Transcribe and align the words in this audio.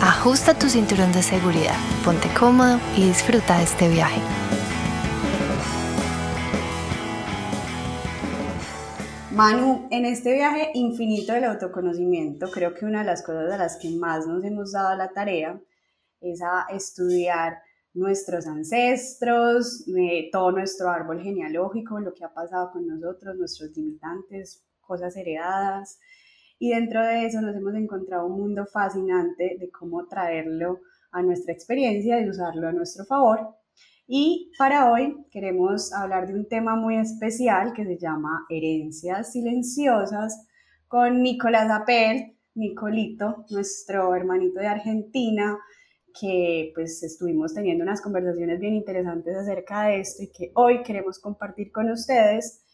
ajusta 0.00 0.54
tu 0.54 0.68
cinturón 0.68 1.12
de 1.12 1.22
seguridad, 1.22 1.74
ponte 2.04 2.28
cómodo 2.38 2.78
y 2.96 3.06
disfruta 3.06 3.58
de 3.58 3.64
este 3.64 3.88
viaje. 3.88 4.20
Manu, 9.32 9.88
en 9.90 10.04
este 10.04 10.34
viaje 10.34 10.70
infinito 10.74 11.32
del 11.32 11.44
autoconocimiento, 11.44 12.50
creo 12.50 12.74
que 12.74 12.84
una 12.84 13.00
de 13.00 13.06
las 13.06 13.22
cosas 13.22 13.52
a 13.52 13.56
las 13.56 13.76
que 13.76 13.90
más 13.90 14.26
nos 14.26 14.44
hemos 14.44 14.72
dado 14.72 14.96
la 14.96 15.10
tarea 15.10 15.60
es 16.20 16.42
a 16.42 16.66
estudiar 16.70 17.58
nuestros 17.94 18.46
ancestros, 18.46 19.84
todo 20.32 20.52
nuestro 20.52 20.90
árbol 20.90 21.22
genealógico, 21.22 21.98
lo 22.00 22.14
que 22.14 22.24
ha 22.24 22.32
pasado 22.32 22.70
con 22.72 22.86
nosotros, 22.86 23.36
nuestros 23.36 23.76
limitantes, 23.76 24.64
cosas 24.80 25.16
heredadas, 25.16 25.98
y 26.58 26.70
dentro 26.70 27.04
de 27.04 27.26
eso 27.26 27.40
nos 27.40 27.54
hemos 27.54 27.74
encontrado 27.74 28.26
un 28.26 28.40
mundo 28.40 28.66
fascinante 28.66 29.56
de 29.58 29.70
cómo 29.70 30.06
traerlo 30.06 30.80
a 31.12 31.22
nuestra 31.22 31.52
experiencia 31.52 32.20
y 32.20 32.28
usarlo 32.28 32.68
a 32.68 32.72
nuestro 32.72 33.04
favor. 33.04 33.54
Y 34.06 34.50
para 34.58 34.90
hoy 34.90 35.26
queremos 35.30 35.92
hablar 35.92 36.26
de 36.26 36.34
un 36.34 36.48
tema 36.48 36.76
muy 36.76 36.96
especial 36.96 37.72
que 37.74 37.84
se 37.84 37.98
llama 37.98 38.46
herencias 38.48 39.32
silenciosas 39.32 40.46
con 40.86 41.22
Nicolás 41.22 41.70
Apel, 41.70 42.36
Nicolito, 42.54 43.44
nuestro 43.50 44.14
hermanito 44.14 44.60
de 44.60 44.66
Argentina, 44.66 45.58
que 46.18 46.72
pues 46.74 47.02
estuvimos 47.02 47.54
teniendo 47.54 47.84
unas 47.84 48.00
conversaciones 48.00 48.58
bien 48.58 48.74
interesantes 48.74 49.36
acerca 49.36 49.84
de 49.84 50.00
esto 50.00 50.22
y 50.22 50.32
que 50.32 50.50
hoy 50.54 50.82
queremos 50.82 51.20
compartir 51.20 51.70
con 51.70 51.90
ustedes 51.90 52.64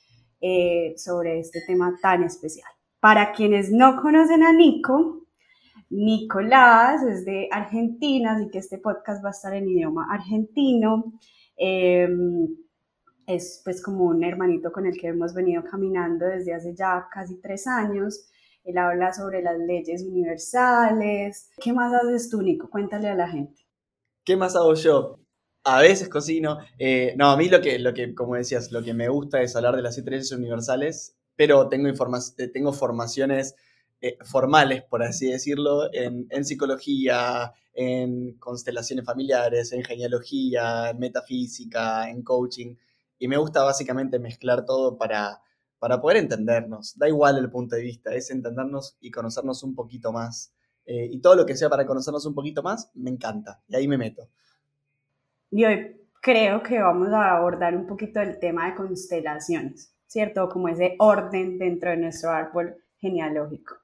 eh, 0.40 0.94
sobre 0.96 1.40
este 1.40 1.60
tema 1.66 1.98
tan 2.00 2.22
especial. 2.22 2.73
Para 3.04 3.32
quienes 3.32 3.70
no 3.70 4.00
conocen 4.00 4.42
a 4.42 4.54
Nico, 4.54 5.26
Nicolás 5.90 7.02
es 7.02 7.26
de 7.26 7.48
Argentina, 7.52 8.32
así 8.32 8.48
que 8.48 8.56
este 8.56 8.78
podcast 8.78 9.22
va 9.22 9.28
a 9.28 9.32
estar 9.32 9.52
en 9.52 9.68
idioma 9.68 10.06
argentino. 10.10 11.12
Em, 11.54 12.48
es 13.26 13.60
pues 13.62 13.82
como 13.82 14.04
un 14.04 14.24
hermanito 14.24 14.72
con 14.72 14.86
el 14.86 14.96
que 14.98 15.08
hemos 15.08 15.34
venido 15.34 15.62
caminando 15.64 16.24
desde 16.24 16.54
hace 16.54 16.74
ya 16.74 17.06
casi 17.12 17.38
tres 17.42 17.66
años. 17.66 18.24
Él 18.64 18.78
habla 18.78 19.12
sobre 19.12 19.42
las 19.42 19.58
leyes 19.58 20.02
universales. 20.02 21.50
¿Qué 21.58 21.74
más 21.74 21.92
haces 21.92 22.30
tú, 22.30 22.40
Nico? 22.40 22.70
Cuéntale 22.70 23.08
a 23.08 23.14
la 23.14 23.28
gente. 23.28 23.66
¿Qué 24.24 24.34
más 24.34 24.56
hago 24.56 24.72
yo? 24.72 25.18
A 25.64 25.82
veces 25.82 26.08
cocino. 26.08 26.56
Eh, 26.78 27.14
no, 27.18 27.30
a 27.30 27.36
mí 27.36 27.50
lo 27.50 27.60
que, 27.60 27.78
lo 27.78 27.92
que, 27.92 28.14
como 28.14 28.36
decías, 28.36 28.72
lo 28.72 28.82
que 28.82 28.94
me 28.94 29.10
gusta 29.10 29.42
es 29.42 29.54
hablar 29.56 29.76
de 29.76 29.82
las 29.82 29.92
siete 29.92 30.10
leyes 30.10 30.32
universales 30.32 31.18
pero 31.36 31.68
tengo, 31.68 31.88
eh, 31.88 32.48
tengo 32.48 32.72
formaciones 32.72 33.54
eh, 34.00 34.18
formales, 34.22 34.82
por 34.82 35.02
así 35.02 35.30
decirlo, 35.30 35.88
en, 35.92 36.44
psicología, 36.44 37.52
en 37.72 38.34
constelaciones 38.34 39.04
familiares, 39.04 39.72
en 39.72 39.82
genealogía, 39.82 40.90
en 40.90 40.98
metafísica, 40.98 42.10
en 42.10 42.22
coaching, 42.22 42.76
y 43.18 43.28
me 43.28 43.38
gusta 43.38 43.62
básicamente 43.62 44.18
mezclar 44.18 44.66
todo 44.66 44.98
para, 44.98 45.40
para 45.78 46.00
poder 46.00 46.18
entendernos. 46.18 46.98
Da 46.98 47.08
igual 47.08 47.38
el 47.38 47.50
punto 47.50 47.76
de 47.76 47.82
vista, 47.82 48.14
es 48.14 48.30
entendernos 48.30 48.96
y 49.00 49.10
conocernos 49.10 49.62
un 49.62 49.74
poquito 49.74 50.12
más. 50.12 50.52
Eh, 50.84 51.08
y 51.10 51.20
todo 51.20 51.34
lo 51.34 51.46
que 51.46 51.56
sea 51.56 51.70
para 51.70 51.86
conocernos 51.86 52.26
un 52.26 52.34
poquito 52.34 52.62
más, 52.62 52.90
me 52.94 53.10
encanta, 53.10 53.62
y 53.68 53.76
ahí 53.76 53.88
me 53.88 53.96
meto. 53.96 54.28
Y 55.50 55.64
hoy 55.64 55.96
creo 56.20 56.62
que 56.62 56.78
vamos 56.78 57.08
a 57.08 57.36
abordar 57.36 57.74
un 57.74 57.86
poquito 57.86 58.20
el 58.20 58.38
tema 58.38 58.66
de 58.66 58.74
constelaciones. 58.74 59.94
¿Cierto? 60.14 60.48
Como 60.48 60.68
ese 60.68 60.94
orden 61.00 61.58
dentro 61.58 61.90
de 61.90 61.96
nuestro 61.96 62.30
árbol 62.30 62.76
genealógico. 62.98 63.74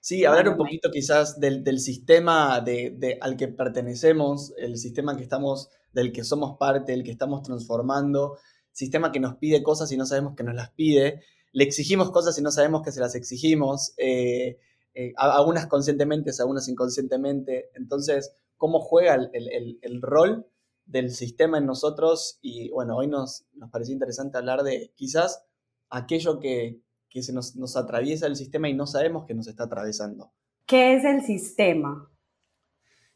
Sí, 0.00 0.24
hablar 0.24 0.48
un 0.48 0.56
poquito 0.56 0.90
quizás 0.90 1.38
del, 1.38 1.78
sistema 1.78 2.60
de, 2.60 3.18
al 3.20 3.36
que 3.36 3.46
pertenecemos, 3.46 4.52
el 4.58 4.76
sistema 4.78 5.16
que 5.16 5.22
estamos, 5.22 5.70
del 5.92 6.12
que 6.12 6.24
somos 6.24 6.58
parte, 6.58 6.92
el 6.92 7.04
que 7.04 7.12
estamos 7.12 7.42
transformando, 7.44 8.36
sistema 8.72 9.12
que 9.12 9.20
nos 9.20 9.36
pide 9.36 9.62
cosas 9.62 9.92
y 9.92 9.96
no 9.96 10.06
sabemos 10.06 10.34
que 10.34 10.42
nos 10.42 10.56
las 10.56 10.72
pide, 10.72 11.22
le 11.52 11.62
exigimos 11.62 12.10
cosas 12.10 12.36
y 12.36 12.42
no 12.42 12.50
sabemos 12.50 12.82
que 12.82 12.90
se 12.90 12.98
las 12.98 13.14
exigimos, 13.14 13.94
eh, 13.96 14.58
eh, 14.92 15.12
algunas 15.16 15.68
conscientemente, 15.68 16.32
algunas 16.40 16.66
inconscientemente. 16.68 17.70
Entonces, 17.74 18.32
¿cómo 18.56 18.80
juega 18.80 19.14
el, 19.14 19.78
el 19.80 20.02
rol 20.02 20.48
del 20.86 21.10
sistema 21.10 21.58
en 21.58 21.66
nosotros 21.66 22.38
y 22.42 22.70
bueno, 22.70 22.96
hoy 22.96 23.06
nos, 23.06 23.46
nos 23.54 23.70
pareció 23.70 23.94
interesante 23.94 24.38
hablar 24.38 24.62
de 24.62 24.92
quizás 24.94 25.44
aquello 25.88 26.40
que, 26.40 26.80
se 27.10 27.32
nos, 27.32 27.56
nos, 27.56 27.76
atraviesa 27.76 28.26
el 28.26 28.36
sistema 28.36 28.68
y 28.68 28.74
no 28.74 28.86
sabemos 28.86 29.24
que 29.24 29.34
nos 29.34 29.46
está 29.46 29.64
atravesando. 29.64 30.32
¿Qué 30.66 30.94
es 30.94 31.04
el 31.04 31.22
sistema? 31.22 32.10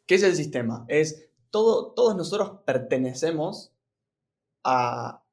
¿Qué 0.06 0.14
es 0.14 0.22
el 0.22 0.36
sistema? 0.36 0.84
Es 0.88 1.30
todo, 1.50 1.92
todos 1.92 2.16
nosotros 2.16 2.60
pertenecemos 2.64 3.72
a, 4.62 5.24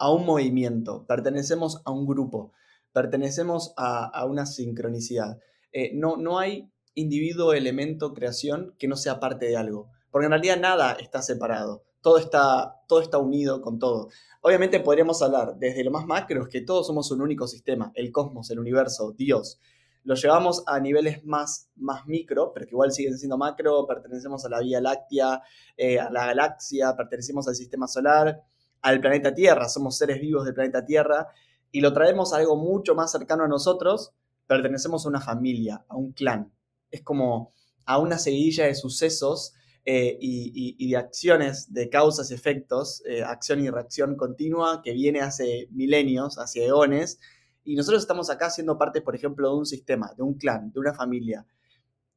un 0.00 0.26
movimiento, 0.26 1.06
pertenecemos 1.06 1.80
a 1.84 1.92
un 1.92 2.06
grupo, 2.06 2.52
pertenecemos 2.92 3.72
a, 3.76 4.24
una 4.26 4.46
sincronicidad. 4.46 5.38
Eh, 5.72 5.92
no, 5.94 6.16
no 6.16 6.38
hay 6.38 6.70
individuo, 6.94 7.54
elemento, 7.54 8.12
creación 8.12 8.74
que 8.78 8.88
no 8.88 8.96
sea 8.96 9.20
parte 9.20 9.46
de 9.46 9.56
algo 9.56 9.90
porque 10.12 10.26
en 10.26 10.32
realidad 10.32 10.60
nada 10.60 10.92
está 10.92 11.22
separado, 11.22 11.82
todo 12.02 12.18
está, 12.18 12.82
todo 12.86 13.00
está 13.00 13.18
unido 13.18 13.62
con 13.62 13.78
todo. 13.78 14.10
Obviamente 14.42 14.78
podríamos 14.78 15.22
hablar 15.22 15.56
desde 15.56 15.82
lo 15.82 15.90
más 15.90 16.06
macro, 16.06 16.46
que 16.48 16.60
todos 16.60 16.86
somos 16.86 17.10
un 17.10 17.22
único 17.22 17.48
sistema, 17.48 17.90
el 17.94 18.12
cosmos, 18.12 18.50
el 18.50 18.60
universo, 18.60 19.12
Dios. 19.16 19.58
Lo 20.04 20.14
llevamos 20.14 20.64
a 20.66 20.78
niveles 20.80 21.24
más, 21.24 21.70
más 21.76 22.06
micro, 22.06 22.52
pero 22.52 22.66
que 22.66 22.72
igual 22.72 22.92
siguen 22.92 23.16
siendo 23.16 23.38
macro, 23.38 23.86
pertenecemos 23.86 24.44
a 24.44 24.50
la 24.50 24.60
Vía 24.60 24.80
Láctea, 24.80 25.42
eh, 25.76 25.98
a 25.98 26.10
la 26.10 26.26
galaxia, 26.26 26.94
pertenecemos 26.94 27.48
al 27.48 27.54
sistema 27.54 27.88
solar, 27.88 28.42
al 28.82 29.00
planeta 29.00 29.32
Tierra, 29.32 29.68
somos 29.68 29.96
seres 29.96 30.20
vivos 30.20 30.44
del 30.44 30.54
planeta 30.54 30.84
Tierra, 30.84 31.28
y 31.70 31.80
lo 31.80 31.92
traemos 31.92 32.34
a 32.34 32.36
algo 32.36 32.56
mucho 32.56 32.94
más 32.94 33.12
cercano 33.12 33.44
a 33.44 33.48
nosotros, 33.48 34.12
pertenecemos 34.46 35.06
a 35.06 35.08
una 35.08 35.20
familia, 35.20 35.86
a 35.88 35.96
un 35.96 36.12
clan. 36.12 36.52
Es 36.90 37.02
como 37.02 37.52
a 37.86 37.98
una 37.98 38.18
seguidilla 38.18 38.66
de 38.66 38.74
sucesos 38.74 39.54
eh, 39.84 40.16
y, 40.20 40.90
de 40.90 40.96
acciones, 40.96 41.72
de 41.72 41.88
causas 41.88 42.30
y 42.30 42.34
efectos, 42.34 43.02
eh, 43.04 43.24
acción 43.24 43.60
y 43.60 43.68
reacción 43.68 44.16
continua 44.16 44.80
que 44.82 44.92
viene 44.92 45.20
hace 45.20 45.68
milenios, 45.72 46.38
hace 46.38 46.66
eones, 46.66 47.18
y 47.64 47.74
nosotros 47.74 48.02
estamos 48.02 48.30
acá 48.30 48.50
siendo 48.50 48.78
parte, 48.78 49.00
por 49.00 49.14
ejemplo, 49.14 49.50
de 49.50 49.56
un 49.56 49.66
sistema, 49.66 50.12
de 50.16 50.22
un 50.22 50.34
clan, 50.34 50.72
de 50.72 50.80
una 50.80 50.94
familia. 50.94 51.46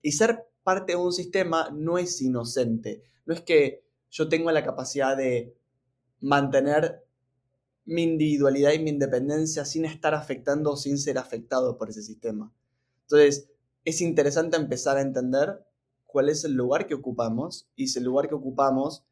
Y 0.02 0.12
ser 0.12 0.46
parte 0.64 0.94
de 0.94 0.98
un 0.98 1.12
sistema 1.12 1.70
no 1.72 1.98
es 1.98 2.22
inocente, 2.22 3.02
no 3.25 3.34
es 3.34 3.42
que 3.42 3.84
yo 4.12 4.30
tengo 4.30 4.52
la 4.52 4.64
capacidad 4.64 5.18
de 5.18 5.56
mantener 6.22 7.04
mi 7.86 8.04
individualidad 8.04 8.74
y 8.74 8.80
mi 8.80 8.92
independencia 8.92 9.66
sin 9.66 9.86
estar 9.86 10.14
afectando 10.14 10.72
o 10.72 10.78
sin 10.78 10.98
ser 10.98 11.18
afectado 11.18 11.78
por 11.78 11.90
ese 11.90 12.02
sistema. 12.02 12.52
Entonces, 13.02 13.50
es 13.84 14.02
interesante 14.02 14.57
empezar 14.57 14.98
a 14.98 15.01
entender 15.01 15.63
cuál 16.15 16.29
es 16.29 16.45
el 16.45 16.53
lugar 16.53 16.88
que 16.88 16.94
ocupamos 16.94 17.69
y 17.75 17.88
si 17.88 18.00
el 18.00 18.06
lugar 18.06 18.29
que 18.29 18.35
ocupamos 18.35 19.06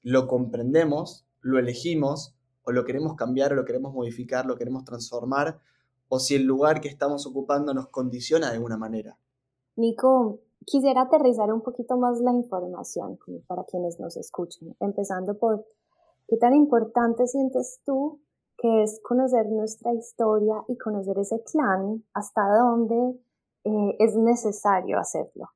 lo 0.00 0.26
comprendemos, 0.26 1.26
lo 1.42 1.58
elegimos 1.58 2.34
o 2.62 2.72
lo 2.72 2.86
queremos 2.86 3.16
cambiar, 3.16 3.52
o 3.52 3.54
lo 3.54 3.66
queremos 3.66 3.92
modificar, 3.92 4.46
lo 4.46 4.56
queremos 4.56 4.82
transformar 4.84 5.60
o 6.08 6.18
si 6.18 6.36
el 6.36 6.44
lugar 6.44 6.80
que 6.80 6.88
estamos 6.88 7.26
ocupando 7.26 7.74
nos 7.74 7.88
condiciona 7.88 8.48
de 8.48 8.54
alguna 8.54 8.78
manera. 8.78 9.18
Nico, 9.76 10.38
quisiera 10.64 11.02
aterrizar 11.02 11.52
un 11.52 11.60
poquito 11.60 11.98
más 11.98 12.18
la 12.22 12.32
información 12.32 13.18
para 13.46 13.64
quienes 13.64 14.00
nos 14.00 14.16
escuchan, 14.16 14.74
empezando 14.80 15.36
por 15.36 15.66
qué 16.28 16.38
tan 16.38 16.54
importante 16.54 17.26
sientes 17.26 17.82
tú 17.84 18.22
que 18.56 18.84
es 18.84 19.00
conocer 19.02 19.50
nuestra 19.50 19.92
historia 19.92 20.64
y 20.66 20.78
conocer 20.78 21.18
ese 21.18 21.42
clan, 21.42 22.04
hasta 22.14 22.40
dónde 22.56 23.20
eh, 23.64 23.96
es 23.98 24.16
necesario 24.16 24.98
hacerlo. 24.98 25.50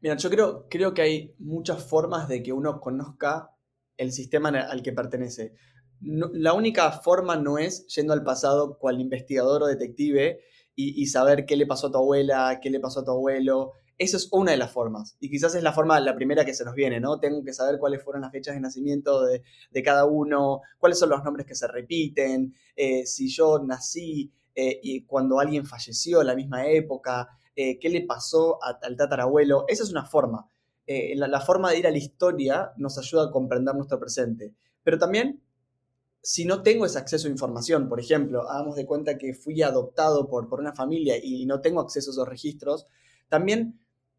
Mira, 0.00 0.16
yo 0.16 0.30
creo, 0.30 0.66
creo 0.68 0.94
que 0.94 1.02
hay 1.02 1.34
muchas 1.38 1.84
formas 1.84 2.28
de 2.28 2.42
que 2.42 2.52
uno 2.52 2.80
conozca 2.80 3.50
el 3.96 4.12
sistema 4.12 4.48
al 4.50 4.82
que 4.82 4.92
pertenece. 4.92 5.54
la 6.00 6.52
única 6.52 6.92
forma 6.92 7.36
no 7.36 7.58
es 7.58 7.86
yendo 7.88 8.12
al 8.12 8.22
pasado 8.22 8.78
cual 8.78 9.00
investigador 9.00 9.64
o 9.64 9.66
detective 9.66 10.40
y, 10.80 11.06
saber 11.06 11.44
qué 11.44 11.56
le 11.56 11.66
pasó 11.66 11.88
a 11.88 11.90
tu 11.90 11.98
abuela, 11.98 12.60
qué 12.62 12.70
le 12.70 12.78
pasó 12.78 13.00
a 13.00 13.04
tu 13.04 13.10
abuelo. 13.10 13.72
esa 13.98 14.16
es 14.16 14.28
una 14.30 14.52
de 14.52 14.56
las 14.58 14.70
formas. 14.70 15.16
Y 15.18 15.28
quizás 15.28 15.56
es 15.56 15.64
la 15.64 15.72
forma, 15.72 15.98
la 15.98 16.14
primera 16.14 16.44
que 16.44 16.54
se 16.54 16.64
nos 16.64 16.74
viene, 16.76 17.00
¿no? 17.00 17.18
Tengo 17.18 17.42
que 17.42 17.52
saber 17.52 17.80
cuáles 17.80 18.04
fueron 18.04 18.22
las 18.22 18.30
fechas 18.30 18.54
de 18.54 18.60
nacimiento 18.60 19.22
de, 19.24 19.42
cada 19.82 20.04
uno, 20.04 20.60
cuáles 20.78 21.00
son 21.00 21.10
los 21.10 21.24
nombres 21.24 21.46
que 21.46 21.56
se 21.56 21.66
repiten, 21.66 22.54
eh, 22.76 23.04
si 23.06 23.28
yo 23.28 23.58
nací 23.58 24.32
eh, 24.54 24.78
y 24.80 25.04
cuando 25.04 25.40
alguien 25.40 25.66
falleció 25.66 26.20
en 26.20 26.28
la 26.28 26.36
misma 26.36 26.68
época, 26.68 27.28
eh, 27.60 27.78
qué 27.78 27.88
le 27.88 28.02
pasó 28.02 28.58
al 28.62 28.96
tatarabuelo. 28.96 29.64
Esa 29.66 29.82
es 29.82 29.90
una 29.90 30.04
forma. 30.04 30.48
La, 30.86 31.28
la, 31.28 31.40
forma 31.42 31.70
de 31.70 31.80
ir 31.80 31.86
a 31.86 31.90
la 31.90 31.98
historia 31.98 32.72
nos 32.78 32.96
ayuda 32.96 33.24
a 33.24 33.30
comprender 33.30 33.74
nuestro 33.74 34.00
presente. 34.00 34.54
Pero 34.82 34.98
también, 34.98 35.42
si 36.22 36.46
no 36.46 36.62
tengo 36.62 36.86
ese 36.86 36.98
acceso 36.98 37.28
a 37.28 37.30
información, 37.30 37.90
por 37.90 38.00
ejemplo, 38.00 38.48
hagamos 38.48 38.76
de 38.76 38.86
cuenta 38.86 39.18
que 39.18 39.34
fui 39.34 39.60
adoptado 39.60 40.28
por, 40.30 40.48
por 40.48 40.60
una 40.60 40.72
familia 40.72 41.16
y 41.22 41.44
no 41.44 41.60
tengo 41.60 41.80
acceso 41.80 42.10
a 42.10 42.12
esos 42.12 42.28
registros, 42.28 42.86
también 43.28 43.78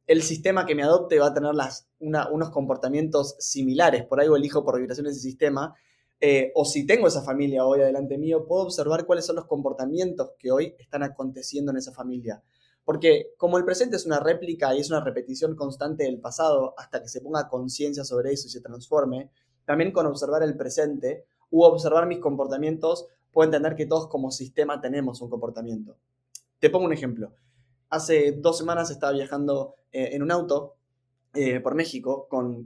el 0.09 0.23
sistema 0.23 0.65
que 0.65 0.73
me 0.73 0.81
adopte 0.81 1.19
va 1.19 1.27
a 1.27 1.33
tener 1.35 1.53
las, 1.53 1.87
unos 1.99 2.49
comportamientos 2.49 3.35
similares, 3.37 4.05
por 4.05 4.19
algo 4.19 4.35
elijo 4.35 4.65
por 4.65 4.79
vibraciones 4.79 5.13
del 5.13 5.21
sistema, 5.21 5.75
eh, 6.19 6.51
o 6.55 6.65
si 6.65 6.87
tengo 6.87 7.07
esa 7.07 7.21
familia 7.21 7.63
hoy 7.63 7.81
adelante 7.81 8.17
mío, 8.17 8.45
puedo 8.47 8.63
observar 8.63 9.05
cuáles 9.05 9.27
son 9.27 9.35
los 9.35 9.45
comportamientos 9.45 10.31
que 10.39 10.51
hoy 10.51 10.75
están 10.79 11.03
aconteciendo 11.03 11.71
en 11.71 11.77
esa 11.77 11.91
familia. 11.91 12.41
Porque 12.89 13.35
como 13.37 13.59
el 13.59 13.65
presente 13.65 13.97
es 13.97 14.07
una 14.07 14.19
réplica 14.19 14.73
y 14.73 14.79
es 14.79 14.89
una 14.89 15.03
repetición 15.03 15.55
constante 15.55 16.05
del 16.05 16.19
pasado 16.19 16.73
hasta 16.75 17.03
que 17.03 17.07
se 17.07 17.21
ponga 17.21 17.47
conciencia 17.47 18.03
sobre 18.03 18.31
eso 18.31 18.47
y 18.47 18.49
se 18.49 18.61
transforme, 18.61 19.29
también 19.63 19.91
con 19.91 20.07
observar 20.07 20.41
el 20.41 20.57
presente 20.57 21.23
u 21.51 21.61
observar 21.61 22.07
mis 22.07 22.17
comportamientos, 22.17 23.05
puedo 23.31 23.45
entender 23.45 23.75
que 23.75 23.85
todos 23.85 24.07
como 24.07 24.31
sistema 24.31 24.81
tenemos 24.81 25.21
un 25.21 25.29
comportamiento. 25.29 25.97
Te 26.57 26.71
pongo 26.71 26.87
un 26.87 26.93
ejemplo. 26.93 27.31
Hace 27.91 28.31
dos 28.31 28.57
semanas 28.57 28.89
estaba 28.89 29.11
viajando 29.11 29.75
eh, 29.91 30.09
en 30.13 30.23
un 30.23 30.31
auto 30.31 30.73
eh, 31.35 31.59
por 31.59 31.75
México 31.75 32.27
con, 32.27 32.65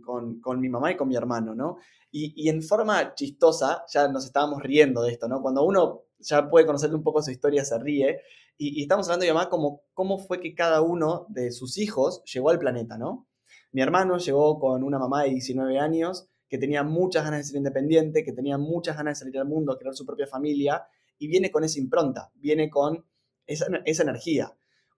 mi 0.61 0.69
mamá 0.69 0.93
y 0.93 0.95
con 0.95 1.09
mi 1.09 1.17
hermano, 1.17 1.53
¿no? 1.53 1.79
Y, 2.11 2.47
en 2.47 2.63
forma 2.63 3.13
chistosa, 3.13 3.83
ya 3.91 4.07
nos 4.07 4.23
estábamos 4.23 4.63
riendo 4.63 5.01
de 5.01 5.11
esto, 5.11 5.27
¿no? 5.27 5.41
Cuando 5.41 5.65
uno 5.65 6.03
ya 6.23 6.49
puede 6.49 6.65
conocerle 6.65 6.95
un 6.95 7.03
poco 7.03 7.21
su 7.21 7.31
historia, 7.31 7.63
se 7.65 7.77
ríe. 7.79 8.21
Y, 8.57 8.81
estamos 8.81 9.07
hablando 9.07 9.25
de 9.25 9.31
mi 9.31 9.35
mamá 9.35 9.49
como 9.49 9.83
cómo 9.93 10.19
fue 10.19 10.39
que 10.39 10.55
cada 10.55 10.81
uno 10.81 11.25
de 11.29 11.51
sus 11.51 11.77
hijos 11.77 12.23
llegó 12.25 12.49
al 12.49 12.59
planeta, 12.59 12.97
¿no? 12.97 13.27
Mi 13.71 13.81
hermano 13.81 14.17
llegó 14.17 14.59
con 14.59 14.83
una 14.83 14.99
mamá 14.99 15.23
de 15.23 15.31
19 15.31 15.79
años 15.79 16.27
que 16.47 16.57
tenía 16.57 16.83
muchas 16.83 17.23
ganas 17.23 17.39
de 17.39 17.43
ser 17.45 17.57
independiente, 17.57 18.23
que 18.23 18.33
tenía 18.33 18.57
muchas 18.57 18.95
ganas 18.95 19.17
de 19.17 19.25
salir 19.25 19.39
al 19.39 19.47
mundo, 19.47 19.77
crear 19.77 19.95
su 19.95 20.05
propia 20.05 20.27
familia, 20.27 20.85
y 21.17 21.27
viene 21.27 21.51
con 21.51 21.63
esa 21.63 21.79
impronta, 21.79 22.31
viene 22.35 22.69
con 22.69 23.05
esa, 23.47 23.65
esa 23.85 24.03
energía 24.03 24.55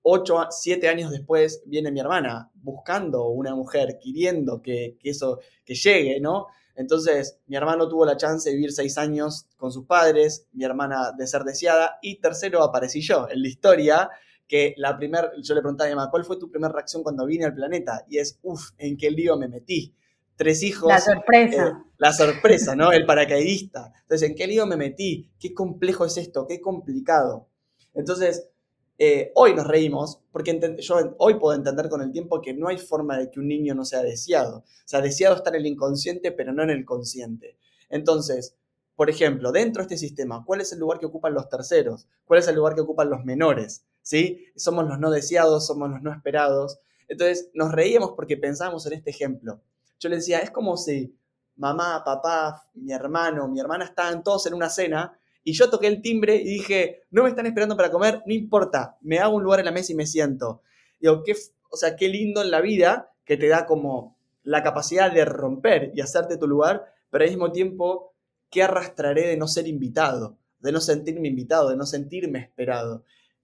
ocho, 0.07 0.37
siete 0.51 0.87
años 0.87 1.09
después 1.09 1.63
viene 1.65 1.91
mi 1.91 1.99
hermana 1.99 2.51
buscando 2.53 3.27
una 3.29 3.55
mujer, 3.55 3.97
queriendo 3.99 4.61
que, 4.61 4.97
eso, 5.03 5.39
que 5.65 5.73
llegue, 5.73 6.19
¿no? 6.19 6.45
Entonces, 6.75 7.39
mi 7.47 7.55
hermano 7.55 7.87
tuvo 7.87 8.05
la 8.05 8.17
chance 8.17 8.49
de 8.49 8.55
vivir 8.55 8.71
seis 8.71 8.97
años 8.97 9.47
con 9.57 9.71
sus 9.71 9.85
padres, 9.85 10.47
mi 10.53 10.65
hermana 10.65 11.11
de 11.17 11.25
ser 11.25 11.43
deseada, 11.43 11.99
y 12.01 12.19
tercero 12.19 12.63
aparecí 12.63 13.01
yo 13.01 13.27
en 13.29 13.41
la 13.41 13.47
historia, 13.47 14.09
que 14.47 14.73
la 14.77 14.97
primera, 14.97 15.31
yo 15.41 15.55
le 15.55 15.61
preguntaba 15.61 15.87
a 15.87 15.91
mi 15.91 15.95
mamá, 15.95 16.11
¿cuál 16.11 16.25
fue 16.25 16.37
tu 16.37 16.51
primera 16.51 16.73
reacción 16.73 17.01
cuando 17.01 17.25
vine 17.25 17.45
al 17.45 17.55
planeta? 17.55 18.05
Y 18.09 18.17
es, 18.17 18.39
uff, 18.43 18.71
¿en 18.77 18.97
qué 18.97 19.09
lío 19.09 19.37
me 19.37 19.47
metí? 19.47 19.95
Tres 20.35 20.63
hijos. 20.63 20.89
La 20.89 20.99
sorpresa. 20.99 21.67
Eh, 21.67 21.73
la 21.97 22.11
sorpresa, 22.11 22.75
¿no? 22.75 22.91
El 22.91 23.05
paracaidista. 23.05 23.93
Entonces, 24.01 24.29
¿en 24.29 24.35
qué 24.35 24.47
lío 24.47 24.65
me 24.65 24.75
metí? 24.75 25.31
¿Qué 25.39 25.53
complejo 25.53 26.05
es 26.05 26.17
esto? 26.17 26.45
¿Qué 26.45 26.59
complicado? 26.59 27.47
Entonces, 27.93 28.49
eh, 28.97 29.31
hoy 29.35 29.53
nos 29.53 29.67
reímos, 29.67 30.21
porque 30.31 30.77
yo 30.79 31.15
hoy 31.17 31.35
puedo 31.35 31.55
entender 31.55 31.89
con 31.89 32.01
el 32.01 32.11
tiempo 32.11 32.41
que 32.41 32.53
no 32.53 32.69
hay 32.69 32.77
forma 32.77 33.17
de 33.17 33.29
que 33.29 33.39
un 33.39 33.47
niño 33.47 33.75
no 33.75 33.83
sea 33.83 34.01
deseado. 34.01 34.59
O 34.59 34.87
sea, 34.87 35.01
deseado 35.01 35.35
está 35.35 35.49
en 35.49 35.55
el 35.55 35.65
inconsciente, 35.65 36.31
pero 36.31 36.53
no 36.53 36.63
en 36.63 36.69
el 36.69 36.85
consciente. 36.85 37.57
Entonces, 37.89 38.55
por 38.95 39.09
ejemplo, 39.09 39.51
dentro 39.51 39.81
de 39.81 39.93
este 39.93 39.97
sistema, 39.97 40.43
¿cuál 40.45 40.61
es 40.61 40.71
el 40.71 40.79
lugar 40.79 40.99
que 40.99 41.05
ocupan 41.05 41.33
los 41.33 41.49
terceros? 41.49 42.07
¿Cuál 42.23 42.39
es 42.39 42.47
el 42.47 42.55
lugar 42.55 42.75
que 42.75 42.81
ocupan 42.81 43.09
los 43.09 43.25
menores? 43.25 43.85
¿Sí? 44.01 44.45
Somos 44.55 44.87
los 44.87 44.99
no 44.99 45.11
deseados, 45.11 45.67
somos 45.67 45.89
los 45.89 46.01
no 46.01 46.13
esperados. 46.13 46.79
Entonces, 47.09 47.49
nos 47.53 47.73
reíamos 47.73 48.13
porque 48.15 48.37
pensábamos 48.37 48.85
en 48.85 48.93
este 48.93 49.09
ejemplo. 49.09 49.59
Yo 49.99 50.09
le 50.09 50.17
decía, 50.17 50.39
es 50.39 50.51
como 50.51 50.77
si 50.77 51.13
mamá, 51.57 52.03
papá, 52.05 52.63
mi 52.75 52.93
hermano, 52.93 53.47
mi 53.47 53.59
hermana 53.59 53.85
estaban 53.85 54.23
todos 54.23 54.45
en 54.45 54.53
una 54.53 54.69
cena 54.69 55.17
y 55.47 55.53
yo 55.53 55.69
toqué 55.69 55.85
el 55.85 56.01
timbre 56.01 56.35
y 56.35 56.45
dije, 56.45 57.03
no 57.11 57.23
me 57.23 57.29
están 57.29 57.45
esperando 57.45 57.77
para 57.77 57.91
comer, 57.91 58.23
no 58.25 58.33
importa, 58.33 58.97
me 59.01 59.19
hago 59.19 59.35
un 59.35 59.43
lugar 59.43 59.59
en 59.59 59.65
la 59.65 59.71
mesa 59.71 59.93
y 59.93 59.95
me 59.95 60.07
siento. 60.07 60.63
Digo, 60.99 61.21
qué, 61.23 61.35
o 61.69 61.77
sea, 61.77 61.95
qué 61.95 62.09
lindo 62.09 62.41
en 62.41 62.49
la 62.49 62.61
vida 62.61 63.13
que 63.23 63.37
te 63.37 63.47
da 63.47 63.67
como 63.67 64.17
la 64.41 64.63
capacidad 64.63 65.11
de 65.11 65.23
romper 65.23 65.91
y 65.93 66.01
hacerte 66.01 66.37
tu 66.37 66.47
lugar, 66.47 66.91
pero 67.11 67.23
al 67.23 67.29
mismo 67.29 67.51
tiempo, 67.51 68.15
¿qué 68.49 68.63
arrastraré 68.63 69.27
de 69.27 69.37
no 69.37 69.47
ser 69.47 69.67
invitado? 69.67 70.39
De 70.59 70.71
no 70.71 70.81
sentirme 70.81 71.27
invitado, 71.27 71.69
de 71.69 71.77
no 71.77 71.85
sentirme 71.85 72.39
esperado. 72.39 73.03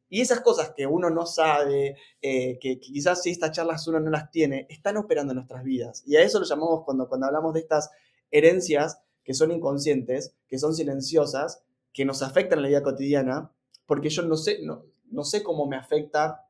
Y 0.10 0.22
esas 0.22 0.42
cosas 0.42 0.74
que 0.76 0.88
uno 0.88 1.12
no 1.12 1.28
sabe, 1.28 1.98
eh, 2.20 2.58
que, 2.60 2.80
quizás 2.80 3.22
si 3.22 3.30
estas 3.30 3.52
charlas 3.52 3.88
uno 3.88 4.00
no 4.00 4.10
las 4.10 4.32
tiene, 4.32 4.66
están 4.70 4.98
operando 4.98 5.34
en 5.34 5.36
nuestras 5.36 5.64
vidas. 5.64 6.02
Y 6.08 6.16
a 6.16 6.24
eso 6.24 6.40
lo 6.40 6.46
llamamos 6.46 6.84
cuando, 6.84 7.08
cuando 7.08 7.28
hablamos 7.28 7.54
de 7.54 7.60
estas 7.60 7.92
herencias 8.32 9.00
que 9.24 9.36
son 9.36 9.52
inconscientes, 9.52 10.34
que 10.48 10.58
son 10.58 10.74
silenciosas, 10.74 11.64
que 11.94 12.06
nos 12.06 12.22
afectan 12.22 12.60
en 12.60 12.64
la 12.64 12.70
vida 12.70 12.84
cotidiana, 12.84 13.52
porque 13.86 14.10
yo 14.10 14.24
no 14.24 14.38
sé, 14.38 14.60
no, 14.64 14.86
no 15.10 15.24
sé 15.24 15.44
cómo 15.44 15.68
me 15.68 15.76
afecta 15.76 16.48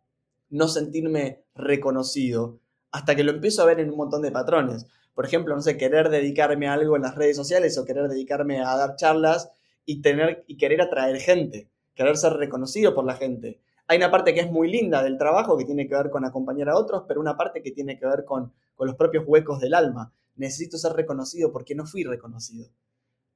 no 0.50 0.68
sentirme 0.68 1.44
reconocido, 1.56 2.60
hasta 2.92 3.16
que 3.16 3.24
lo 3.24 3.32
empiezo 3.32 3.62
a 3.62 3.66
ver 3.66 3.80
en 3.80 3.90
un 3.90 3.98
montón 3.98 4.22
de 4.22 4.32
patrones. 4.32 4.86
Por 5.14 5.26
ejemplo, 5.26 5.56
no 5.56 5.62
sé, 5.62 5.78
querer 5.78 6.10
dedicarme 6.10 6.68
a 6.68 6.74
algo 6.74 6.96
en 6.96 7.02
las 7.04 7.16
redes 7.16 7.36
sociales 7.38 7.78
o 7.78 7.86
querer 7.86 8.08
dedicarme 8.08 8.62
a 8.62 8.76
dar 8.76 8.96
charlas 8.96 9.52
y, 9.86 10.02
tener, 10.02 10.44
y 10.48 10.58
querer 10.58 10.82
atraer 10.82 11.18
gente, 11.20 11.70
querer 11.96 12.18
ser 12.18 12.34
reconocido 12.34 12.94
por 12.94 13.06
la 13.06 13.16
gente. 13.16 13.62
Hay 13.88 13.98
una 13.98 14.12
parte 14.12 14.34
que 14.34 14.42
es 14.42 14.52
muy 14.52 14.72
linda 14.72 15.04
del 15.04 15.18
trabajo 15.18 15.58
que 15.58 15.66
tiene 15.66 15.88
que 15.88 15.96
ver 15.96 16.10
con 16.10 16.26
acompañar 16.26 16.70
a 16.70 16.78
otros, 16.78 17.04
pero 17.08 17.20
una 17.20 17.38
parte 17.38 17.62
que 17.62 17.72
tiene 17.72 17.98
que 17.98 18.06
ver 18.06 18.24
con, 18.26 18.54
con 18.76 18.88
los 18.88 18.96
propios 18.96 19.26
huecos 19.28 19.60
del 19.60 19.74
alma. 19.74 20.14
Necesito 20.36 20.78
ser 20.78 20.94
reconocido 20.94 21.52
porque 21.52 21.76
no 21.76 21.86
fui 21.86 22.04
reconocido. 22.04 22.70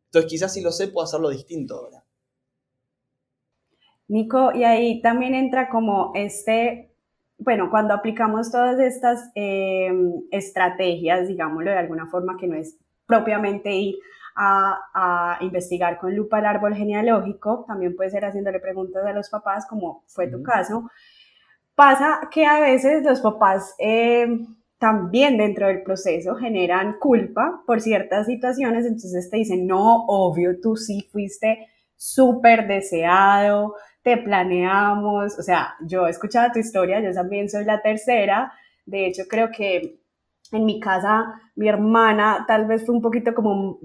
Entonces 0.05 0.29
quizás 0.29 0.53
si 0.53 0.61
lo 0.61 0.71
sé 0.71 0.87
puedo 0.87 1.05
hacerlo 1.05 1.29
distinto 1.29 1.75
ahora. 1.75 2.03
Nico, 4.07 4.51
y 4.53 4.63
ahí 4.63 5.01
también 5.01 5.33
entra 5.33 5.69
como 5.69 6.11
este, 6.13 6.91
bueno, 7.37 7.69
cuando 7.69 7.93
aplicamos 7.93 8.51
todas 8.51 8.79
estas 8.79 9.31
em, 9.33 10.13
estrategias, 10.31 11.27
digámoslo 11.27 11.71
de 11.71 11.77
alguna 11.77 12.07
forma, 12.07 12.37
que 12.37 12.47
no 12.47 12.55
es 12.55 12.77
propiamente 13.07 13.71
ir 13.71 13.95
a, 14.35 15.37
investigar 15.41 15.97
con 15.97 16.15
lupa 16.15 16.39
el 16.39 16.45
árbol 16.45 16.75
genealógico, 16.75 17.65
también 17.67 17.95
puede 17.95 18.09
ser 18.09 18.25
haciéndole 18.25 18.59
preguntas 18.59 19.05
a 19.05 19.13
los 19.13 19.29
papás, 19.29 19.65
como 19.67 20.03
fue 20.07 20.27
tu 20.27 20.43
caso, 20.43 20.89
pasa 21.73 22.29
que 22.31 22.45
a 22.45 22.59
veces 22.59 23.03
los 23.03 23.21
papás 23.21 23.73
em, 23.79 24.45
también 24.85 25.35
dentro 25.37 25.65
del 25.65 25.81
proceso 25.81 26.35
generan 26.35 26.99
culpa 26.99 27.63
por 27.65 27.81
ciertas 27.81 28.27
situaciones, 28.27 28.85
entonces 28.85 29.31
te 29.31 29.37
dicen, 29.37 29.65
no, 29.65 30.05
obvio, 30.05 30.59
tú 30.61 30.75
sí 30.75 31.09
fuiste 31.11 31.69
súper 31.95 32.67
deseado, 32.67 33.73
te 34.03 34.15
planeamos, 34.17 35.39
o 35.39 35.41
sea, 35.41 35.73
yo 35.87 36.05
he 36.05 36.11
escuchado 36.11 36.51
tu 36.53 36.59
historia, 36.59 37.01
yo 37.01 37.11
también 37.13 37.49
soy 37.49 37.65
la 37.65 37.81
tercera, 37.81 38.53
de 38.85 39.07
hecho 39.07 39.23
creo 39.27 39.49
que 39.49 40.01
en 40.51 40.65
mi 40.65 40.79
casa 40.79 41.33
mi 41.55 41.67
hermana 41.67 42.45
tal 42.47 42.67
vez 42.67 42.85
fue 42.85 42.93
un 42.93 43.01
poquito 43.01 43.33
como, 43.33 43.79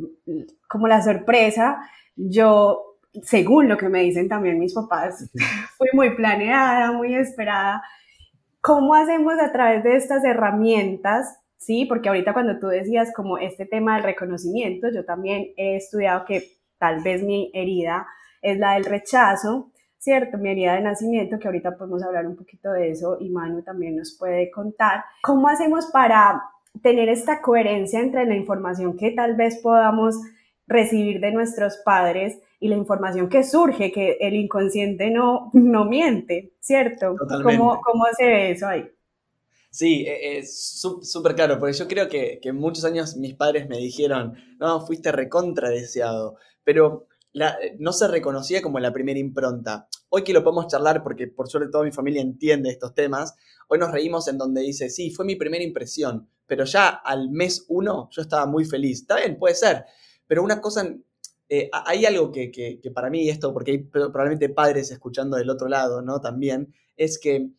como 0.68 0.86
la 0.86 1.00
sorpresa, 1.00 1.80
yo, 2.14 2.98
según 3.22 3.70
lo 3.70 3.78
que 3.78 3.88
me 3.88 4.02
dicen 4.02 4.28
también 4.28 4.58
mis 4.58 4.74
papás, 4.74 5.30
fui 5.78 5.88
muy 5.94 6.14
planeada, 6.14 6.92
muy 6.92 7.14
esperada, 7.14 7.82
¿Cómo 8.62 8.94
hacemos 8.94 9.34
a 9.40 9.52
través 9.52 9.82
de 9.84 9.96
estas 9.96 10.22
herramientas? 10.22 11.38
Sí, 11.56 11.86
porque 11.86 12.10
ahorita 12.10 12.34
cuando 12.34 12.58
tú 12.58 12.66
decías 12.66 13.10
como 13.14 13.38
este 13.38 13.64
tema 13.64 13.94
del 13.94 14.04
reconocimiento, 14.04 14.88
yo 14.90 15.04
también 15.04 15.52
he 15.56 15.76
estudiado 15.76 16.24
que 16.26 16.42
tal 16.78 17.02
vez 17.02 17.22
mi 17.22 17.50
herida 17.54 18.06
es 18.42 18.58
la 18.58 18.74
del 18.74 18.84
rechazo, 18.84 19.70
¿cierto? 19.98 20.36
Mi 20.36 20.50
herida 20.50 20.74
de 20.74 20.82
nacimiento, 20.82 21.38
que 21.38 21.48
ahorita 21.48 21.76
podemos 21.76 22.02
hablar 22.02 22.26
un 22.26 22.36
poquito 22.36 22.70
de 22.72 22.90
eso 22.90 23.16
y 23.18 23.30
Manu 23.30 23.62
también 23.62 23.96
nos 23.96 24.16
puede 24.18 24.50
contar. 24.50 25.04
¿Cómo 25.22 25.48
hacemos 25.48 25.86
para 25.86 26.42
tener 26.82 27.08
esta 27.08 27.40
coherencia 27.40 28.00
entre 28.00 28.26
la 28.26 28.36
información 28.36 28.96
que 28.96 29.10
tal 29.10 29.36
vez 29.36 29.58
podamos 29.62 30.16
recibir 30.66 31.20
de 31.20 31.32
nuestros 31.32 31.78
padres 31.78 32.38
y 32.60 32.68
la 32.68 32.76
información 32.76 33.28
que 33.28 33.42
surge, 33.42 33.90
que 33.90 34.18
el 34.20 34.34
inconsciente 34.34 35.10
no, 35.10 35.50
no 35.54 35.86
miente, 35.86 36.52
¿cierto? 36.60 37.16
¿Cómo, 37.18 37.80
¿Cómo, 37.80 38.04
se 38.16 38.26
ve 38.26 38.50
eso 38.50 38.68
ahí? 38.68 38.84
Sí, 39.70 40.04
e, 40.06 40.38
es 40.38 40.80
súper 41.02 41.34
claro, 41.34 41.58
porque 41.58 41.76
yo 41.76 41.88
creo 41.88 42.08
que, 42.08 42.38
que 42.42 42.52
muchos 42.52 42.84
años 42.84 43.16
mis 43.16 43.34
padres 43.34 43.66
me 43.68 43.78
dijeron, 43.78 44.34
no, 44.58 44.86
fuiste 44.86 45.10
recontra 45.10 45.70
deseado, 45.70 46.36
pero 46.62 47.06
la, 47.32 47.56
no 47.78 47.92
se 47.92 48.08
reconocía 48.08 48.60
como 48.60 48.78
la 48.78 48.92
primera 48.92 49.18
impronta. 49.18 49.88
hoy 50.10 50.22
que 50.22 50.32
lo 50.32 50.42
podemos 50.42 50.66
charlar, 50.66 51.02
porque 51.02 51.28
por 51.28 51.48
suerte 51.48 51.70
toda 51.70 51.84
mi 51.84 51.92
familia 51.92 52.20
entiende 52.20 52.68
estos 52.68 52.94
temas, 52.94 53.34
hoy 53.68 53.78
nos 53.78 53.92
reímos 53.92 54.28
en 54.28 54.36
donde 54.36 54.60
dice, 54.60 54.90
sí, 54.90 55.10
fue 55.10 55.24
mi 55.24 55.36
primera 55.36 55.64
impresión, 55.64 56.28
pero 56.46 56.64
ya 56.64 56.88
al 56.88 57.30
mes 57.30 57.64
uno 57.68 58.08
yo 58.10 58.22
estaba 58.22 58.44
muy 58.46 58.64
feliz. 58.64 59.00
Está 59.02 59.16
bien, 59.16 59.38
puede 59.38 59.54
ser, 59.54 59.84
pero 60.26 60.42
una 60.42 60.60
cosa, 60.60 60.94
eh, 61.52 61.68
hay 61.72 62.06
algo 62.06 62.30
que, 62.30 62.80
para 62.94 63.10
mí, 63.10 63.28
esto, 63.28 63.52
porque 63.52 63.72
hay 63.72 63.78
probablemente 63.78 64.48
padres 64.50 64.92
escuchando 64.92 65.36
del 65.36 65.50
otro 65.50 65.66
lado, 65.66 66.00
¿no? 66.00 66.20
También, 66.20 66.72
es 66.96 67.18
que 67.18 67.50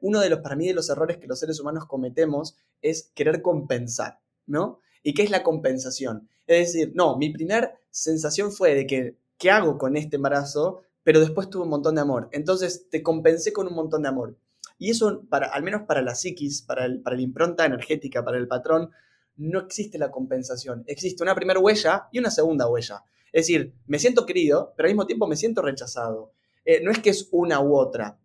uno 0.00 0.20
de 0.20 0.30
los, 0.30 0.40
para 0.40 0.56
mí, 0.56 0.66
de 0.66 0.72
los 0.72 0.88
errores 0.88 1.18
que 1.18 1.26
los 1.26 1.40
seres 1.40 1.60
humanos 1.60 1.84
cometemos 1.84 2.56
es 2.80 3.10
querer 3.14 3.42
compensar, 3.42 4.18
¿no? 4.46 4.80
¿Y 5.02 5.12
qué 5.12 5.24
es 5.24 5.30
la 5.30 5.42
compensación? 5.42 6.26
Es 6.46 6.72
decir, 6.72 6.92
no, 6.94 7.18
mi 7.18 7.30
primera 7.34 7.78
sensación 7.90 8.50
fue 8.50 8.74
de 8.74 8.86
que, 8.86 9.18
¿qué 9.36 9.50
hago 9.50 9.76
con 9.76 9.98
este 9.98 10.16
embarazo? 10.16 10.80
Pero 11.02 11.20
después 11.20 11.50
tuve 11.50 11.64
un 11.64 11.68
montón 11.70 11.96
de 11.96 12.00
amor. 12.00 12.30
Entonces 12.32 12.88
te 12.88 13.02
compensé 13.02 13.52
con 13.52 13.66
un 13.66 13.74
montón 13.74 14.02
de 14.04 14.08
amor. 14.08 14.38
Y 14.78 14.90
eso, 14.90 15.22
para, 15.28 15.48
al 15.48 15.62
menos 15.62 15.82
para 15.82 16.00
la 16.00 16.14
psiquis, 16.14 16.62
para, 16.62 16.86
el, 16.86 17.02
para 17.02 17.16
la 17.16 17.22
impronta 17.22 17.66
energética, 17.66 18.24
para 18.24 18.38
el 18.38 18.48
patrón, 18.48 18.90
no 19.36 19.60
existe 19.60 19.98
la 19.98 20.10
compensación. 20.10 20.84
Existe 20.86 21.22
una 21.22 21.34
primera 21.34 21.60
huella 21.60 22.08
y 22.12 22.18
una 22.18 22.30
segunda 22.30 22.68
huella. 22.68 23.02
Es 23.32 23.46
decir, 23.46 23.74
me 23.86 23.98
siento 23.98 24.26
querido, 24.26 24.72
pero 24.76 24.86
al 24.86 24.92
mismo 24.92 25.06
tiempo 25.06 25.26
me 25.26 25.36
siento 25.36 25.60
rechazado. 25.60 26.32
Eh, 26.64 26.80
no 26.82 26.90
es 26.90 27.00
que 27.00 27.10
es 27.10 27.28
una 27.32 27.60
u 27.60 27.76
otra. 27.76 28.18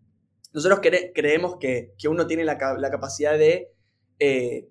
Nosotros 0.53 0.79
creemos 0.81 1.57
que, 1.59 1.93
uno 2.07 2.27
tiene 2.27 2.45
la, 2.45 2.57
capacidad 2.57 3.37
de 3.37 3.71
eh, 4.19 4.69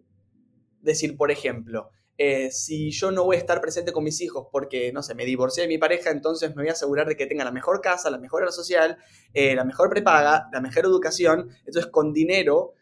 decir, 0.81 1.17
por 1.17 1.31
ejemplo, 1.31 1.91
eh, 2.17 2.51
si 2.51 2.91
yo 2.91 3.13
no 3.13 3.25
voy 3.25 3.37
a 3.37 3.39
estar 3.39 3.61
presente 3.61 3.93
con 3.93 4.03
mis 4.03 4.21
hijos 4.21 4.49
porque, 4.51 4.93
no 4.93 5.03
sé, 5.03 5.15
me 5.15 5.25
divorcié 5.25 5.63
de 5.63 5.69
mi 5.69 5.79
pareja, 5.79 6.11
entonces 6.11 6.51
me 6.51 6.63
voy 6.63 6.69
a 6.69 6.73
asegurar 6.73 7.07
de 7.07 7.17
que 7.17 7.27
tenga 7.27 7.45
la 7.45 7.53
mejor 7.53 7.81
casa, 7.81 8.11
la 8.11 8.19
mejor 8.19 8.43
hora 8.43 8.51
social, 8.53 8.97
la 9.35 9.65
mejor 9.65 9.91
prepaga, 9.91 10.49
la 10.53 10.61
mejor 10.61 10.85
educación. 10.85 11.51
Entonces, 11.65 11.87
con 11.87 12.13
dinero 12.13 12.75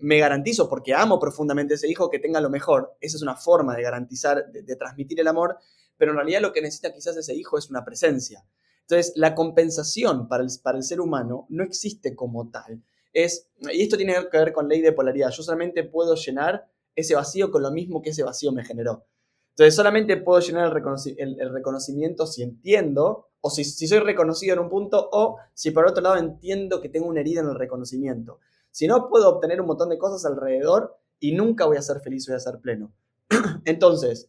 me 0.00 0.18
garantizo, 0.18 0.68
porque 0.68 0.94
amo 0.94 1.18
profundamente 1.18 1.74
a 1.74 1.76
ese 1.76 1.88
hijo, 1.88 2.10
que 2.10 2.18
tenga 2.18 2.40
lo 2.40 2.50
mejor. 2.50 2.96
Esa 3.00 3.16
es 3.16 3.22
una 3.22 3.36
forma 3.36 3.76
de 3.76 3.82
garantizar, 3.82 4.50
de, 4.50 4.76
transmitir 4.76 5.20
el 5.20 5.28
amor, 5.28 5.58
pero 5.96 6.12
en 6.12 6.16
realidad 6.16 6.40
lo 6.40 6.52
que 6.52 6.60
necesita 6.60 6.92
quizás 6.92 7.16
ese 7.16 7.34
hijo 7.34 7.58
es 7.58 7.70
una 7.70 7.84
presencia. 7.84 8.44
Entonces, 8.82 9.12
la 9.16 9.34
compensación 9.34 10.28
para 10.28 10.44
el, 10.44 10.82
ser 10.82 11.00
humano 11.00 11.46
no 11.48 11.64
existe 11.64 12.14
como 12.14 12.50
tal. 12.50 12.82
Y 13.12 13.82
esto 13.82 13.96
tiene 13.96 14.14
que 14.30 14.38
ver 14.38 14.52
con 14.52 14.68
ley 14.68 14.80
de 14.80 14.92
polaridad. 14.92 15.30
Yo 15.30 15.42
solamente 15.42 15.82
puedo 15.84 16.14
llenar 16.14 16.68
ese 16.94 17.14
vacío 17.14 17.50
con 17.50 17.62
lo 17.62 17.70
mismo 17.70 18.02
que 18.02 18.10
ese 18.10 18.22
vacío 18.22 18.52
me 18.52 18.64
generó. 18.64 19.06
Entonces, 19.50 19.74
solamente 19.74 20.18
puedo 20.18 20.38
llenar 20.40 20.66
el, 20.66 21.52
reconocimiento 21.52 22.26
si 22.26 22.42
entiendo, 22.42 23.28
o 23.40 23.48
si, 23.48 23.64
soy 23.64 24.00
reconocido 24.00 24.54
en 24.54 24.60
un 24.60 24.68
punto, 24.68 25.08
o 25.12 25.38
si 25.54 25.70
por 25.70 25.86
otro 25.86 26.02
lado 26.02 26.16
entiendo 26.16 26.80
que 26.80 26.90
tengo 26.90 27.06
una 27.06 27.20
herida 27.20 27.40
en 27.40 27.48
el 27.48 27.54
reconocimiento. 27.54 28.38
Si 28.76 28.86
no, 28.86 29.08
puedo 29.08 29.28
obtener 29.30 29.60
un 29.60 29.68
montón 29.68 29.88
de 29.88 29.96
cosas 29.96 30.24
alrededor 30.26 30.98
y 31.18 31.34
nunca 31.34 31.64
voy 31.64 31.78
a 31.78 31.82
ser 31.82 32.00
feliz, 32.00 32.26
voy 32.26 32.36
a 32.36 32.40
ser 32.40 32.58
pleno. 32.60 32.92
Entonces, 33.64 34.28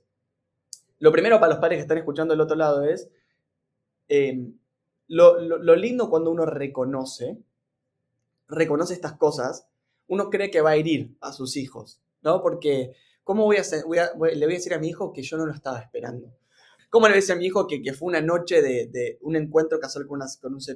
lo 0.99 1.11
primero 1.11 1.39
para 1.39 1.51
los 1.51 1.59
padres 1.59 1.77
que 1.77 1.81
están 1.81 1.97
escuchando 1.97 2.33
del 2.33 2.41
otro 2.41 2.55
lado 2.55 2.83
es 2.83 3.09
Em, 4.07 4.57
lo, 5.07 5.75
lindo 5.75 6.09
cuando 6.09 6.31
uno 6.31 6.45
reconoce, 6.45 7.37
reconoce 8.47 8.93
estas 8.93 9.13
cosas, 9.13 9.67
uno 10.07 10.29
cree 10.29 10.49
que 10.51 10.61
va 10.61 10.71
a 10.71 10.75
herir 10.75 11.15
a 11.21 11.33
sus 11.33 11.57
hijos, 11.57 12.01
¿no? 12.21 12.41
Porque, 12.41 12.93
¿cómo 13.23 13.43
voy 13.43 13.57
a, 13.57 13.61
hacer, 13.61 13.83
le 13.85 14.15
voy 14.15 14.29
a 14.31 14.47
decir 14.47 14.73
a 14.73 14.79
mi 14.79 14.89
hijo 14.89 15.13
que 15.13 15.23
yo 15.23 15.37
no 15.37 15.45
lo 15.45 15.53
estaba 15.53 15.79
esperando? 15.79 16.33
¿Cómo 16.89 17.07
le 17.07 17.11
voy 17.13 17.17
a 17.17 17.21
decir 17.21 17.35
a 17.35 17.37
mi 17.37 17.45
hijo 17.45 17.67
que, 17.67 17.93
fue 17.93 18.07
una 18.07 18.21
noche 18.21 18.61
de, 18.61 19.17
un 19.21 19.35
encuentro 19.35 19.79
casual 19.79 20.07
con, 20.07 20.21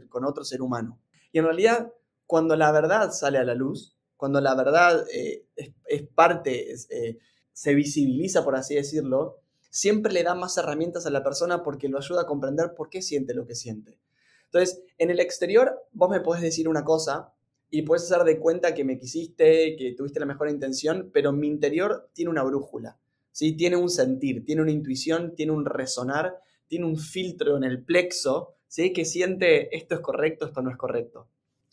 con, 0.09 0.25
otro 0.25 0.43
ser 0.43 0.61
humano? 0.61 0.99
Y 1.31 1.39
en 1.39 1.45
realidad, 1.45 1.93
cuando 2.31 2.55
la 2.55 2.71
verdad 2.71 3.11
sale 3.11 3.39
a 3.39 3.43
la 3.43 3.55
luz, 3.55 3.97
cuando 4.15 4.39
la 4.39 4.55
verdad 4.55 5.05
eh, 5.13 5.47
es, 5.83 6.07
parte, 6.15 6.73
eh, 6.89 7.17
se 7.51 7.75
visibiliza, 7.75 8.45
por 8.45 8.55
así 8.55 8.73
decirlo, 8.73 9.41
siempre 9.69 10.13
le 10.13 10.23
da 10.23 10.33
más 10.33 10.57
herramientas 10.57 11.05
a 11.05 11.09
la 11.09 11.25
persona 11.25 11.61
porque 11.61 11.89
lo 11.89 11.97
ayuda 11.97 12.21
a 12.21 12.25
comprender 12.25 12.73
por 12.73 12.89
qué 12.89 13.01
siente 13.01 13.33
lo 13.33 13.45
que 13.45 13.55
siente. 13.55 13.99
Entonces, 14.45 14.81
en 14.97 15.09
el 15.09 15.19
exterior, 15.19 15.83
vos 15.91 16.09
me 16.09 16.21
podés 16.21 16.41
decir 16.41 16.69
una 16.69 16.85
cosa 16.85 17.33
y 17.69 17.81
puedes 17.81 18.09
hacer 18.09 18.23
de 18.23 18.39
cuenta 18.39 18.73
que 18.73 18.85
me 18.85 18.97
quisiste, 18.97 19.75
que 19.75 19.93
tuviste 19.97 20.21
la 20.21 20.25
mejor 20.25 20.49
intención, 20.49 21.09
pero 21.11 21.33
mi 21.33 21.47
interior 21.47 22.11
tiene 22.13 22.31
una 22.31 22.43
brújula, 22.43 22.97
¿sí? 23.33 23.57
tiene 23.57 23.75
un 23.75 23.89
sentir, 23.89 24.45
tiene 24.45 24.61
una 24.61 24.71
intuición, 24.71 25.35
tiene 25.35 25.51
un 25.51 25.65
resonar, 25.65 26.39
tiene 26.69 26.85
un 26.85 26.95
filtro 26.95 27.57
en 27.57 27.65
el 27.65 27.83
plexo 27.83 28.55
¿sí? 28.69 28.93
que 28.93 29.03
siente 29.03 29.75
esto 29.75 29.95
es 29.95 29.99
correcto, 29.99 30.45
esto 30.45 30.61
no 30.61 30.71
es 30.71 30.77
correcto. 30.77 31.27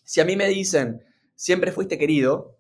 Si 0.09 0.23
a 0.23 0.25
mí 0.25 0.37
me 0.37 0.49
dicen, 0.49 1.05
siempre 1.35 1.71
fuiste 1.71 1.99
querido, 1.99 2.57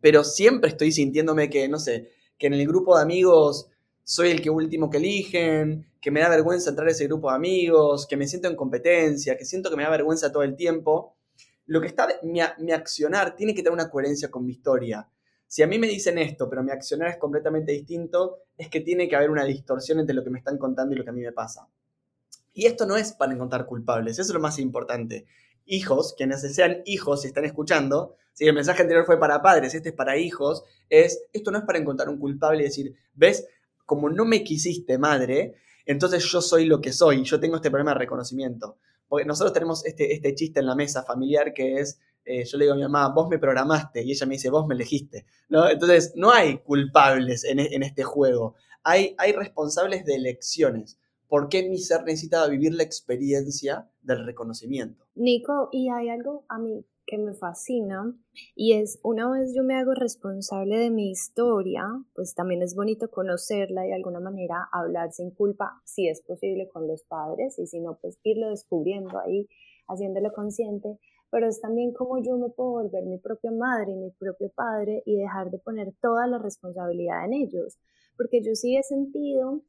pero 0.00 0.24
siempre 0.24 0.70
estoy 0.70 0.90
sintiéndome 0.90 1.50
que, 1.50 1.68
no 1.68 1.78
sé, 1.78 2.08
que 2.38 2.46
en 2.46 2.54
el 2.54 2.66
grupo 2.66 2.96
de 2.96 3.02
amigos 3.02 3.68
soy 4.04 4.30
el 4.30 4.40
que 4.40 4.48
último 4.48 4.88
que 4.88 4.96
eligen, 4.96 5.86
que 6.00 6.10
me 6.10 6.20
da 6.20 6.30
vergüenza 6.30 6.70
entrar 6.70 6.88
a 6.88 6.92
ese 6.92 7.04
grupo 7.08 7.28
de 7.28 7.36
amigos, 7.36 8.06
que 8.06 8.16
me 8.16 8.26
siento 8.26 8.48
en 8.48 8.56
competencia, 8.56 9.36
que 9.36 9.44
siento 9.44 9.68
que 9.68 9.76
me 9.76 9.82
da 9.82 9.90
vergüenza 9.90 10.32
todo 10.32 10.44
el 10.44 10.56
tiempo. 10.56 11.14
Lo 11.66 11.78
que 11.82 11.88
está, 11.88 12.08
mi, 12.22 12.40
mi 12.60 12.72
accionar 12.72 13.36
tiene 13.36 13.54
que 13.54 13.62
tener 13.62 13.74
una 13.74 13.90
coherencia 13.90 14.30
con 14.30 14.46
mi 14.46 14.52
historia. 14.52 15.06
Si 15.46 15.62
a 15.62 15.66
mí 15.66 15.78
me 15.78 15.88
dicen 15.88 16.16
esto, 16.16 16.48
pero 16.48 16.62
mi 16.62 16.70
accionar 16.70 17.08
es 17.08 17.18
completamente 17.18 17.72
distinto, 17.72 18.44
es 18.56 18.70
que 18.70 18.80
tiene 18.80 19.10
que 19.10 19.16
haber 19.16 19.28
una 19.28 19.44
distorsión 19.44 20.00
entre 20.00 20.14
lo 20.14 20.24
que 20.24 20.30
me 20.30 20.38
están 20.38 20.56
contando 20.56 20.94
y 20.94 20.96
lo 20.96 21.04
que 21.04 21.10
a 21.10 21.12
mí 21.12 21.20
me 21.20 21.32
pasa. 21.32 21.68
Y 22.54 22.64
esto 22.64 22.86
no 22.86 22.96
es 22.96 23.12
para 23.12 23.34
encontrar 23.34 23.66
culpables, 23.66 24.18
eso 24.18 24.30
es 24.30 24.34
lo 24.34 24.40
más 24.40 24.58
importante. 24.58 25.26
Hijos, 25.66 26.14
quienes 26.16 26.40
sean 26.54 26.82
hijos 26.84 27.24
y 27.24 27.28
están 27.28 27.44
escuchando, 27.44 28.16
si 28.32 28.46
el 28.46 28.54
mensaje 28.54 28.82
anterior 28.82 29.04
fue 29.04 29.18
para 29.18 29.42
padres, 29.42 29.74
este 29.74 29.90
es 29.90 29.94
para 29.94 30.16
hijos, 30.16 30.64
es, 30.88 31.26
esto 31.32 31.50
no 31.50 31.58
es 31.58 31.64
para 31.64 31.78
encontrar 31.78 32.08
un 32.08 32.18
culpable 32.18 32.62
y 32.62 32.66
decir, 32.66 32.94
ves, 33.14 33.46
como 33.84 34.08
no 34.08 34.24
me 34.24 34.42
quisiste 34.42 34.98
madre, 34.98 35.54
entonces 35.84 36.24
yo 36.24 36.40
soy 36.40 36.64
lo 36.64 36.80
que 36.80 36.92
soy, 36.92 37.24
yo 37.24 37.40
tengo 37.40 37.56
este 37.56 37.70
problema 37.70 37.92
de 37.92 37.98
reconocimiento. 37.98 38.78
Porque 39.08 39.26
nosotros 39.26 39.52
tenemos 39.52 39.84
este, 39.84 40.14
este 40.14 40.34
chiste 40.34 40.60
en 40.60 40.66
la 40.66 40.74
mesa 40.74 41.02
familiar 41.02 41.52
que 41.52 41.76
es, 41.76 42.00
eh, 42.24 42.44
yo 42.44 42.56
le 42.56 42.64
digo 42.64 42.74
a 42.74 42.76
mi 42.76 42.82
mamá, 42.82 43.08
vos 43.08 43.28
me 43.28 43.38
programaste, 43.38 44.02
y 44.02 44.12
ella 44.12 44.26
me 44.26 44.34
dice, 44.34 44.48
vos 44.48 44.66
me 44.66 44.74
elegiste. 44.74 45.26
Entonces, 45.50 46.12
no 46.16 46.30
hay 46.32 46.58
culpables 46.58 47.44
en, 47.44 47.58
en 47.58 47.82
este 47.82 48.04
juego, 48.04 48.54
hay, 48.82 49.14
hay 49.18 49.32
responsables 49.32 50.04
de 50.04 50.14
elecciones. 50.14 50.98
¿Por 51.32 51.48
qué 51.48 51.66
mi 51.66 51.78
ser 51.78 52.04
necesita 52.04 52.46
vivir 52.46 52.74
la 52.74 52.82
experiencia 52.82 53.90
del 54.02 54.26
reconocimiento? 54.26 55.06
Nico, 55.14 55.70
y 55.72 55.88
hay 55.88 56.10
algo 56.10 56.44
a 56.50 56.58
mí 56.58 56.84
que 57.06 57.16
me 57.16 57.32
fascina 57.32 58.14
y 58.54 58.74
es 58.74 59.00
una 59.02 59.30
vez 59.30 59.54
yo 59.56 59.62
me 59.62 59.76
hago 59.76 59.94
responsable 59.94 60.76
de 60.76 60.90
mi 60.90 61.10
historia, 61.10 61.84
pues 62.14 62.34
también 62.34 62.60
es 62.60 62.74
bonito 62.74 63.10
conocerla 63.10 63.86
y 63.86 63.88
de 63.88 63.94
alguna 63.94 64.20
manera 64.20 64.68
hablar 64.72 65.10
sin 65.12 65.30
culpa, 65.30 65.80
si 65.86 66.06
es 66.06 66.20
posible 66.20 66.68
con 66.68 66.86
los 66.86 67.02
padres 67.04 67.58
y 67.58 67.66
si 67.66 67.80
no, 67.80 67.98
pues 68.02 68.18
irlo 68.24 68.50
descubriendo 68.50 69.18
ahí, 69.18 69.48
haciéndolo 69.88 70.34
consciente, 70.34 70.98
pero 71.30 71.48
es 71.48 71.62
también 71.62 71.94
como 71.94 72.22
yo 72.22 72.36
me 72.36 72.50
puedo 72.50 72.72
volver 72.72 73.04
mi 73.04 73.16
propia 73.16 73.52
madre 73.52 73.92
y 73.92 73.96
mi 73.96 74.10
propio 74.10 74.50
padre 74.54 75.02
y 75.06 75.16
dejar 75.16 75.50
de 75.50 75.58
poner 75.60 75.94
toda 76.02 76.26
la 76.26 76.36
responsabilidad 76.36 77.24
en 77.24 77.32
ellos, 77.32 77.78
porque 78.18 78.42
yo 78.42 78.54
sí 78.54 78.76
he 78.76 78.82
sentido 78.82 79.62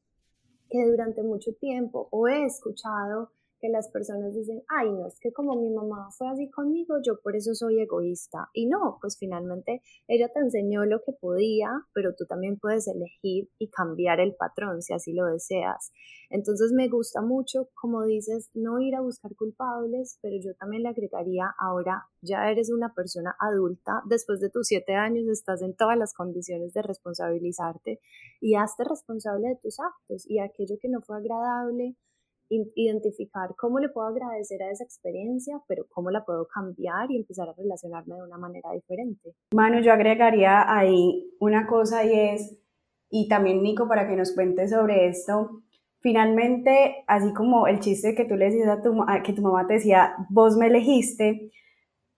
que 0.69 0.85
durante 0.85 1.21
mucho 1.23 1.53
tiempo 1.53 2.07
o 2.11 2.27
he 2.27 2.45
escuchado 2.45 3.31
que 3.63 3.69
las 3.69 3.87
personas 3.87 4.35
dicen, 4.35 4.61
ay, 4.67 4.91
no, 4.91 5.07
es 5.07 5.17
que 5.21 5.31
como 5.31 5.55
mi 5.55 5.69
mamá 5.69 6.09
fue 6.11 6.27
así 6.27 6.49
conmigo, 6.49 6.95
yo 7.01 7.21
por 7.21 7.37
eso 7.37 7.55
soy 7.55 7.79
egoísta. 7.79 8.49
Y 8.51 8.65
no, 8.65 8.97
pues 8.99 9.17
finalmente 9.17 9.81
ella 10.05 10.27
te 10.27 10.41
enseñó 10.41 10.83
lo 10.83 11.01
que 11.01 11.13
podía, 11.13 11.69
pero 11.93 12.13
tú 12.13 12.25
también 12.25 12.59
puedes 12.59 12.89
elegir 12.89 13.49
y 13.57 13.69
cambiar 13.69 14.19
el 14.19 14.35
patrón 14.35 14.81
si 14.81 14.91
así 14.91 15.13
lo 15.13 15.27
deseas. 15.27 15.93
Entonces 16.29 16.73
me 16.73 16.89
gusta 16.89 17.21
mucho, 17.21 17.69
como 17.73 18.03
dices, 18.03 18.49
no 18.53 18.81
ir 18.81 18.95
a 18.95 19.01
buscar 19.01 19.33
culpables, 19.33 20.19
pero 20.21 20.35
yo 20.43 20.53
también 20.55 20.83
le 20.83 20.89
agregaría, 20.89 21.55
ahora 21.57 22.09
ya 22.21 22.51
eres 22.51 22.69
una 22.69 22.93
persona 22.93 23.33
adulta, 23.39 24.01
después 24.09 24.41
de 24.41 24.49
tus 24.49 24.67
siete 24.67 24.93
años 24.93 25.25
estás 25.29 25.61
en 25.61 25.73
todas 25.73 25.97
las 25.97 26.13
condiciones 26.13 26.73
de 26.73 26.81
responsabilizarte 26.81 28.01
y 28.41 28.55
hazte 28.55 28.83
responsable 28.83 29.47
de 29.47 29.55
tus 29.55 29.79
actos 29.79 30.29
y 30.29 30.39
aquello 30.39 30.75
que 30.81 30.89
no 30.89 30.99
fue 31.01 31.15
agradable 31.15 31.95
identificar 32.75 33.55
cómo 33.57 33.79
le 33.79 33.89
puedo 33.89 34.07
agradecer 34.07 34.61
a 34.63 34.71
esa 34.71 34.83
experiencia, 34.83 35.61
pero 35.67 35.85
cómo 35.89 36.11
la 36.11 36.23
puedo 36.23 36.47
cambiar 36.47 37.11
y 37.11 37.17
empezar 37.17 37.49
a 37.49 37.53
relacionarme 37.53 38.15
de 38.15 38.23
una 38.23 38.37
manera 38.37 38.71
diferente. 38.71 39.33
Manu, 39.53 39.81
yo 39.81 39.93
agregaría 39.93 40.71
ahí 40.71 41.31
una 41.39 41.67
cosa 41.67 42.03
y 42.03 42.19
es, 42.19 42.57
y 43.09 43.27
también 43.27 43.61
Nico, 43.63 43.87
para 43.87 44.07
que 44.07 44.15
nos 44.15 44.33
cuente 44.33 44.67
sobre 44.67 45.07
esto, 45.07 45.63
finalmente, 45.99 47.03
así 47.07 47.33
como 47.33 47.65
el 47.67 47.79
chiste 47.79 48.13
que 48.13 48.25
tú 48.25 48.35
le 48.35 48.45
decías 48.45 48.67
a 48.67 48.81
tu, 48.81 48.93
que 49.23 49.33
tu 49.33 49.41
mamá 49.41 49.65
te 49.65 49.75
decía, 49.75 50.15
vos 50.29 50.57
me 50.57 50.67
elegiste, 50.67 51.51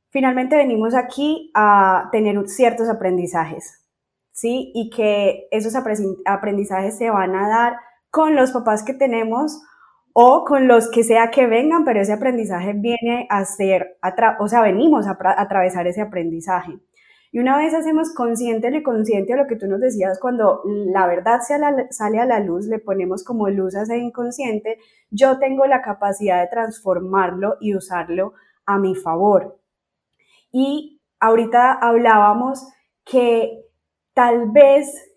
finalmente 0.10 0.56
venimos 0.56 0.96
aquí 0.96 1.51
a 1.54 2.10
tener 2.12 2.48
ciertos 2.48 2.89
aprendizajes, 2.89 3.86
¿sí? 4.32 4.72
Y 4.74 4.89
que 4.89 5.48
esos 5.51 5.75
aprendizajes 5.75 6.98
se 6.98 7.10
van 7.10 7.36
a 7.36 7.48
dar 7.48 7.75
con 8.10 8.36
los 8.36 8.51
papás 8.51 8.84
que 8.84 8.94
tenemos 8.94 9.62
o 10.18 10.46
con 10.46 10.70
los 10.70 10.90
que 10.90 11.04
sea 11.04 11.30
que 11.30 11.46
vengan, 11.46 11.84
pero 11.84 12.00
ese 12.00 12.14
aprendizaje 12.14 12.72
viene 12.72 13.28
a 13.30 13.44
ser, 13.44 13.98
o 14.40 14.48
sea, 14.48 14.62
venimos 14.62 15.08
a, 15.08 15.18
atravesar 15.38 15.88
ese 15.88 16.00
aprendizaje. 16.00 16.80
Y 17.34 17.40
una 17.40 17.58
vez 17.58 17.74
hacemos 17.74 18.14
consciente 18.14 18.72
lo 18.72 18.82
consciente 18.82 19.34
a 19.34 19.36
lo 19.36 19.46
que 19.46 19.58
tú 19.58 19.68
nos 19.68 19.82
decías, 19.82 20.18
cuando 20.22 20.62
la 20.64 21.06
verdad 21.06 21.42
sale 21.90 22.20
a 22.20 22.26
la 22.26 22.40
luz, 22.40 22.66
le 22.68 22.80
ponemos 22.80 23.26
como 23.26 23.50
luz 23.50 23.76
a 23.76 23.82
ese 23.82 23.98
inconsciente, 23.98 24.78
yo 25.10 25.38
tengo 25.38 25.66
la 25.66 25.82
capacidad 25.82 26.40
de 26.42 26.48
transformarlo 26.48 27.58
y 27.60 27.76
usarlo 27.76 28.36
a 28.66 28.80
mi 28.80 28.96
favor. 28.96 29.60
Y 30.50 31.02
ahorita 31.20 31.74
hablábamos 31.74 32.66
que 33.04 33.66
tal 34.14 34.50
vez 34.52 35.15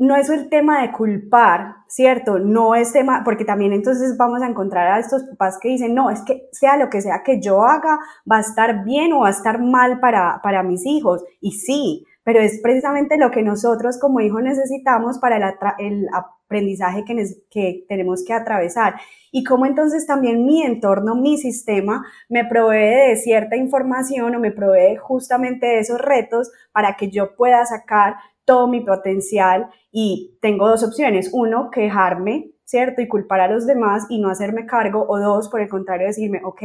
no 0.00 0.16
es 0.16 0.30
el 0.30 0.48
tema 0.48 0.80
de 0.80 0.92
culpar, 0.92 1.76
¿cierto? 1.86 2.38
No 2.38 2.74
es 2.74 2.90
tema, 2.90 3.20
porque 3.22 3.44
también 3.44 3.74
entonces 3.74 4.16
vamos 4.16 4.40
a 4.40 4.48
encontrar 4.48 4.90
a 4.90 4.98
estos 4.98 5.24
papás 5.24 5.58
que 5.60 5.68
dicen, 5.68 5.94
no, 5.94 6.08
es 6.08 6.22
que 6.22 6.48
sea 6.52 6.78
lo 6.78 6.88
que 6.88 7.02
sea 7.02 7.22
que 7.22 7.38
yo 7.38 7.64
haga, 7.64 7.98
va 8.30 8.38
a 8.38 8.40
estar 8.40 8.82
bien 8.82 9.12
o 9.12 9.20
va 9.20 9.28
a 9.28 9.32
estar 9.32 9.60
mal 9.60 10.00
para, 10.00 10.40
para 10.42 10.62
mis 10.62 10.86
hijos. 10.86 11.22
Y 11.42 11.52
sí, 11.52 12.06
pero 12.24 12.40
es 12.40 12.60
precisamente 12.62 13.18
lo 13.18 13.30
que 13.30 13.42
nosotros 13.42 13.98
como 14.00 14.20
hijos 14.20 14.42
necesitamos 14.42 15.18
para 15.18 15.36
el, 15.36 15.44
el 15.78 16.06
aprendizaje 16.14 17.04
que, 17.04 17.22
que 17.50 17.84
tenemos 17.86 18.24
que 18.24 18.32
atravesar. 18.32 18.94
Y 19.30 19.44
cómo 19.44 19.66
entonces 19.66 20.06
también 20.06 20.46
mi 20.46 20.62
entorno, 20.62 21.14
mi 21.14 21.36
sistema, 21.36 22.06
me 22.30 22.46
provee 22.46 23.10
de 23.10 23.16
cierta 23.16 23.54
información 23.54 24.34
o 24.34 24.40
me 24.40 24.50
provee 24.50 24.96
justamente 24.96 25.66
de 25.66 25.80
esos 25.80 26.00
retos 26.00 26.50
para 26.72 26.96
que 26.96 27.10
yo 27.10 27.36
pueda 27.36 27.66
sacar 27.66 28.14
todo 28.50 28.66
mi 28.66 28.80
potencial 28.80 29.70
y 29.92 30.36
tengo 30.42 30.68
dos 30.68 30.82
opciones. 30.82 31.30
Uno, 31.32 31.70
quejarme, 31.70 32.50
¿cierto? 32.64 33.00
Y 33.00 33.06
culpar 33.06 33.40
a 33.40 33.46
los 33.46 33.64
demás 33.64 34.06
y 34.08 34.20
no 34.20 34.28
hacerme 34.28 34.66
cargo. 34.66 35.06
O 35.08 35.20
dos, 35.20 35.48
por 35.48 35.60
el 35.60 35.68
contrario, 35.68 36.08
decirme, 36.08 36.40
ok, 36.42 36.62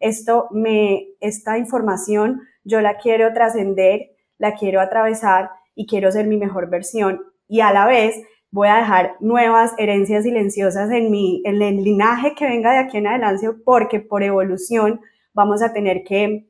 esto 0.00 0.48
me, 0.50 1.08
esta 1.20 1.58
información 1.58 2.40
yo 2.64 2.80
la 2.80 2.96
quiero 2.96 3.34
trascender, 3.34 4.12
la 4.38 4.54
quiero 4.54 4.80
atravesar 4.80 5.50
y 5.74 5.86
quiero 5.86 6.10
ser 6.10 6.26
mi 6.26 6.38
mejor 6.38 6.70
versión. 6.70 7.20
Y 7.48 7.60
a 7.60 7.70
la 7.70 7.84
vez 7.84 8.16
voy 8.50 8.68
a 8.68 8.76
dejar 8.76 9.16
nuevas 9.20 9.74
herencias 9.76 10.24
silenciosas 10.24 10.90
en 10.90 11.10
mi, 11.10 11.42
en 11.44 11.60
el 11.60 11.84
linaje 11.84 12.34
que 12.34 12.46
venga 12.46 12.72
de 12.72 12.78
aquí 12.78 12.96
en 12.96 13.08
adelante 13.08 13.50
porque 13.62 14.00
por 14.00 14.22
evolución 14.22 15.02
vamos 15.34 15.62
a 15.62 15.74
tener 15.74 16.02
que 16.02 16.45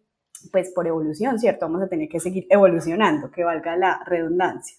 pues 0.51 0.73
por 0.75 0.87
evolución, 0.87 1.39
¿cierto? 1.39 1.67
Vamos 1.67 1.83
a 1.83 1.89
tener 1.89 2.09
que 2.09 2.21
seguir 2.21 2.47
evolucionando, 2.51 3.31
que 3.31 3.45
valga 3.45 3.77
la 3.77 4.03
redundancia. 4.07 4.77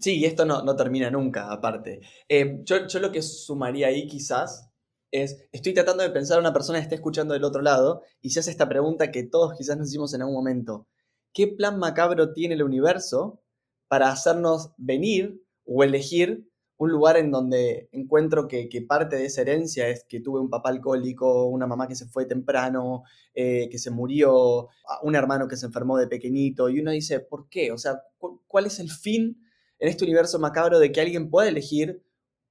Sí, 0.00 0.18
y 0.18 0.24
esto 0.24 0.44
no, 0.44 0.62
no 0.62 0.76
termina 0.76 1.10
nunca, 1.10 1.50
aparte. 1.52 2.00
Eh, 2.28 2.60
yo, 2.64 2.78
lo 3.00 3.12
que 3.12 3.22
sumaría 3.22 3.88
ahí 3.88 4.06
quizás 4.06 4.70
es, 5.10 5.48
estoy 5.52 5.74
tratando 5.74 6.02
de 6.02 6.10
pensar 6.10 6.38
a 6.38 6.40
una 6.40 6.52
persona 6.52 6.78
que 6.78 6.84
esté 6.84 6.94
escuchando 6.96 7.34
del 7.34 7.44
otro 7.44 7.62
lado 7.62 8.02
y 8.20 8.30
se 8.30 8.40
hace 8.40 8.50
esta 8.50 8.68
pregunta 8.68 9.10
que 9.10 9.22
todos 9.22 9.56
quizás 9.56 9.76
nos 9.76 9.88
hicimos 9.88 10.12
en 10.14 10.22
algún 10.22 10.36
momento. 10.36 10.88
¿Qué 11.32 11.46
plan 11.46 11.78
macabro 11.78 12.32
tiene 12.32 12.54
el 12.54 12.62
universo 12.62 13.42
para 13.88 14.10
hacernos 14.10 14.72
venir 14.76 15.42
o 15.64 15.84
elegir 15.84 16.48
un 16.78 16.90
lugar 16.90 17.16
en 17.16 17.30
donde 17.30 17.88
encuentro 17.92 18.46
que, 18.48 18.68
parte 18.86 19.16
de 19.16 19.26
esa 19.26 19.40
herencia 19.40 19.88
es 19.88 20.04
que 20.04 20.20
tuve 20.20 20.40
un 20.40 20.50
papá 20.50 20.68
alcohólico, 20.68 21.46
una 21.46 21.66
mamá 21.66 21.88
que 21.88 21.94
se 21.94 22.06
fue 22.06 22.26
temprano, 22.26 23.04
eh, 23.34 23.68
que 23.70 23.78
se 23.78 23.90
murió, 23.90 24.68
un 25.02 25.14
hermano 25.14 25.48
que 25.48 25.56
se 25.56 25.66
enfermó 25.66 25.96
de 25.96 26.06
pequeñito, 26.06 26.68
y 26.68 26.80
uno 26.80 26.90
dice, 26.90 27.20
¿por 27.20 27.48
qué? 27.48 27.72
O 27.72 27.78
sea, 27.78 28.02
¿cuál 28.46 28.66
es 28.66 28.78
el 28.78 28.90
fin 28.90 29.42
en 29.78 29.88
este 29.88 30.04
universo 30.04 30.38
macabro 30.38 30.78
de 30.78 30.92
que 30.92 31.00
alguien 31.00 31.30
pueda 31.30 31.48
elegir 31.48 32.02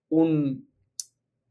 un... 0.10 0.70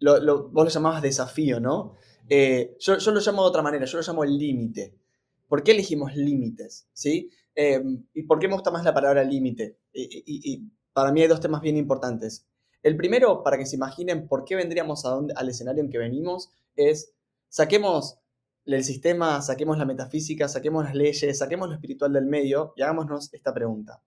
Lo, 0.00 0.48
vos 0.50 0.64
lo 0.64 0.70
llamabas 0.70 1.00
desafío, 1.00 1.60
¿no? 1.60 1.94
Eh, 2.28 2.76
yo, 2.80 2.96
lo 2.96 3.20
llamo 3.20 3.42
de 3.42 3.48
otra 3.48 3.62
manera, 3.62 3.86
yo 3.86 3.98
lo 3.98 4.04
llamo 4.04 4.24
el 4.24 4.36
límite. 4.36 4.98
¿Por 5.46 5.62
qué 5.62 5.72
elegimos 5.72 6.16
límites? 6.16 6.88
¿Sí? 6.92 7.30
Eh, 7.54 7.82
¿Y 8.12 8.24
por 8.24 8.38
qué 8.40 8.48
me 8.48 8.54
gusta 8.54 8.72
más 8.72 8.84
la 8.84 8.92
palabra 8.92 9.22
límite? 9.22 9.78
y 9.92 10.68
para 10.92 11.12
mí 11.12 11.22
hay 11.22 11.28
dos 11.28 11.40
temas 11.40 11.60
bien 11.60 11.76
importantes. 11.76 12.46
El 12.84 12.98
primero, 12.98 13.42
para 13.42 13.56
que 13.56 13.64
se 13.64 13.76
imaginen 13.76 14.28
por 14.28 14.44
qué 14.44 14.56
vendríamos 14.56 15.06
al 15.06 15.48
escenario 15.48 15.82
en 15.82 15.88
que 15.88 15.96
venimos, 15.96 16.50
es 16.76 17.14
saquemos 17.48 18.18
el 18.66 18.84
sistema, 18.84 19.40
saquemos 19.40 19.78
la 19.78 19.86
metafísica, 19.86 20.48
saquemos 20.48 20.84
las 20.84 20.94
leyes, 20.94 21.38
saquemos 21.38 21.68
lo 21.68 21.74
espiritual 21.74 22.12
del 22.12 22.26
medio 22.26 22.74
y 22.76 22.82
hagámonos 22.82 23.32
esta 23.32 23.54
pregunta. 23.54 24.02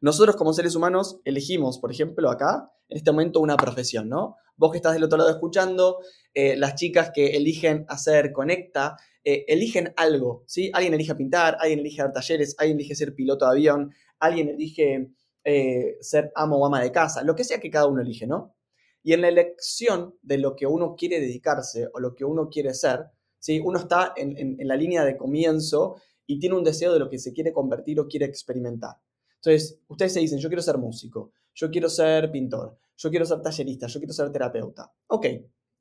Nosotros 0.00 0.36
como 0.36 0.52
seres 0.52 0.76
humanos 0.76 1.20
elegimos, 1.24 1.80
por 1.80 1.90
ejemplo, 1.90 2.30
acá, 2.30 2.70
en 2.88 2.98
este 2.98 3.10
momento, 3.10 3.40
una 3.40 3.56
profesión, 3.56 4.08
¿no? 4.08 4.36
Vos 4.56 4.70
que 4.70 4.76
estás 4.76 4.92
del 4.92 5.02
otro 5.02 5.18
lado 5.18 5.30
escuchando, 5.30 5.98
eh, 6.34 6.54
las 6.56 6.76
chicas 6.76 7.10
que 7.12 7.36
eligen 7.36 7.84
hacer 7.88 8.30
conecta, 8.30 8.96
eh, 9.24 9.44
eligen 9.48 9.92
algo, 9.96 10.44
¿sí? 10.46 10.70
Alguien 10.72 10.94
elige 10.94 11.16
pintar, 11.16 11.56
alguien 11.58 11.80
elige 11.80 12.02
dar 12.02 12.12
talleres, 12.12 12.54
alguien 12.58 12.78
elige 12.78 12.94
ser 12.94 13.12
piloto 13.12 13.44
de 13.44 13.50
avión, 13.50 13.92
alguien 14.20 14.48
elige 14.48 15.10
eh, 15.44 15.96
ser 16.00 16.32
amo 16.34 16.58
o 16.58 16.66
ama 16.66 16.80
de 16.82 16.92
casa, 16.92 17.22
lo 17.22 17.34
que 17.34 17.44
sea 17.44 17.58
que 17.58 17.70
cada 17.70 17.86
uno 17.86 18.00
elige, 18.00 18.26
¿no? 18.26 18.54
Y 19.02 19.12
en 19.12 19.22
la 19.22 19.28
elección 19.28 20.16
de 20.22 20.38
lo 20.38 20.54
que 20.54 20.66
uno 20.66 20.94
quiere 20.96 21.20
dedicarse 21.20 21.88
o 21.92 21.98
lo 21.98 22.14
que 22.14 22.24
uno 22.24 22.48
quiere 22.48 22.72
ser, 22.74 23.10
¿sí? 23.40 23.60
uno 23.60 23.78
está 23.78 24.12
en, 24.16 24.56
la 24.60 24.76
línea 24.76 25.04
de 25.04 25.16
comienzo 25.16 25.96
y 26.26 26.38
tiene 26.38 26.54
un 26.54 26.62
deseo 26.62 26.92
de 26.92 27.00
lo 27.00 27.10
que 27.10 27.18
se 27.18 27.32
quiere 27.32 27.52
convertir 27.52 27.98
o 27.98 28.06
quiere 28.06 28.26
experimentar. 28.26 28.96
Entonces, 29.36 29.80
ustedes 29.88 30.12
se 30.12 30.20
dicen, 30.20 30.38
yo 30.38 30.48
quiero 30.48 30.62
ser 30.62 30.78
músico, 30.78 31.32
yo 31.52 31.68
quiero 31.68 31.88
ser 31.88 32.30
pintor, 32.30 32.78
yo 32.96 33.10
quiero 33.10 33.26
ser 33.26 33.42
tallerista, 33.42 33.88
yo 33.88 33.98
quiero 33.98 34.12
ser 34.12 34.30
terapeuta. 34.30 34.92
Ok, 35.08 35.26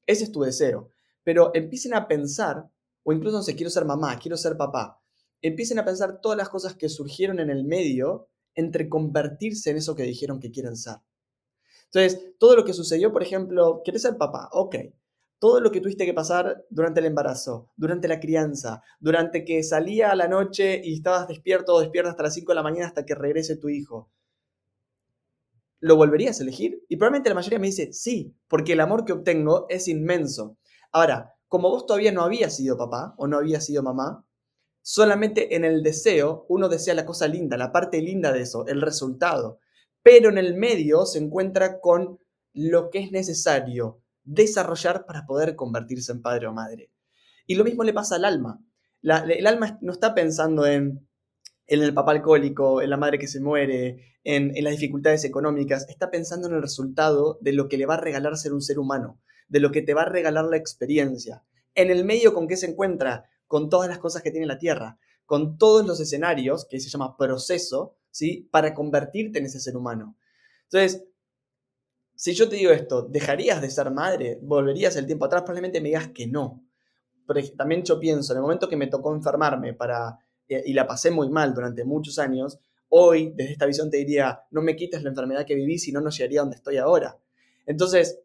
ese 0.07 0.23
es 0.23 0.31
tu 0.31 0.41
deseo. 0.41 0.89
Pero 1.23 1.51
empiecen 1.53 1.93
a 1.93 2.07
pensar, 2.07 2.67
o 3.03 3.13
incluso 3.13 3.37
no 3.37 3.43
sé, 3.43 3.55
quiero 3.55 3.69
ser 3.69 3.85
mamá, 3.85 4.17
quiero 4.17 4.35
ser 4.35 4.57
papá. 4.57 4.99
Empiecen 5.43 5.77
a 5.77 5.85
pensar 5.85 6.19
todas 6.19 6.37
las 6.37 6.49
cosas 6.49 6.75
que 6.75 6.89
surgieron 6.89 7.39
en 7.39 7.51
el 7.51 7.63
medio 7.63 8.29
entre 8.55 8.89
convertirse 8.89 9.71
en 9.71 9.77
eso 9.77 9.95
que 9.95 10.03
dijeron 10.03 10.39
que 10.39 10.51
quieren 10.51 10.75
ser. 10.75 10.97
Entonces, 11.93 12.35
todo 12.39 12.55
lo 12.55 12.63
que 12.63 12.73
sucedió, 12.73 13.11
por 13.11 13.21
ejemplo, 13.21 13.81
¿quieres 13.83 14.03
ser 14.03 14.17
papá? 14.17 14.49
Ok. 14.53 14.75
Todo 15.39 15.59
lo 15.59 15.71
que 15.71 15.81
tuviste 15.81 16.05
que 16.05 16.13
pasar 16.13 16.65
durante 16.69 16.99
el 16.99 17.07
embarazo, 17.07 17.71
durante 17.75 18.07
la 18.07 18.19
crianza, 18.19 18.81
durante 18.99 19.43
que 19.43 19.63
salía 19.63 20.11
a 20.11 20.15
la 20.15 20.27
noche 20.27 20.81
y 20.83 20.93
estabas 20.93 21.27
despierto 21.27 21.73
o 21.73 21.81
despierta 21.81 22.11
hasta 22.11 22.23
las 22.23 22.35
5 22.35 22.51
de 22.51 22.55
la 22.55 22.63
mañana 22.63 22.87
hasta 22.87 23.05
que 23.05 23.15
regrese 23.15 23.57
tu 23.57 23.67
hijo. 23.67 24.11
¿Lo 25.79 25.95
volverías 25.95 26.39
a 26.39 26.43
elegir? 26.43 26.85
Y 26.87 26.95
probablemente 26.95 27.29
la 27.29 27.35
mayoría 27.35 27.57
me 27.57 27.67
dice, 27.67 27.91
sí, 27.91 28.35
porque 28.47 28.73
el 28.73 28.81
amor 28.81 29.03
que 29.03 29.13
obtengo 29.13 29.65
es 29.67 29.87
inmenso. 29.87 30.57
Ahora, 30.91 31.33
como 31.47 31.69
vos 31.69 31.87
todavía 31.87 32.11
no 32.11 32.21
habías 32.21 32.55
sido 32.55 32.77
papá 32.77 33.15
o 33.17 33.27
no 33.27 33.37
habías 33.37 33.65
sido 33.65 33.81
mamá, 33.81 34.23
Solamente 34.81 35.55
en 35.55 35.63
el 35.63 35.83
deseo 35.83 36.45
uno 36.49 36.67
desea 36.67 36.95
la 36.95 37.05
cosa 37.05 37.27
linda, 37.27 37.57
la 37.57 37.71
parte 37.71 38.01
linda 38.01 38.31
de 38.31 38.41
eso, 38.41 38.65
el 38.67 38.81
resultado. 38.81 39.59
Pero 40.01 40.29
en 40.29 40.37
el 40.37 40.55
medio 40.55 41.05
se 41.05 41.19
encuentra 41.19 41.79
con 41.79 42.19
lo 42.53 42.89
que 42.89 42.99
es 42.99 43.11
necesario 43.11 44.01
desarrollar 44.23 45.05
para 45.05 45.25
poder 45.25 45.55
convertirse 45.55 46.11
en 46.11 46.21
padre 46.21 46.47
o 46.47 46.53
madre. 46.53 46.91
Y 47.45 47.55
lo 47.55 47.63
mismo 47.63 47.83
le 47.83 47.93
pasa 47.93 48.15
al 48.15 48.25
alma. 48.25 48.59
el 49.03 49.47
alma 49.47 49.77
no 49.81 49.91
está 49.91 50.13
pensando 50.13 50.65
en, 50.65 51.07
el 51.67 51.93
papá 51.93 52.11
alcohólico, 52.11 52.81
en 52.81 52.89
la 52.89 52.97
madre 52.97 53.19
que 53.19 53.27
se 53.27 53.39
muere, 53.39 54.17
en, 54.23 54.55
en 54.55 54.63
las 54.63 54.73
dificultades 54.73 55.23
económicas, 55.23 55.87
está 55.89 56.11
pensando 56.11 56.47
en 56.47 56.55
el 56.55 56.61
resultado 56.61 57.37
de 57.41 57.53
lo 57.53 57.69
que 57.69 57.77
le 57.77 57.85
va 57.85 57.95
a 57.95 58.01
regalar 58.01 58.35
ser 58.35 58.53
un 58.53 58.61
ser 58.61 58.77
humano, 58.77 59.21
de 59.47 59.59
lo 59.59 59.71
que 59.71 59.81
te 59.81 59.93
va 59.93 60.01
a 60.03 60.09
regalar 60.09 60.45
la 60.45 60.57
experiencia. 60.57 61.43
En 61.73 61.89
el 61.89 62.03
medio 62.03 62.33
con 62.33 62.47
que 62.47 62.57
se 62.57 62.67
encuentra 62.67 63.29
con 63.51 63.69
todas 63.69 63.89
las 63.89 63.99
cosas 63.99 64.21
que 64.21 64.31
tiene 64.31 64.45
la 64.45 64.57
Tierra, 64.57 64.97
con 65.25 65.57
todos 65.57 65.85
los 65.85 65.99
escenarios, 65.99 66.65
que 66.69 66.79
se 66.79 66.87
llama 66.87 67.17
proceso, 67.17 67.97
¿sí? 68.09 68.47
Para 68.49 68.73
convertirte 68.73 69.39
en 69.39 69.45
ese 69.45 69.59
ser 69.59 69.75
humano. 69.75 70.15
Entonces, 70.63 71.03
si 72.15 72.33
yo 72.33 72.47
te 72.47 72.55
digo 72.55 72.71
esto, 72.71 73.01
¿dejarías 73.01 73.61
de 73.61 73.69
ser 73.69 73.91
madre? 73.91 74.39
¿Volverías 74.41 74.95
el 74.95 75.05
tiempo 75.05 75.25
atrás? 75.25 75.41
Probablemente 75.41 75.81
me 75.81 75.89
digas 75.89 76.07
que 76.13 76.27
no. 76.27 76.63
Pero 77.27 77.45
también 77.57 77.83
yo 77.83 77.99
pienso, 77.99 78.31
en 78.31 78.37
el 78.37 78.41
momento 78.41 78.69
que 78.69 78.77
me 78.77 78.87
tocó 78.87 79.13
enfermarme 79.13 79.73
para, 79.73 80.17
eh, 80.47 80.63
y 80.65 80.71
la 80.71 80.87
pasé 80.87 81.11
muy 81.11 81.29
mal 81.29 81.53
durante 81.53 81.83
muchos 81.83 82.19
años, 82.19 82.57
hoy 82.87 83.33
desde 83.35 83.51
esta 83.51 83.65
visión 83.65 83.91
te 83.91 83.97
diría, 83.97 84.43
no 84.51 84.61
me 84.61 84.77
quites 84.77 85.03
la 85.03 85.09
enfermedad 85.09 85.45
que 85.45 85.55
viví, 85.55 85.77
si 85.77 85.91
no, 85.91 85.99
no 85.99 86.09
llegaría 86.09 86.39
a 86.39 86.43
donde 86.43 86.55
estoy 86.55 86.77
ahora. 86.77 87.19
Entonces, 87.65 88.21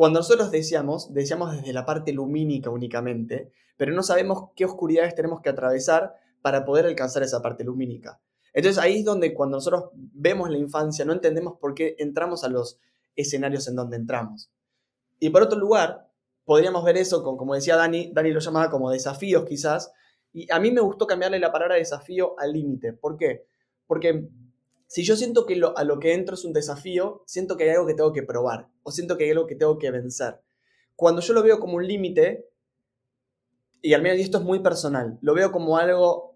cuando 0.00 0.20
nosotros 0.20 0.50
deseamos, 0.50 1.12
deseamos 1.12 1.54
desde 1.54 1.74
la 1.74 1.84
parte 1.84 2.14
lumínica 2.14 2.70
únicamente, 2.70 3.52
pero 3.76 3.92
no 3.92 4.02
sabemos 4.02 4.48
qué 4.56 4.64
oscuridades 4.64 5.14
tenemos 5.14 5.42
que 5.42 5.50
atravesar 5.50 6.14
para 6.40 6.64
poder 6.64 6.86
alcanzar 6.86 7.22
esa 7.22 7.42
parte 7.42 7.64
lumínica. 7.64 8.18
Entonces 8.54 8.82
ahí 8.82 9.00
es 9.00 9.04
donde 9.04 9.34
cuando 9.34 9.58
nosotros 9.58 9.90
vemos 9.92 10.48
la 10.48 10.56
infancia 10.56 11.04
no 11.04 11.12
entendemos 11.12 11.58
por 11.60 11.74
qué 11.74 11.96
entramos 11.98 12.44
a 12.44 12.48
los 12.48 12.80
escenarios 13.14 13.68
en 13.68 13.76
donde 13.76 13.98
entramos. 13.98 14.50
Y 15.18 15.28
por 15.28 15.42
otro 15.42 15.58
lugar, 15.58 16.08
podríamos 16.46 16.82
ver 16.82 16.96
eso 16.96 17.22
con, 17.22 17.36
como 17.36 17.54
decía 17.54 17.76
Dani, 17.76 18.10
Dani 18.14 18.32
lo 18.32 18.40
llamaba 18.40 18.70
como 18.70 18.90
desafíos 18.90 19.44
quizás, 19.44 19.92
y 20.32 20.50
a 20.50 20.58
mí 20.60 20.70
me 20.70 20.80
gustó 20.80 21.06
cambiarle 21.06 21.38
la 21.38 21.52
palabra 21.52 21.74
desafío 21.74 22.36
al 22.38 22.54
límite. 22.54 22.94
¿Por 22.94 23.18
qué? 23.18 23.44
Porque 23.86 24.30
si 24.90 25.04
yo 25.04 25.14
siento 25.14 25.46
que 25.46 25.54
a 25.76 25.84
lo 25.84 26.00
que 26.00 26.14
entro 26.14 26.34
es 26.34 26.44
un 26.44 26.52
desafío, 26.52 27.22
siento 27.24 27.56
que 27.56 27.62
hay 27.62 27.70
algo 27.70 27.86
que 27.86 27.94
tengo 27.94 28.12
que 28.12 28.24
probar 28.24 28.66
o 28.82 28.90
siento 28.90 29.16
que 29.16 29.22
hay 29.22 29.30
algo 29.30 29.46
que 29.46 29.54
tengo 29.54 29.78
que 29.78 29.88
vencer. 29.92 30.40
cuando 30.96 31.20
yo 31.20 31.32
lo 31.32 31.44
veo 31.44 31.60
como 31.60 31.76
un 31.76 31.86
límite, 31.86 32.50
y 33.80 33.94
al 33.94 34.02
menos 34.02 34.18
esto 34.18 34.38
es 34.38 34.44
muy 34.44 34.58
personal, 34.58 35.16
lo 35.22 35.32
veo 35.32 35.52
como 35.52 35.76
algo 35.76 36.34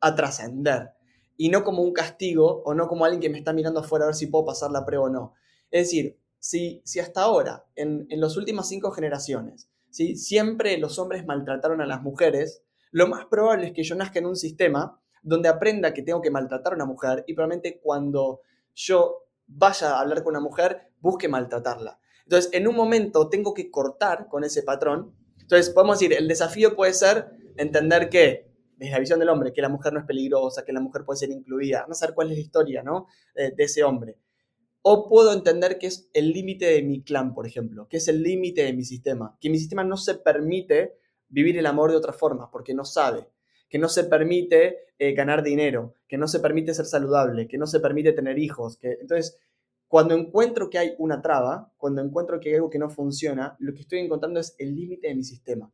a 0.00 0.14
trascender 0.14 0.90
y 1.38 1.48
no 1.48 1.64
como 1.64 1.80
un 1.80 1.94
castigo 1.94 2.62
o 2.66 2.74
no 2.74 2.88
como 2.88 3.06
alguien 3.06 3.22
que 3.22 3.30
me 3.30 3.38
está 3.38 3.54
mirando 3.54 3.80
afuera 3.80 4.04
a 4.04 4.08
ver 4.08 4.14
si 4.14 4.26
puedo 4.26 4.44
pasar 4.44 4.70
la 4.70 4.84
prueba 4.84 5.04
o 5.04 5.08
no. 5.08 5.32
Es 5.70 5.86
decir, 5.86 6.18
si, 6.38 6.82
si 6.84 7.00
hasta 7.00 7.22
ahora, 7.22 7.64
en, 7.74 8.06
en 8.10 8.20
las 8.20 8.36
últimas 8.36 8.68
cinco 8.68 8.90
generaciones, 8.90 9.70
si 9.88 10.14
siempre 10.16 10.76
los 10.76 10.98
hombres 10.98 11.24
maltrataron 11.24 11.80
a 11.80 11.86
las 11.86 12.02
mujeres, 12.02 12.62
lo 12.90 13.06
más 13.06 13.24
probable 13.24 13.68
es 13.68 13.72
que 13.72 13.82
yo 13.82 13.94
nazca 13.94 14.18
en 14.18 14.26
un 14.26 14.36
sistema 14.36 15.00
donde 15.24 15.48
aprenda 15.48 15.94
que 15.94 16.02
tengo 16.02 16.20
que 16.20 16.30
maltratar 16.30 16.74
a 16.74 16.76
una 16.76 16.84
mujer 16.84 17.24
y 17.26 17.34
probablemente 17.34 17.80
cuando 17.82 18.42
yo 18.74 19.26
vaya 19.46 19.96
a 19.96 20.00
hablar 20.00 20.22
con 20.22 20.32
una 20.32 20.40
mujer, 20.40 20.92
busque 21.00 21.28
maltratarla. 21.28 21.98
Entonces, 22.24 22.50
en 22.52 22.68
un 22.68 22.76
momento 22.76 23.28
tengo 23.28 23.52
que 23.54 23.70
cortar 23.70 24.28
con 24.28 24.44
ese 24.44 24.62
patrón. 24.62 25.14
Entonces, 25.40 25.70
podemos 25.70 25.98
decir, 25.98 26.16
el 26.16 26.28
desafío 26.28 26.76
puede 26.76 26.92
ser 26.92 27.30
entender 27.56 28.08
que, 28.08 28.50
desde 28.76 28.92
la 28.92 28.98
visión 28.98 29.18
del 29.18 29.28
hombre, 29.30 29.52
que 29.52 29.62
la 29.62 29.68
mujer 29.68 29.92
no 29.92 30.00
es 30.00 30.06
peligrosa, 30.06 30.64
que 30.64 30.72
la 30.72 30.80
mujer 30.80 31.04
puede 31.04 31.18
ser 31.18 31.30
incluida, 31.30 31.86
no 31.88 31.94
saber 31.94 32.14
cuál 32.14 32.30
es 32.30 32.36
la 32.36 32.42
historia 32.42 32.82
¿no? 32.82 33.06
de, 33.34 33.50
de 33.50 33.64
ese 33.64 33.82
hombre. 33.82 34.18
O 34.82 35.08
puedo 35.08 35.32
entender 35.32 35.78
que 35.78 35.86
es 35.86 36.10
el 36.12 36.32
límite 36.32 36.66
de 36.66 36.82
mi 36.82 37.02
clan, 37.02 37.32
por 37.32 37.46
ejemplo, 37.46 37.88
que 37.88 37.96
es 37.96 38.08
el 38.08 38.22
límite 38.22 38.64
de 38.64 38.74
mi 38.74 38.84
sistema, 38.84 39.36
que 39.40 39.48
mi 39.48 39.58
sistema 39.58 39.84
no 39.84 39.96
se 39.96 40.16
permite 40.16 40.98
vivir 41.28 41.56
el 41.56 41.66
amor 41.66 41.90
de 41.90 41.96
otra 41.96 42.12
forma, 42.12 42.50
porque 42.50 42.74
no 42.74 42.84
sabe, 42.84 43.28
que 43.68 43.78
no 43.78 43.88
se 43.88 44.04
permite 44.04 44.78
eh, 44.98 45.12
ganar 45.12 45.42
dinero, 45.42 45.94
que 46.06 46.18
no 46.18 46.28
se 46.28 46.40
permite 46.40 46.74
ser 46.74 46.86
saludable, 46.86 47.48
que 47.48 47.58
no 47.58 47.66
se 47.66 47.80
permite 47.80 48.12
tener 48.12 48.38
hijos. 48.38 48.76
Que... 48.76 48.98
Entonces, 49.00 49.38
cuando 49.88 50.14
encuentro 50.14 50.70
que 50.70 50.78
hay 50.78 50.94
una 50.98 51.22
traba, 51.22 51.72
cuando 51.76 52.02
encuentro 52.02 52.40
que 52.40 52.50
hay 52.50 52.54
algo 52.56 52.70
que 52.70 52.78
no 52.78 52.90
funciona, 52.90 53.56
lo 53.58 53.74
que 53.74 53.80
estoy 53.80 54.00
encontrando 54.00 54.40
es 54.40 54.54
el 54.58 54.74
límite 54.74 55.08
de 55.08 55.14
mi 55.14 55.24
sistema. 55.24 55.72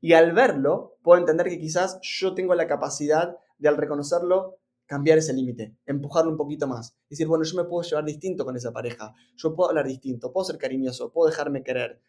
Y 0.00 0.12
al 0.12 0.32
verlo, 0.32 0.98
puedo 1.02 1.18
entender 1.18 1.48
que 1.48 1.58
quizás 1.58 1.98
yo 2.02 2.34
tengo 2.34 2.54
la 2.54 2.66
capacidad 2.66 3.36
de 3.58 3.68
al 3.68 3.76
reconocerlo, 3.76 4.58
cambiar 4.86 5.18
ese 5.18 5.32
límite, 5.32 5.76
empujarlo 5.86 6.30
un 6.30 6.36
poquito 6.36 6.66
más. 6.66 6.96
Decir, 7.08 7.26
bueno, 7.26 7.44
yo 7.44 7.56
me 7.56 7.64
puedo 7.64 7.88
llevar 7.88 8.04
distinto 8.04 8.44
con 8.44 8.56
esa 8.56 8.72
pareja, 8.72 9.14
yo 9.36 9.54
puedo 9.54 9.70
hablar 9.70 9.86
distinto, 9.86 10.32
puedo 10.32 10.44
ser 10.44 10.58
cariñoso, 10.58 11.10
puedo 11.12 11.30
dejarme 11.30 11.62
querer. 11.62 12.00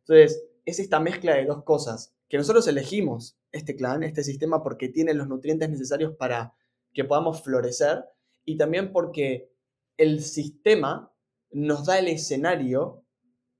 Entonces, 0.00 0.44
es 0.64 0.78
esta 0.80 1.00
mezcla 1.00 1.34
de 1.34 1.44
dos 1.44 1.62
cosas, 1.62 2.14
que 2.28 2.38
nosotros 2.38 2.66
elegimos 2.66 3.38
este 3.54 3.76
clan, 3.76 4.02
este 4.02 4.24
sistema, 4.24 4.62
porque 4.62 4.88
tiene 4.88 5.14
los 5.14 5.28
nutrientes 5.28 5.70
necesarios 5.70 6.14
para 6.16 6.54
que 6.92 7.04
podamos 7.04 7.42
florecer 7.42 8.04
y 8.44 8.56
también 8.56 8.92
porque 8.92 9.52
el 9.96 10.22
sistema 10.22 11.12
nos 11.52 11.86
da 11.86 11.98
el 11.98 12.08
escenario 12.08 13.04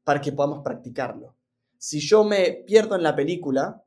para 0.03 0.21
que 0.21 0.33
podamos 0.33 0.63
practicarlo. 0.65 1.37
Si 1.79 2.01
yo 2.01 2.25
me 2.25 2.65
pierdo 2.67 2.97
en 2.97 3.05
la 3.05 3.15
película 3.15 3.85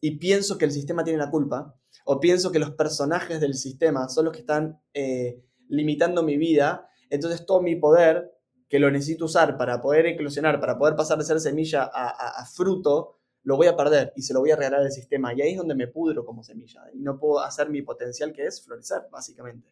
y 0.00 0.12
pienso 0.12 0.58
que 0.58 0.64
el 0.64 0.72
sistema 0.72 1.02
tiene 1.02 1.18
la 1.18 1.30
culpa, 1.30 1.74
o 2.04 2.20
pienso 2.20 2.52
que 2.52 2.60
los 2.60 2.70
personajes 2.70 3.40
del 3.40 3.54
sistema 3.54 4.08
son 4.08 4.26
los 4.26 4.32
que 4.32 4.40
están 4.40 4.80
eh, 4.94 5.42
limitando 5.68 6.22
mi 6.22 6.36
vida, 6.36 6.88
entonces 7.10 7.44
todo 7.44 7.60
mi 7.60 7.74
poder, 7.74 8.32
que 8.68 8.78
lo 8.78 8.90
necesito 8.90 9.24
usar 9.24 9.58
para 9.58 9.80
poder 9.80 10.06
eclosionar, 10.06 10.60
para 10.60 10.78
poder 10.78 10.94
pasar 10.94 11.18
de 11.18 11.24
ser 11.24 11.40
semilla 11.40 11.90
a 11.92 12.44
fruto, 12.46 13.17
lo 13.48 13.56
voy 13.56 13.66
a 13.66 13.74
perder 13.74 14.12
y 14.14 14.20
se 14.20 14.34
lo 14.34 14.40
voy 14.40 14.50
a 14.50 14.56
regalar 14.56 14.82
al 14.82 14.92
sistema. 14.92 15.32
Y 15.32 15.40
ahí 15.40 15.52
es 15.52 15.56
donde 15.56 15.74
me 15.74 15.86
pudro 15.86 16.26
como 16.26 16.42
semilla 16.42 16.82
y 16.92 17.00
no 17.00 17.18
puedo 17.18 17.40
hacer 17.40 17.70
mi 17.70 17.80
potencial 17.80 18.34
que 18.34 18.44
es 18.44 18.62
florecer, 18.62 19.08
básicamente. 19.10 19.66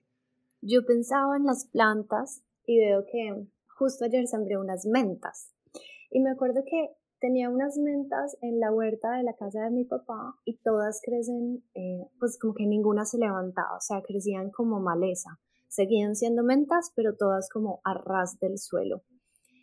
Yo 0.63 0.87
pensaba 0.87 1.37
en 1.37 1.45
las 1.45 1.67
plantas 1.67 2.43
y 2.65 2.79
veo 2.79 3.05
que 3.05 3.47
justo 3.77 4.07
ayer 4.07 4.27
sembré 4.29 4.57
unas 4.57 4.87
mentas. 4.87 5.53
Y 6.11 6.21
me 6.21 6.31
acuerdo 6.31 6.63
que 6.65 6.97
tenía 7.21 7.51
unas 7.51 7.77
mentas 7.77 8.39
en 8.41 8.61
la 8.61 8.73
huerta 8.73 9.11
de 9.19 9.25
la 9.25 9.35
casa 9.35 9.65
de 9.65 9.71
mi 9.71 9.85
papá 9.85 10.37
y 10.47 10.57
todas 10.57 11.03
crecen, 11.05 11.63
eh, 11.75 12.09
pues 12.19 12.39
como 12.39 12.55
que 12.55 12.65
ninguna 12.65 13.05
se 13.05 13.19
levantaba, 13.19 13.77
o 13.77 13.81
sea, 13.83 14.01
crecían 14.01 14.51
como 14.51 14.81
maleza. 14.81 15.39
Seguían 15.69 16.17
siendo 16.17 16.43
mentas, 16.43 16.93
pero 16.97 17.15
todas 17.15 17.51
como 17.51 17.83
a 17.85 17.93
ras 17.93 18.41
del 18.41 18.57
suelo. 18.57 19.03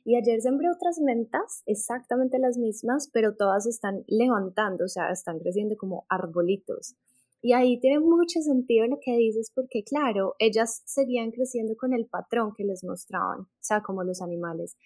Y 0.06 0.18
ayer 0.18 0.42
sembré 0.42 0.68
otras 0.70 1.00
mentas, 1.00 1.64
exactamente 1.66 2.38
las 2.38 2.58
mismas, 2.58 3.10
pero 3.14 3.36
todas 3.36 3.66
están 3.66 4.04
levantando, 4.08 4.86
o 4.86 4.88
sea, 4.88 5.10
están 5.12 5.40
creciendo 5.40 5.76
como 5.78 6.06
arbolitos. 6.10 6.96
Y 7.42 7.54
ahí 7.54 7.80
tiene 7.80 8.00
mucho 8.00 8.42
sentido 8.42 8.88
lo 8.88 9.00
que 9.02 9.16
dices, 9.18 9.52
porque 9.54 9.84
claro, 9.84 10.36
ellas 10.40 10.82
seguían 10.86 11.32
creciendo 11.32 11.76
con 11.76 11.94
el 11.94 12.08
patrón 12.08 12.54
que 12.56 12.64
les 12.64 12.84
mostraban, 12.84 13.42
o 13.42 13.48
sea, 13.62 13.82
como 13.82 14.04
los 14.04 14.22
animales. 14.22 14.78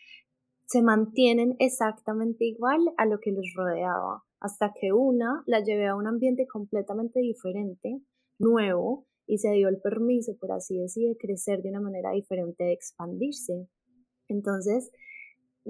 Se 0.66 0.82
mantienen 0.82 1.56
exactamente 1.60 2.46
igual 2.46 2.82
a 2.98 3.06
lo 3.06 3.20
que 3.20 3.32
los 3.32 3.54
rodeaba, 3.56 4.24
hasta 4.40 4.74
que 4.80 4.92
una 4.92 5.44
la 5.46 5.64
llevé 5.64 5.88
a 5.88 5.96
un 5.96 6.08
ambiente 6.08 6.48
completamente 6.48 7.20
diferente, 7.20 8.02
nuevo, 8.40 9.06
y 9.28 9.40
se 9.40 9.52
dio 9.52 9.68
el 9.68 9.80
permiso, 9.80 10.36
por 10.40 10.52
así 10.52 10.80
decir, 10.80 11.10
de 11.10 11.18
crecer 11.18 11.62
de 11.62 11.70
una 11.70 11.82
manera 11.82 12.12
diferente, 12.12 12.64
de 12.64 12.74
expandirse. 12.74 13.68
Entonces, 14.30 14.92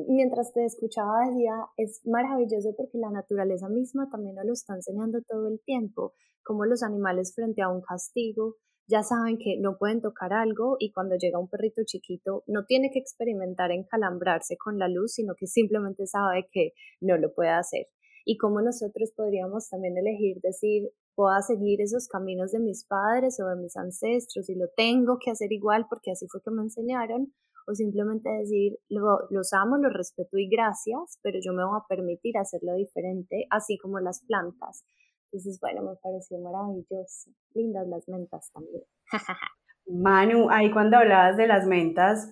mientras 0.08 0.54
te 0.54 0.66
escuchaba 0.66 1.28
decía, 1.28 1.54
es 1.78 2.02
maravilloso 2.06 2.76
porque 2.76 2.98
la 2.98 3.10
naturaleza 3.10 3.70
misma 3.70 4.10
también 4.10 4.36
nos 4.36 4.46
lo 4.46 4.54
está 4.54 4.76
enseñando 4.76 5.22
todo 5.28 5.48
el 5.48 5.60
tiempo, 5.62 6.14
como 6.44 6.66
los 6.66 6.84
animales 6.84 7.34
frente 7.36 7.62
a 7.62 7.70
un 7.70 7.82
castigo 7.82 8.56
ya 8.90 9.04
saben 9.04 9.38
que 9.38 9.58
no 9.60 9.78
pueden 9.78 10.02
tocar 10.02 10.32
algo 10.32 10.78
y 10.80 10.92
cuando 10.92 11.18
llega 11.18 11.40
un 11.40 11.50
perrito 11.50 11.82
chiquito 11.86 12.44
no 12.48 12.66
tiene 12.66 12.90
que 12.90 13.00
experimentar 13.00 13.72
encalambrarse 13.72 14.56
con 14.58 14.80
la 14.80 14.88
luz, 14.88 15.14
sino 15.14 15.36
que 15.36 15.46
simplemente 15.46 16.08
sabe 16.08 16.48
que 16.52 16.72
no 17.02 17.18
lo 17.18 17.34
puede 17.34 17.50
hacer. 17.50 17.88
Y 18.24 18.38
como 18.38 18.62
nosotros 18.62 19.12
podríamos 19.16 19.70
también 19.70 19.98
elegir 19.98 20.40
decir, 20.42 20.90
puedo 21.16 21.42
seguir 21.42 21.82
esos 21.82 22.08
caminos 22.08 22.52
de 22.52 22.60
mis 22.60 22.86
padres 22.86 23.40
o 23.42 23.48
de 23.48 23.56
mis 23.58 23.76
ancestros 23.76 24.50
y 24.50 24.56
lo 24.56 24.68
tengo 24.76 25.18
que 25.24 25.32
hacer 25.32 25.52
igual 25.52 25.86
porque 25.90 26.12
así 26.12 26.28
fue 26.30 26.42
que 26.42 26.52
me 26.52 26.62
enseñaron, 26.62 27.34
o 27.67 27.75
simplemente 27.75 28.30
decir, 28.30 28.80
los 28.88 29.53
amo, 29.53 29.77
los 29.77 29.93
respeto 29.93 30.38
y 30.38 30.47
gracias, 30.47 31.19
pero 31.21 31.38
yo 31.43 31.51
me 31.51 31.65
voy 31.65 31.77
a 31.77 31.88
permitir 31.88 32.38
hacerlo 32.38 32.73
diferente, 32.75 33.45
así 33.49 33.77
como 33.77 33.99
las 33.99 34.21
plantas. 34.25 34.86
Entonces, 35.25 35.60
bueno, 35.60 35.84
me 35.84 35.95
pareció 36.01 36.39
maravilloso. 36.39 37.32
Lindas 37.53 37.88
las 37.88 38.08
mentas 38.08 38.49
también. 38.53 38.84
Manu, 39.86 40.49
ahí 40.49 40.71
cuando 40.71 40.97
hablabas 40.97 41.36
de 41.36 41.47
las 41.47 41.67
mentas, 41.67 42.32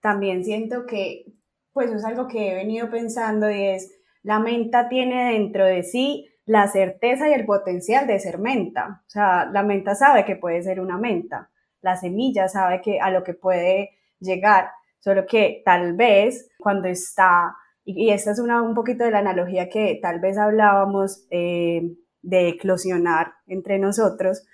también 0.00 0.44
siento 0.44 0.86
que, 0.86 1.24
pues 1.72 1.90
es 1.90 2.04
algo 2.04 2.28
que 2.28 2.52
he 2.52 2.54
venido 2.54 2.88
pensando 2.88 3.50
y 3.50 3.60
es, 3.60 3.92
la 4.22 4.38
menta 4.38 4.88
tiene 4.88 5.32
dentro 5.32 5.64
de 5.64 5.82
sí 5.82 6.28
la 6.44 6.68
certeza 6.68 7.28
y 7.28 7.32
el 7.32 7.44
potencial 7.44 8.06
de 8.06 8.20
ser 8.20 8.38
menta. 8.38 9.02
O 9.04 9.10
sea, 9.10 9.46
la 9.46 9.64
menta 9.64 9.96
sabe 9.96 10.24
que 10.24 10.36
puede 10.36 10.62
ser 10.62 10.78
una 10.78 10.96
menta. 10.96 11.50
La 11.80 11.96
semilla 11.96 12.46
sabe 12.46 12.80
que 12.82 13.00
a 13.00 13.10
lo 13.10 13.24
que 13.24 13.34
puede 13.34 13.90
llegar, 14.20 14.70
solo 15.00 15.26
que 15.26 15.62
tal 15.64 15.94
vez 15.94 16.48
cuando 16.58 16.88
está, 16.88 17.54
y, 17.84 18.10
esta 18.10 18.32
es 18.32 18.40
una, 18.40 18.62
un 18.62 18.74
poquito 18.74 19.04
de 19.04 19.10
la 19.10 19.20
analogía 19.20 19.68
que 19.68 19.98
tal 20.02 20.20
vez 20.20 20.38
hablábamos 20.38 21.26
eh, 21.30 21.82
de 22.22 22.48
eclosionar 22.48 23.32
entre 23.46 23.78
nosotros, 23.78 24.44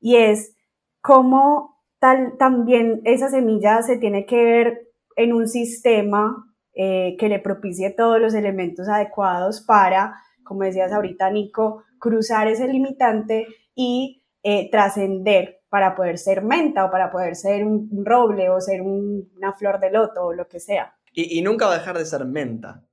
y 0.00 0.16
es 0.16 0.56
cómo 1.00 1.76
tal, 1.98 2.36
también 2.38 3.00
esa 3.04 3.28
semilla 3.28 3.82
se 3.82 3.96
tiene 3.96 4.26
que 4.26 4.42
ver 4.42 4.88
en 5.16 5.32
un 5.32 5.46
sistema 5.48 6.46
eh, 6.74 7.16
que 7.18 7.28
le 7.28 7.38
propicie 7.38 7.90
todos 7.90 8.20
los 8.20 8.34
elementos 8.34 8.88
adecuados 8.88 9.60
para, 9.60 10.14
como 10.44 10.62
decías 10.62 10.92
ahorita 10.92 11.30
Nico, 11.30 11.84
cruzar 11.98 12.48
ese 12.48 12.66
limitante 12.66 13.46
y 13.74 14.24
eh, 14.42 14.70
trascender 14.70 15.59
para 15.70 15.94
poder 15.94 16.18
ser 16.18 16.42
menta 16.42 16.84
o 16.84 16.90
para 16.90 17.10
poder 17.10 17.36
ser 17.36 17.64
un, 17.64 18.04
roble 18.04 18.50
o 18.50 18.60
ser 18.60 18.82
una 18.82 19.52
flor 19.56 19.80
de 19.80 19.90
loto 19.90 20.26
o 20.26 20.32
lo 20.34 20.46
que 20.48 20.60
sea. 20.60 20.94
Y, 21.12 21.40
nunca 21.42 21.66
va 21.66 21.74
a 21.74 21.78
dejar 21.78 21.96
de 21.98 22.04
ser 22.04 22.24
menta, 22.24 22.84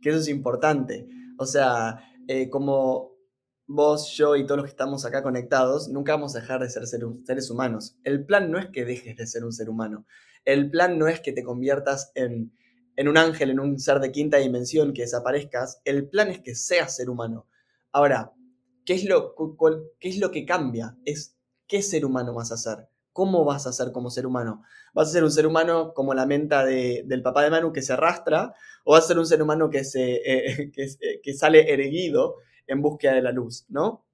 que 0.00 0.10
eso 0.10 0.18
es 0.18 0.28
importante. 0.28 1.08
O 1.38 1.44
sea, 1.44 1.98
eh, 2.28 2.48
como 2.48 3.16
vos, 3.66 4.12
yo 4.12 4.36
y 4.36 4.46
todos 4.46 4.58
los 4.58 4.66
que 4.66 4.70
estamos 4.70 5.04
acá 5.04 5.22
conectados, 5.22 5.88
nunca 5.88 6.12
vamos 6.12 6.36
a 6.36 6.40
dejar 6.40 6.60
de 6.60 6.70
ser 6.70 6.86
seres 6.86 7.50
humanos. 7.50 7.98
El 8.04 8.24
plan 8.24 8.50
no 8.50 8.58
es 8.58 8.68
que 8.68 8.84
dejes 8.84 9.16
de 9.16 9.26
ser 9.26 9.44
un 9.44 9.52
ser 9.52 9.68
humano. 9.68 10.06
El 10.44 10.70
plan 10.70 10.98
no 10.98 11.08
es 11.08 11.20
que 11.20 11.32
te 11.32 11.42
conviertas 11.42 12.12
en, 12.14 12.52
en 12.96 13.08
un 13.08 13.18
ángel, 13.18 13.50
en 13.50 13.60
un 13.60 13.78
ser 13.78 14.00
de 14.00 14.12
quinta 14.12 14.38
dimensión, 14.38 14.92
que 14.92 15.02
desaparezcas. 15.02 15.80
El 15.84 16.08
plan 16.08 16.28
es 16.28 16.40
que 16.40 16.54
seas 16.54 16.96
ser 16.96 17.10
humano. 17.10 17.46
Ahora, 17.92 18.32
¿qué 18.84 18.94
es 18.94 19.04
lo, 19.04 19.34
qué 20.00 20.08
es 20.08 20.18
lo 20.18 20.30
que 20.30 20.46
cambia? 20.46 20.96
Es 21.04 21.35
¿qué 21.66 21.82
ser 21.82 22.04
humano 22.04 22.34
vas 22.34 22.52
a 22.52 22.56
ser? 22.56 22.88
¿Cómo 23.12 23.44
vas 23.44 23.66
a 23.66 23.72
ser 23.72 23.92
como 23.92 24.10
ser 24.10 24.26
humano? 24.26 24.62
¿Vas 24.92 25.08
a 25.08 25.12
ser 25.12 25.24
un 25.24 25.30
ser 25.30 25.46
humano 25.46 25.94
como 25.94 26.12
la 26.12 26.26
menta 26.26 26.64
del 26.64 27.22
papá 27.22 27.42
de 27.42 27.50
Manu 27.50 27.72
que 27.72 27.80
se 27.80 27.94
arrastra? 27.94 28.54
¿O 28.84 28.92
vas 28.92 29.04
a 29.04 29.08
ser 29.08 29.18
un 29.18 29.26
ser 29.26 29.42
humano 29.42 29.70
que, 29.70 29.84
se, 29.84 30.16
eh, 30.16 30.70
eh, 30.76 31.20
que, 31.22 31.34
sale 31.34 31.72
erguido 31.72 32.36
en 32.66 32.82
búsqueda 32.82 33.14
de 33.14 33.22
la 33.22 33.32
luz? 33.32 33.64
¿no? 33.68 34.04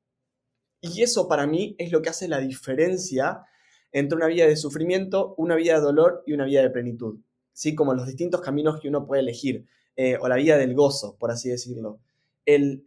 Y 0.81 1.03
eso 1.03 1.27
para 1.27 1.47
mí 1.47 1.75
es 1.79 1.91
lo 1.91 2.01
que 2.01 2.11
hace 2.11 2.29
la 2.29 2.39
diferencia 2.39 3.43
entre 3.91 4.17
una 4.17 4.29
vida 4.29 4.47
de 4.47 4.57
sufrimiento, 4.57 5.35
una 5.37 5.57
vida 5.57 5.75
de 5.75 5.81
dolor 5.81 6.23
y 6.27 6.33
una 6.33 6.45
vida 6.45 6.63
de 6.63 6.71
plenitud. 6.71 7.19
¿sí? 7.53 7.75
Como 7.75 7.95
los 7.95 8.07
distintos 8.07 8.41
caminos 8.41 8.81
que 8.81 8.89
uno 8.89 9.05
puede 9.07 9.23
elegir. 9.23 9.67
eh, 9.97 10.17
o 10.21 10.29
la 10.29 10.37
vida 10.37 10.57
del 10.57 10.75
gozo, 10.75 11.17
por 11.19 11.31
así 11.31 11.51
decirlo. 11.51 12.01
El, 12.47 12.87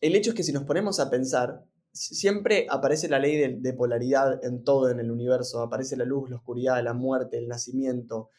el 0.00 0.14
hecho 0.14 0.30
es 0.30 0.36
que 0.36 0.42
si 0.42 0.52
nos 0.52 0.64
ponemos 0.64 1.00
a 1.00 1.10
pensar, 1.10 1.64
siempre 1.92 2.66
aparece 2.68 3.08
la 3.08 3.18
ley 3.18 3.56
de, 3.60 3.72
polaridad 3.74 4.44
en 4.44 4.64
todo 4.64 4.90
en 4.90 5.00
el 5.00 5.10
universo, 5.10 5.60
aparece 5.60 5.96
la 5.96 6.04
luz, 6.04 6.30
la 6.30 6.36
oscuridad, 6.36 6.82
la 6.82 6.94
muerte, 6.94 7.38
el 7.38 7.48
nacimiento, 7.48 8.30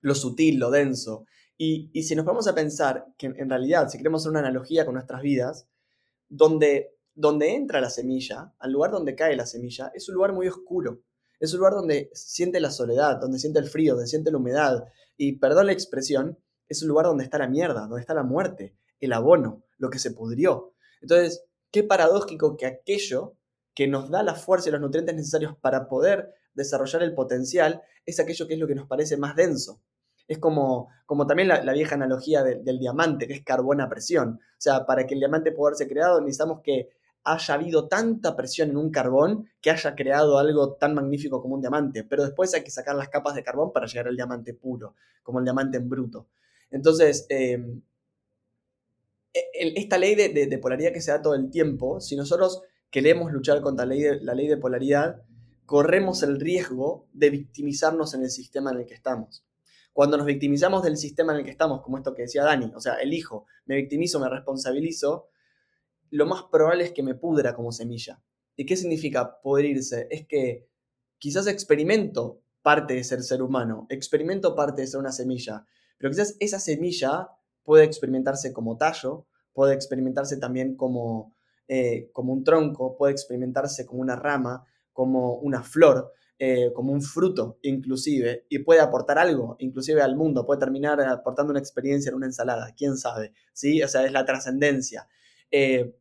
lo 0.00 0.14
sutil, 0.14 0.58
lo 0.58 0.70
denso. 0.70 1.26
Y, 1.56 1.90
si 2.02 2.14
nos 2.14 2.24
ponemos 2.24 2.48
a 2.48 2.54
pensar 2.54 3.06
que 3.16 3.26
en 3.26 3.48
realidad, 3.48 3.88
si 3.88 3.98
queremos 3.98 4.22
hacer 4.22 4.30
una 4.30 4.40
analogía 4.40 4.84
con 4.84 4.94
nuestras 4.94 5.22
vidas, 5.22 5.68
donde, 6.28 6.96
donde 7.14 7.54
entra 7.54 7.80
la 7.80 7.90
semilla, 7.90 8.52
al 8.58 8.72
lugar 8.72 8.90
donde 8.90 9.14
cae 9.14 9.36
la 9.36 9.46
semilla, 9.46 9.90
es 9.94 10.08
un 10.08 10.14
lugar 10.14 10.32
muy 10.32 10.48
oscuro. 10.48 11.02
Es 11.40 11.52
un 11.52 11.58
lugar 11.58 11.74
donde 11.74 12.10
siente 12.12 12.60
la 12.60 12.70
soledad, 12.70 13.20
donde 13.20 13.38
siente 13.38 13.58
el 13.58 13.66
frío, 13.66 13.94
donde 13.94 14.08
siente 14.08 14.30
la 14.30 14.38
humedad. 14.38 14.84
Y 15.16 15.38
perdón 15.38 15.66
la 15.66 15.72
expresión, 15.72 16.38
es 16.68 16.82
un 16.82 16.88
lugar 16.88 17.06
donde 17.06 17.24
está 17.24 17.38
la 17.38 17.48
mierda, 17.48 17.82
donde 17.82 18.00
está 18.00 18.14
la 18.14 18.22
muerte, 18.22 18.76
el 19.00 19.12
abono, 19.12 19.62
lo 19.78 19.90
que 19.90 19.98
se 19.98 20.12
pudrió. 20.12 20.74
Entonces, 21.02 21.44
qué 21.74 21.82
paradójico 21.82 22.56
que 22.56 22.66
aquello 22.66 23.34
que 23.74 23.88
nos 23.88 24.08
da 24.08 24.22
la 24.22 24.36
fuerza 24.36 24.68
y 24.68 24.72
los 24.72 24.80
nutrientes 24.80 25.16
necesarios 25.16 25.56
para 25.60 25.88
poder 25.88 26.32
desarrollar 26.54 27.02
el 27.02 27.14
potencial 27.14 27.82
es 28.06 28.20
aquello 28.20 28.46
que 28.46 28.54
es 28.54 28.60
lo 28.60 28.68
que 28.68 28.76
nos 28.76 28.86
parece 28.86 29.16
más 29.16 29.34
denso. 29.34 29.80
Es 30.28 30.38
como, 30.38 30.88
como 31.04 31.26
también 31.26 31.48
la, 31.48 31.72
vieja 31.72 31.96
analogía 31.96 32.44
del 32.44 32.78
diamante, 32.78 33.26
que 33.26 33.32
es 33.32 33.42
carbón 33.42 33.80
a 33.80 33.88
presión. 33.88 34.38
O 34.40 34.60
sea, 34.60 34.86
para 34.86 35.04
que 35.04 35.14
el 35.14 35.20
diamante 35.20 35.50
pueda 35.50 35.74
ser 35.74 35.88
creado 35.88 36.20
necesitamos 36.20 36.60
que 36.62 36.90
haya 37.24 37.54
habido 37.54 37.88
tanta 37.88 38.36
presión 38.36 38.70
en 38.70 38.76
un 38.76 38.92
carbón 38.92 39.50
que 39.60 39.70
haya 39.70 39.96
creado 39.96 40.38
algo 40.38 40.74
tan 40.74 40.94
magnífico 40.94 41.42
como 41.42 41.56
un 41.56 41.60
diamante. 41.60 42.04
Pero 42.04 42.22
después 42.22 42.54
hay 42.54 42.62
que 42.62 42.70
sacar 42.70 42.94
las 42.94 43.08
capas 43.08 43.34
de 43.34 43.42
carbón 43.42 43.72
para 43.72 43.86
llegar 43.86 44.06
al 44.06 44.14
diamante 44.14 44.54
puro, 44.54 44.94
como 45.24 45.40
el 45.40 45.44
diamante 45.44 45.78
en 45.78 45.88
bruto. 45.88 46.28
Entonces, 46.70 47.26
eh, 47.30 47.58
esta 49.34 49.98
ley 49.98 50.14
de, 50.14 50.58
polaridad 50.58 50.92
que 50.92 51.00
se 51.00 51.10
da 51.10 51.20
todo 51.20 51.34
el 51.34 51.50
tiempo, 51.50 52.00
si 52.00 52.16
nosotros 52.16 52.62
queremos 52.90 53.32
luchar 53.32 53.60
contra 53.60 53.84
la 53.84 53.94
ley, 53.94 54.02
de, 54.02 54.20
la 54.20 54.34
ley 54.34 54.46
de 54.46 54.56
polaridad, 54.56 55.22
corremos 55.66 56.22
el 56.22 56.40
riesgo 56.40 57.08
de 57.12 57.30
victimizarnos 57.30 58.14
en 58.14 58.22
el 58.22 58.30
sistema 58.30 58.70
en 58.70 58.78
el 58.78 58.86
que 58.86 58.94
estamos. 58.94 59.44
Cuando 59.92 60.16
nos 60.16 60.26
victimizamos 60.26 60.82
del 60.82 60.96
sistema 60.96 61.32
en 61.32 61.40
el 61.40 61.44
que 61.44 61.50
estamos, 61.50 61.82
como 61.82 61.98
esto 61.98 62.14
que 62.14 62.22
decía 62.22 62.44
Dani, 62.44 62.72
o 62.74 62.80
sea, 62.80 62.94
elijo, 62.94 63.46
me 63.66 63.76
victimizo, 63.76 64.20
me 64.20 64.28
responsabilizo, 64.28 65.28
lo 66.10 66.26
más 66.26 66.44
probable 66.44 66.84
es 66.84 66.92
que 66.92 67.02
me 67.02 67.14
pudra 67.14 67.54
como 67.54 67.72
semilla. 67.72 68.22
¿Y 68.56 68.66
qué 68.66 68.76
significa 68.76 69.40
pudrirse? 69.40 70.06
Es 70.10 70.26
que 70.26 70.68
quizás 71.18 71.46
experimento 71.46 72.42
parte 72.62 72.94
de 72.94 73.04
ser 73.04 73.22
ser 73.22 73.42
humano, 73.42 73.86
experimento 73.88 74.54
parte 74.54 74.82
de 74.82 74.86
ser 74.86 75.00
una 75.00 75.12
semilla, 75.12 75.66
pero 75.98 76.10
quizás 76.10 76.36
esa 76.40 76.58
semilla 76.58 77.28
puede 77.64 77.84
experimentarse 77.84 78.52
como 78.52 78.76
tallo, 78.76 79.26
puede 79.52 79.74
experimentarse 79.74 80.36
también 80.36 80.76
como, 80.76 81.34
eh, 81.68 82.10
como 82.12 82.32
un 82.32 82.44
tronco, 82.44 82.96
puede 82.96 83.12
experimentarse 83.12 83.86
como 83.86 84.02
una 84.02 84.16
rama, 84.16 84.64
como 84.92 85.36
una 85.36 85.62
flor, 85.62 86.12
eh, 86.38 86.72
como 86.74 86.92
un 86.92 87.00
fruto 87.00 87.58
inclusive, 87.62 88.46
y 88.48 88.58
puede 88.58 88.80
aportar 88.80 89.18
algo 89.18 89.56
inclusive 89.60 90.02
al 90.02 90.16
mundo, 90.16 90.44
puede 90.44 90.60
terminar 90.60 91.00
aportando 91.00 91.52
una 91.52 91.60
experiencia 91.60 92.10
en 92.10 92.16
una 92.16 92.26
ensalada, 92.26 92.74
quién 92.76 92.96
sabe, 92.96 93.32
¿sí? 93.52 93.82
O 93.82 93.88
sea, 93.88 94.04
es 94.04 94.12
la 94.12 94.24
trascendencia. 94.24 95.08
Eh, 95.50 95.94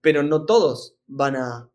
pero 0.00 0.22
no 0.22 0.44
todos 0.44 0.96
van 1.06 1.36
a 1.36 1.70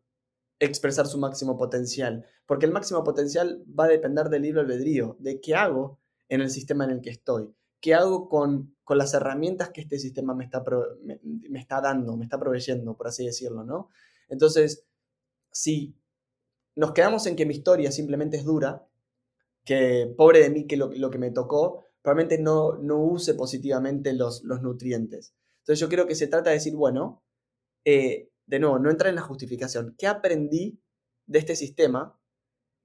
expresar 0.60 1.06
su 1.06 1.18
máximo 1.18 1.56
potencial, 1.56 2.26
porque 2.46 2.66
el 2.66 2.72
máximo 2.72 3.02
potencial 3.02 3.64
va 3.78 3.84
a 3.84 3.88
depender 3.88 4.28
del 4.28 4.42
libre 4.42 4.60
albedrío, 4.60 5.16
de 5.18 5.40
qué 5.40 5.54
hago 5.54 6.00
en 6.28 6.40
el 6.40 6.50
sistema 6.50 6.84
en 6.84 6.90
el 6.90 7.00
que 7.00 7.10
estoy. 7.10 7.54
¿Qué 7.80 7.94
hago 7.94 8.28
con, 8.28 8.76
las 8.96 9.14
herramientas 9.14 9.70
que 9.70 9.80
este 9.80 9.98
sistema 9.98 10.34
me 10.34 10.44
está, 10.44 10.64
me, 11.02 11.60
está 11.60 11.80
dando, 11.80 12.16
me 12.16 12.24
está 12.24 12.38
proveyendo, 12.38 12.96
por 12.96 13.08
así 13.08 13.24
decirlo, 13.24 13.64
¿no? 13.64 13.90
Entonces, 14.28 14.84
si 15.50 15.94
nos 16.76 16.92
quedamos 16.92 17.26
en 17.26 17.36
que 17.36 17.46
mi 17.46 17.54
historia 17.54 17.92
simplemente 17.92 18.36
es 18.36 18.44
dura, 18.44 18.86
que 19.64 20.12
pobre 20.16 20.40
de 20.40 20.50
mí 20.50 20.66
que 20.66 20.76
lo, 20.76 21.10
que 21.10 21.18
me 21.18 21.30
tocó, 21.30 21.84
probablemente 22.02 22.42
no, 22.42 22.78
no 22.78 22.98
use 22.98 23.34
positivamente 23.34 24.12
los, 24.12 24.42
los, 24.44 24.62
nutrientes. 24.62 25.34
Entonces 25.58 25.80
yo 25.80 25.88
creo 25.88 26.06
que 26.06 26.14
se 26.14 26.26
trata 26.26 26.50
de 26.50 26.56
decir, 26.56 26.74
bueno, 26.74 27.22
eh, 27.84 28.30
de 28.46 28.58
nuevo, 28.58 28.78
no 28.78 28.90
entrar 28.90 29.10
en 29.10 29.16
la 29.16 29.22
justificación. 29.22 29.94
¿Qué 29.98 30.06
aprendí 30.06 30.80
de 31.26 31.38
este 31.38 31.54
sistema 31.56 32.18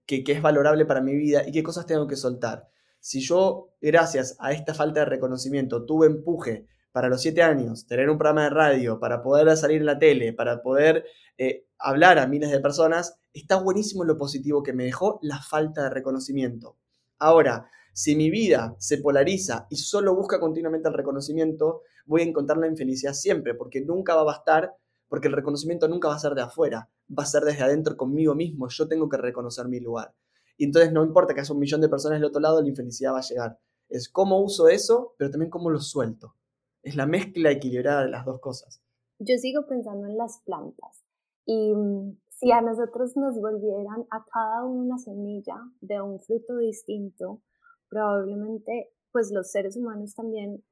que, 0.05 0.23
que, 0.23 0.33
es 0.33 0.41
valorable 0.41 0.85
para 0.85 1.01
mi 1.01 1.15
vida 1.15 1.47
y 1.47 1.51
qué 1.51 1.63
cosas 1.63 1.85
tengo 1.85 2.07
que 2.07 2.15
soltar? 2.15 2.69
Si 3.05 3.21
yo, 3.21 3.69
gracias 3.79 4.35
a 4.39 4.51
esta 4.51 4.73
falta 4.73 5.01
de 5.01 5.05
reconocimiento, 5.05 5.85
tuve 5.85 6.07
empuje 6.07 6.65
para 6.91 7.07
los 7.07 7.21
siete 7.21 7.43
años, 7.43 7.85
tener 7.85 8.09
un 8.09 8.17
programa 8.17 8.45
de 8.45 8.49
radio, 8.49 8.99
para 8.99 9.21
poder 9.21 9.55
salir 9.57 9.81
en 9.81 9.85
la 9.85 9.99
tele, 9.99 10.33
para 10.33 10.63
poder 10.63 11.05
eh, 11.37 11.67
hablar 11.77 12.17
a 12.17 12.25
miles 12.25 12.49
de 12.49 12.59
personas, 12.59 13.19
está 13.31 13.57
buenísimo 13.57 14.05
lo 14.05 14.17
positivo 14.17 14.63
que 14.63 14.73
me 14.73 14.85
dejó 14.85 15.19
la 15.21 15.39
falta 15.39 15.83
de 15.83 15.91
reconocimiento. 15.91 16.79
Ahora, 17.19 17.69
si 17.93 18.15
mi 18.15 18.31
vida 18.31 18.75
se 18.79 18.97
polariza 18.97 19.67
y 19.69 19.75
solo 19.75 20.15
busca 20.15 20.39
continuamente 20.39 20.87
el 20.87 20.95
reconocimiento, 20.95 21.83
voy 22.07 22.21
a 22.21 22.25
encontrar 22.25 22.57
la 22.57 22.67
infelicidad 22.67 23.13
siempre, 23.13 23.53
porque 23.53 23.81
nunca 23.81 24.15
va 24.15 24.21
a 24.21 24.31
bastar, 24.33 24.73
porque 25.07 25.27
el 25.27 25.35
reconocimiento 25.35 25.87
nunca 25.87 26.07
va 26.07 26.15
a 26.15 26.19
ser 26.19 26.33
de 26.33 26.41
afuera, 26.41 26.89
va 27.07 27.21
a 27.21 27.27
ser 27.27 27.43
desde 27.43 27.65
adentro 27.65 27.97
conmigo 27.97 28.33
mismo, 28.33 28.67
yo 28.67 28.87
tengo 28.87 29.07
que 29.07 29.17
reconocer 29.17 29.67
mi 29.67 29.79
lugar. 29.79 30.15
Y 30.57 30.65
entonces 30.65 30.91
no 30.91 31.03
importa 31.03 31.33
que 31.33 31.41
haya 31.41 31.53
un 31.53 31.59
millón 31.59 31.81
de 31.81 31.89
personas 31.89 32.19
del 32.19 32.29
otro 32.29 32.41
lado, 32.41 32.61
la 32.61 32.69
infelicidad 32.69 33.13
va 33.13 33.19
a 33.19 33.21
llegar. 33.21 33.59
Es 33.89 34.09
cómo 34.09 34.41
uso 34.41 34.67
eso, 34.67 35.15
pero 35.17 35.31
también 35.31 35.49
cómo 35.49 35.69
lo 35.69 35.79
suelto. 35.79 36.35
Es 36.81 36.95
la 36.95 37.05
mezcla 37.05 37.51
equilibrada 37.51 38.03
de 38.03 38.09
las 38.09 38.25
dos 38.25 38.39
cosas. 38.39 38.81
Yo 39.19 39.37
sigo 39.37 39.65
pensando 39.67 40.07
en 40.07 40.17
las 40.17 40.41
plantas. 40.45 41.03
Y 41.45 41.73
mm, 41.73 42.17
si 42.29 42.51
a 42.51 42.61
nosotros 42.61 43.15
nos 43.15 43.39
volvieran 43.39 44.05
a 44.11 44.25
cada 44.31 44.65
una 44.65 44.97
semilla 44.97 45.55
de 45.81 46.01
un 46.01 46.19
fruto 46.19 46.57
distinto, 46.57 47.41
probablemente 47.89 48.91
pues 49.11 49.31
los 49.31 49.49
seres 49.51 49.77
humanos 49.77 50.13
también 50.15 50.63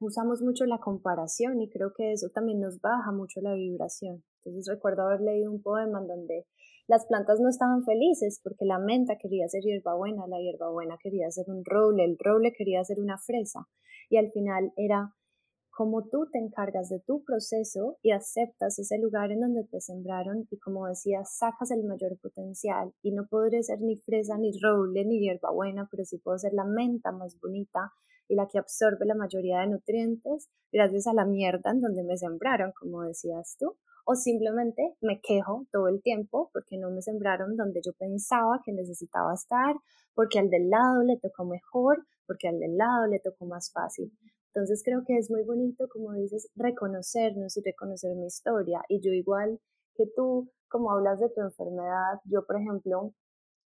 usamos 0.00 0.42
mucho 0.42 0.66
la 0.66 0.78
comparación 0.78 1.60
y 1.60 1.70
creo 1.70 1.92
que 1.94 2.12
eso 2.12 2.28
también 2.28 2.60
nos 2.60 2.80
baja 2.80 3.10
mucho 3.12 3.40
la 3.40 3.54
vibración. 3.54 4.22
Entonces 4.38 4.72
recuerdo 4.72 5.02
haber 5.02 5.22
leído 5.22 5.50
un 5.50 5.62
poema 5.62 6.00
en 6.00 6.06
donde 6.06 6.46
las 6.88 7.04
plantas 7.04 7.38
no 7.38 7.50
estaban 7.50 7.84
felices 7.84 8.40
porque 8.42 8.64
la 8.64 8.78
menta 8.78 9.18
quería 9.18 9.46
ser 9.46 9.62
hierbabuena, 9.62 10.26
la 10.26 10.40
hierbabuena 10.40 10.96
quería 11.00 11.30
ser 11.30 11.44
un 11.48 11.62
roble, 11.62 12.02
el 12.02 12.16
roble 12.18 12.54
quería 12.56 12.82
ser 12.82 12.98
una 12.98 13.18
fresa. 13.18 13.68
Y 14.08 14.16
al 14.16 14.32
final 14.32 14.72
era 14.74 15.12
como 15.70 16.08
tú 16.08 16.26
te 16.32 16.38
encargas 16.38 16.88
de 16.88 17.00
tu 17.06 17.22
proceso 17.24 17.98
y 18.02 18.10
aceptas 18.10 18.78
ese 18.78 18.98
lugar 18.98 19.30
en 19.30 19.40
donde 19.40 19.64
te 19.64 19.80
sembraron 19.82 20.48
y 20.50 20.58
como 20.58 20.86
decías, 20.86 21.36
sacas 21.36 21.70
el 21.70 21.84
mayor 21.84 22.18
potencial 22.20 22.92
y 23.02 23.12
no 23.12 23.28
podré 23.28 23.62
ser 23.62 23.80
ni 23.82 23.96
fresa, 23.98 24.38
ni 24.38 24.50
roble, 24.58 25.04
ni 25.04 25.20
hierbabuena, 25.20 25.86
pero 25.90 26.04
sí 26.06 26.18
puedo 26.18 26.38
ser 26.38 26.54
la 26.54 26.64
menta 26.64 27.12
más 27.12 27.38
bonita 27.38 27.92
y 28.28 28.34
la 28.34 28.48
que 28.48 28.58
absorbe 28.58 29.04
la 29.04 29.14
mayoría 29.14 29.60
de 29.60 29.68
nutrientes 29.68 30.48
gracias 30.72 31.06
a 31.06 31.12
la 31.12 31.26
mierda 31.26 31.70
en 31.70 31.82
donde 31.82 32.02
me 32.02 32.16
sembraron, 32.16 32.72
como 32.80 33.02
decías 33.02 33.56
tú 33.58 33.76
o 34.10 34.14
simplemente 34.14 34.96
me 35.02 35.20
quejo 35.20 35.66
todo 35.70 35.86
el 35.88 36.00
tiempo 36.00 36.48
porque 36.54 36.78
no 36.78 36.90
me 36.90 37.02
sembraron 37.02 37.56
donde 37.58 37.82
yo 37.84 37.92
pensaba 37.92 38.62
que 38.64 38.72
necesitaba 38.72 39.34
estar, 39.34 39.76
porque 40.14 40.38
al 40.38 40.48
del 40.48 40.70
lado 40.70 41.02
le 41.02 41.18
tocó 41.18 41.44
mejor, 41.44 42.06
porque 42.26 42.48
al 42.48 42.58
del 42.58 42.78
lado 42.78 43.06
le 43.06 43.20
tocó 43.20 43.44
más 43.44 43.70
fácil. 43.70 44.10
Entonces 44.46 44.80
creo 44.82 45.02
que 45.06 45.18
es 45.18 45.30
muy 45.30 45.42
bonito, 45.44 45.88
como 45.92 46.14
dices, 46.14 46.48
reconocernos 46.56 47.54
y 47.58 47.62
reconocer 47.62 48.16
mi 48.16 48.28
historia. 48.28 48.80
Y 48.88 49.02
yo 49.02 49.12
igual 49.12 49.60
que 49.94 50.04
tú, 50.16 50.50
como 50.68 50.90
hablas 50.90 51.20
de 51.20 51.28
tu 51.28 51.42
enfermedad, 51.42 52.18
yo 52.24 52.46
por 52.46 52.56
ejemplo 52.56 53.12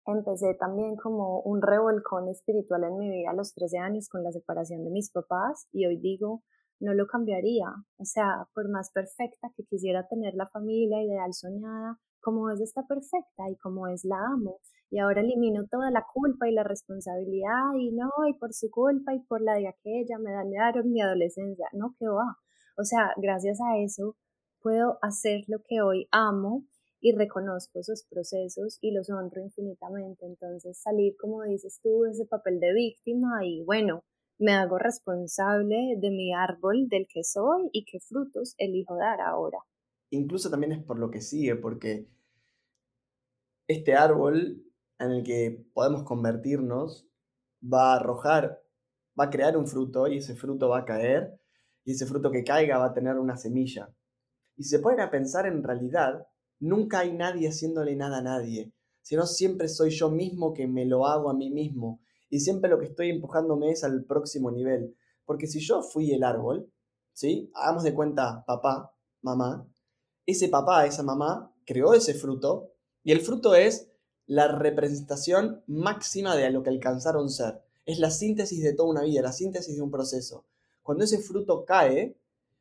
empecé 0.06 0.54
también 0.54 0.96
como 0.96 1.42
un 1.42 1.62
revolcón 1.62 2.30
espiritual 2.30 2.86
en 2.86 2.98
mi 2.98 3.10
vida 3.10 3.32
a 3.32 3.36
los 3.36 3.54
13 3.54 3.78
años 3.80 4.08
con 4.08 4.24
la 4.24 4.32
separación 4.32 4.86
de 4.86 4.90
mis 4.90 5.12
papás 5.12 5.68
y 5.74 5.86
hoy 5.86 5.98
digo, 5.98 6.44
no 6.80 6.94
lo 6.94 7.08
cambiaría. 7.08 7.68
O 7.98 8.06
sea, 8.06 8.48
por 8.54 8.70
más 8.70 8.92
perfecta 8.92 9.52
que 9.56 9.64
quisiera 9.66 10.08
tener 10.08 10.34
la 10.36 10.48
familia 10.48 11.04
ideal 11.04 11.34
soñada, 11.34 12.00
como 12.22 12.50
es 12.50 12.62
está 12.62 12.86
perfecta 12.88 13.50
y 13.50 13.58
como 13.58 13.88
es 13.88 14.04
la 14.06 14.18
amo. 14.34 14.60
Y 14.92 15.00
ahora 15.00 15.22
elimino 15.22 15.66
toda 15.70 15.92
la 15.92 16.06
culpa 16.14 16.50
y 16.50 16.54
la 16.54 16.64
responsabilidad 16.64 17.74
y 17.78 17.92
no, 17.92 18.10
y 18.28 18.34
por 18.34 18.54
su 18.54 18.70
culpa 18.72 19.14
y 19.14 19.20
por 19.20 19.42
la 19.42 19.54
de 19.54 19.68
aquella 19.68 20.18
me 20.18 20.32
dañaron 20.32 20.92
mi 20.92 21.02
adolescencia. 21.02 21.68
No, 21.74 21.96
que 22.00 22.08
va. 22.08 22.38
O 22.78 22.84
sea, 22.84 23.14
gracias 23.18 23.60
a 23.62 23.78
eso 23.78 24.16
puedo 24.62 24.98
hacer 25.02 25.42
lo 25.48 25.60
que 25.68 25.82
hoy 25.82 26.08
amo 26.12 26.64
y 27.02 27.14
reconozco 27.14 27.80
esos 27.80 28.06
procesos 28.10 28.78
y 28.82 28.92
los 28.92 29.10
honro 29.10 29.42
infinitamente. 29.42 30.26
Entonces 30.26 30.82
salir, 30.82 31.16
como 31.18 31.44
dices 31.44 31.80
tú, 31.82 32.04
de 32.04 32.12
ese 32.12 32.26
papel 32.26 32.60
de 32.60 32.74
víctima 32.74 33.46
y 33.46 33.64
bueno, 33.64 34.04
me 34.40 34.54
hago 34.54 34.78
responsable 34.78 35.96
de 35.98 36.10
mi 36.10 36.34
árbol 36.34 36.88
del 36.88 37.08
que 37.08 37.24
soy 37.24 37.70
y 37.72 37.86
qué 37.86 38.00
frutos 38.00 38.56
elijo 38.58 38.96
dar 38.96 39.22
ahora. 39.22 39.60
Incluso 40.10 40.50
también 40.50 40.72
es 40.72 40.84
por 40.84 40.98
lo 40.98 41.12
que 41.12 41.22
sigue, 41.22 41.56
porque 41.56 42.08
este 43.68 43.96
árbol 43.96 44.64
en 44.98 45.12
el 45.12 45.24
que 45.24 45.66
podemos 45.74 46.04
convertirnos 46.04 47.08
va 47.62 47.94
a 47.94 47.98
arrojar 47.98 48.64
va 49.20 49.26
a 49.26 49.30
crear 49.30 49.58
un 49.58 49.68
fruto 49.68 50.08
y 50.08 50.18
ese 50.18 50.36
fruto 50.36 50.70
va 50.70 50.80
a 50.80 50.86
caer 50.86 51.40
y 51.84 51.92
ese 51.92 52.06
fruto 52.06 52.32
que 52.32 52.44
caiga 52.44 52.78
va 52.78 52.86
a 52.86 52.94
tener 52.94 53.18
una 53.18 53.36
semilla. 53.36 53.90
Y 54.56 54.64
se 54.64 54.80
ponen 54.80 55.10
pensar 55.10 55.46
en 55.46 55.64
realidad, 55.64 56.28
nunca 56.60 57.00
hay 57.00 57.14
nadie 57.14 57.50
haciéndole 57.50 57.96
nada 57.96 58.20
a 58.20 58.22
nadie, 58.22 58.72
sino 59.02 59.26
siempre 59.26 59.68
soy 59.68 59.90
yo 59.90 60.10
mismo 60.10 60.54
que 60.54 60.68
me 60.68 60.86
lo 60.86 61.06
hago 61.06 61.30
a 61.30 61.34
mí 61.34 61.50
mismo 61.50 62.02
y 62.30 62.40
siempre 62.40 62.70
lo 62.70 62.80
que 62.80 62.86
estoy 62.86 63.10
empujándome 63.10 63.72
es 63.72 63.84
al 63.84 64.04
próximo 64.04 64.52
nivel. 64.52 64.96
Porque 65.26 65.48
si 65.48 65.60
yo 65.60 65.82
fui 65.82 66.12
el 66.12 66.24
árbol, 66.24 66.72
¿sí? 67.14 67.52
Hagamos 67.54 67.84
de 67.84 67.94
cuenta 67.94 68.44
papá, 68.46 68.94
mamá, 69.22 69.68
ese 70.26 70.48
papá, 70.48 70.86
esa 70.86 71.04
mamá 71.04 71.54
creó 71.66 71.94
ese 71.94 72.14
fruto 72.14 72.72
y 73.04 73.12
el 73.12 73.22
fruto 73.22 73.56
es 73.56 73.92
la 74.26 74.48
representación 74.48 75.64
máxima 75.66 76.36
de 76.36 76.50
lo 76.52 76.62
que 76.62 76.70
alcanzaron 76.70 77.30
ser. 77.30 77.62
Es 77.86 78.00
la 78.00 78.12
síntesis 78.12 78.62
de 78.64 78.74
toda 78.74 78.90
una 78.90 79.02
vida, 79.02 79.22
la 79.22 79.32
síntesis 79.32 79.76
de 79.76 79.82
un 79.82 79.90
proceso. 79.90 80.46
Cuando 80.84 81.04
ese 81.04 81.18
fruto 81.20 81.66
cae, 81.66 82.16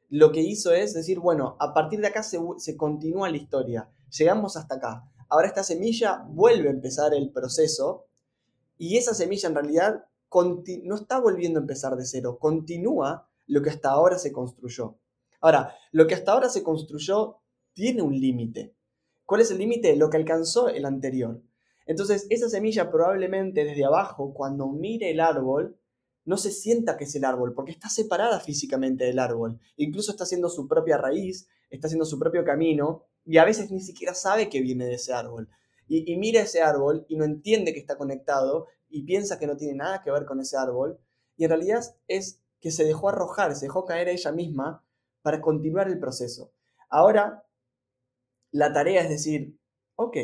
lo 0.09 0.33
que 0.33 0.41
hizo 0.41 0.73
es 0.73 0.95
decir, 0.95 1.19
bueno, 1.21 1.57
a 1.61 1.75
partir 1.75 2.01
de 2.01 2.07
acá 2.07 2.23
se, 2.23 2.39
se 2.57 2.77
continúa 2.77 3.31
la 3.31 3.37
historia, 3.37 3.91
llegamos 4.17 4.57
hasta 4.57 4.77
acá. 4.77 5.11
Ahora 5.29 5.49
esta 5.49 5.63
semilla 5.63 6.25
vuelve 6.27 6.69
a 6.69 6.73
empezar 6.73 7.13
el 7.13 7.31
proceso 7.31 8.08
y 8.79 8.97
esa 8.97 9.13
semilla 9.13 9.49
en 9.49 9.55
realidad 9.55 10.05
no 10.85 10.95
está 10.95 11.19
volviendo 11.19 11.59
a 11.59 11.63
empezar 11.63 11.97
de 11.97 12.05
cero, 12.07 12.39
continúa 12.41 13.29
lo 13.47 13.63
que 13.63 13.71
hasta 13.71 13.91
ahora 13.91 14.19
se 14.19 14.33
construyó. 14.33 14.99
Ahora, 15.41 15.75
lo 15.93 16.07
que 16.07 16.15
hasta 16.15 16.33
ahora 16.33 16.49
se 16.49 16.63
construyó 16.63 17.39
tiene 17.73 18.03
un 18.03 18.19
límite. 18.19 18.75
¿Cuál 19.25 19.41
es 19.41 19.51
el 19.51 19.59
límite? 19.59 19.97
Lo 19.97 20.11
que 20.11 20.17
alcanzó 20.17 20.69
el 20.69 20.85
anterior. 20.85 21.43
Entonces, 21.87 22.27
esa 22.29 22.49
semilla 22.49 22.91
probablemente 22.91 23.65
desde 23.65 23.85
abajo, 23.85 24.35
cuando 24.35 24.69
mire 24.69 25.11
el 25.11 25.21
árbol, 25.21 25.79
no 26.25 26.37
se 26.37 26.51
sienta 26.51 26.97
que 26.99 27.05
es 27.05 27.15
el 27.15 27.25
árbol, 27.25 27.55
porque 27.55 27.73
está 27.73 27.89
separada 27.89 28.41
físicamente 28.41 29.05
del 29.05 29.19
árbol. 29.19 29.59
Incluso 29.77 30.11
está 30.11 30.25
haciendo 30.25 30.51
su 30.51 30.69
propia 30.69 30.99
raíz, 30.99 31.49
está 31.71 31.87
haciendo 31.87 32.05
su 32.05 32.19
propio 32.19 32.45
camino, 32.45 33.05
y 33.25 33.39
a 33.39 33.45
veces 33.45 33.71
ni 33.71 33.81
siquiera 33.81 34.13
sabe 34.13 34.51
que 34.51 34.61
viene 34.61 34.85
de 34.85 34.95
ese 34.95 35.15
árbol. 35.15 35.49
Y, 35.89 36.17
mira 36.19 36.43
ese 36.43 36.61
árbol 36.61 37.07
y 37.09 37.17
no 37.17 37.25
entiende 37.25 37.73
que 37.73 37.81
está 37.81 37.97
conectado 37.97 38.67
y 38.91 39.05
piensa 39.05 39.39
que 39.39 39.47
no 39.47 39.57
tiene 39.57 39.75
nada 39.75 40.03
que 40.03 40.11
ver 40.11 40.27
con 40.27 40.39
ese 40.41 40.57
árbol. 40.57 41.01
Y 41.37 41.45
en 41.45 41.51
realidad 41.51 41.83
es 42.07 42.43
que 42.61 42.71
se 42.71 42.85
dejó 42.85 43.09
arrojar, 43.09 43.55
se 43.57 43.67
dejó 43.67 43.87
caer 43.87 44.09
ella 44.09 44.33
misma 44.33 44.85
para 45.23 45.41
continuar 45.41 45.89
el 45.89 45.99
proceso. 45.99 46.53
Ahora, 46.91 47.45
la 48.51 48.73
tarea 48.73 49.03
es 49.03 49.09
decir, 49.09 49.59
ok, 49.97 50.17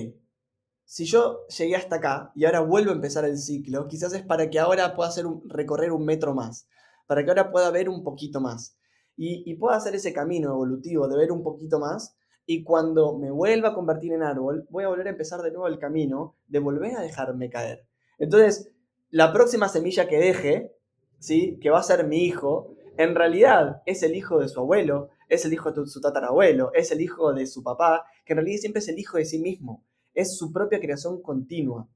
si 0.84 1.06
yo 1.06 1.46
llegué 1.46 1.76
hasta 1.76 1.96
acá 1.96 2.32
y 2.34 2.44
ahora 2.44 2.60
vuelvo 2.60 2.90
a 2.90 2.94
empezar 2.94 3.24
el 3.24 3.38
ciclo, 3.38 3.88
quizás 3.88 4.12
es 4.12 4.22
para 4.22 4.50
que 4.50 4.58
ahora 4.58 4.94
pueda 4.94 5.08
hacer 5.08 5.24
recorrer 5.46 5.92
un 5.92 6.04
metro 6.04 6.34
más, 6.34 6.68
para 7.06 7.24
que 7.24 7.30
ahora 7.30 7.50
pueda 7.50 7.70
ver 7.70 7.88
un 7.88 8.04
poquito 8.04 8.40
más 8.40 8.76
y, 9.16 9.50
y 9.50 9.54
pueda 9.56 9.76
hacer 9.76 9.94
ese 9.94 10.12
camino 10.12 10.50
evolutivo 10.50 11.08
de 11.08 11.16
ver 11.16 11.32
un 11.32 11.42
poquito 11.42 11.78
más 11.78 12.16
y 12.46 12.62
cuando 12.62 13.18
me 13.18 13.30
vuelva 13.30 13.70
a 13.70 13.74
convertir 13.74 14.12
en 14.12 14.22
árbol, 14.22 14.66
voy 14.70 14.84
a 14.84 14.88
volver 14.88 15.06
a 15.06 15.10
empezar 15.10 15.40
de 15.42 15.50
nuevo 15.50 15.66
el 15.66 15.78
camino 15.78 16.36
de 16.46 16.58
volver 16.58 16.96
a 16.96 17.00
dejarme 17.00 17.50
caer. 17.50 17.86
Entonces, 18.18 18.72
la 19.10 19.32
próxima 19.32 19.68
semilla 19.68 20.08
que 20.08 20.18
deje, 20.18 20.76
¿sí? 21.18 21.58
que 21.60 21.70
va 21.70 21.80
a 21.80 21.84
ser 21.84 22.06
mi 22.06 22.24
hijo, 22.24 22.74
en 22.96 23.14
realidad 23.14 23.82
es 23.86 24.02
el 24.02 24.14
hijo 24.14 24.38
de 24.38 24.48
su 24.48 24.60
abuelo, 24.60 25.08
es 25.28 25.44
el 25.44 25.52
hijo 25.52 25.72
de 25.72 25.86
su 25.86 26.00
tatarabuelo, 26.00 26.70
es 26.74 26.92
el 26.92 27.00
hijo 27.00 27.32
de 27.32 27.46
su 27.46 27.62
papá, 27.62 28.04
que 28.24 28.34
en 28.34 28.38
realidad 28.38 28.60
siempre 28.60 28.80
es 28.80 28.88
el 28.88 28.98
hijo 28.98 29.18
de 29.18 29.24
sí 29.24 29.38
mismo 29.38 29.84
es 30.14 30.36
su 30.36 30.52
propia 30.52 30.80
creación 30.80 31.20
continua. 31.20 31.88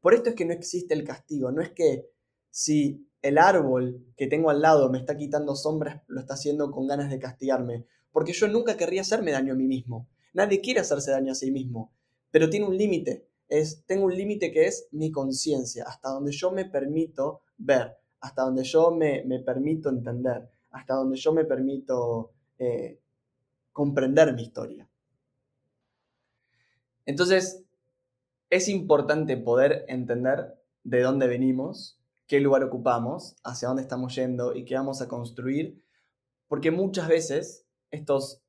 Por 0.00 0.14
esto 0.14 0.30
es 0.30 0.34
que 0.34 0.44
no 0.44 0.52
existe 0.52 0.94
el 0.94 1.04
castigo, 1.04 1.50
no 1.52 1.62
es 1.62 1.70
que 1.70 2.06
si 2.50 3.06
el 3.22 3.38
árbol 3.38 4.04
que 4.16 4.26
tengo 4.26 4.50
al 4.50 4.60
lado 4.60 4.90
me 4.90 4.98
está 4.98 5.16
quitando 5.16 5.54
sombras, 5.54 6.02
lo 6.08 6.20
está 6.20 6.34
haciendo 6.34 6.70
con 6.70 6.86
ganas 6.86 7.10
de 7.10 7.18
castigarme, 7.18 7.86
porque 8.12 8.32
yo 8.32 8.48
nunca 8.48 8.76
querría 8.76 9.02
hacerme 9.02 9.32
daño 9.32 9.52
a 9.52 9.56
mí 9.56 9.66
mismo. 9.66 10.08
Nadie 10.32 10.60
quiere 10.60 10.80
hacerse 10.80 11.10
daño 11.10 11.32
a 11.32 11.34
sí 11.34 11.50
mismo, 11.50 11.92
pero 12.30 12.50
tiene 12.50 12.66
un 12.66 12.76
límite. 12.76 13.26
Es, 13.48 13.84
tengo 13.84 14.06
un 14.06 14.16
límite 14.16 14.52
que 14.52 14.66
es 14.66 14.88
mi 14.92 15.10
conciencia, 15.10 15.84
hasta 15.86 16.10
donde 16.10 16.32
yo 16.32 16.52
me 16.52 16.64
permito 16.64 17.42
ver, 17.58 17.96
hasta 18.20 18.42
donde 18.42 18.62
yo 18.62 18.92
me, 18.92 19.24
permito 19.44 19.88
entender, 19.88 20.48
hasta 20.70 20.94
donde 20.94 21.16
yo 21.16 21.32
me 21.32 21.44
permito 21.44 22.32
eh, 22.58 23.00
comprender 23.72 24.34
mi 24.34 24.42
historia. 24.42 24.88
Entonces, 27.06 27.64
es 28.50 28.68
importante 28.68 29.36
poder 29.36 29.84
entender 29.88 30.54
de 30.84 31.00
dónde 31.02 31.26
venimos, 31.26 31.98
qué 32.26 32.40
lugar 32.40 32.62
ocupamos, 32.62 33.36
hacia 33.42 33.68
dónde 33.68 33.82
estamos 33.82 34.14
yendo 34.14 34.54
y 34.54 34.64
qué 34.64 34.76
vamos 34.76 35.02
a 35.02 35.08
construir, 35.08 35.82
porque 36.46 36.70
muchas 36.70 37.08
veces 37.08 37.66
estos 37.90 38.42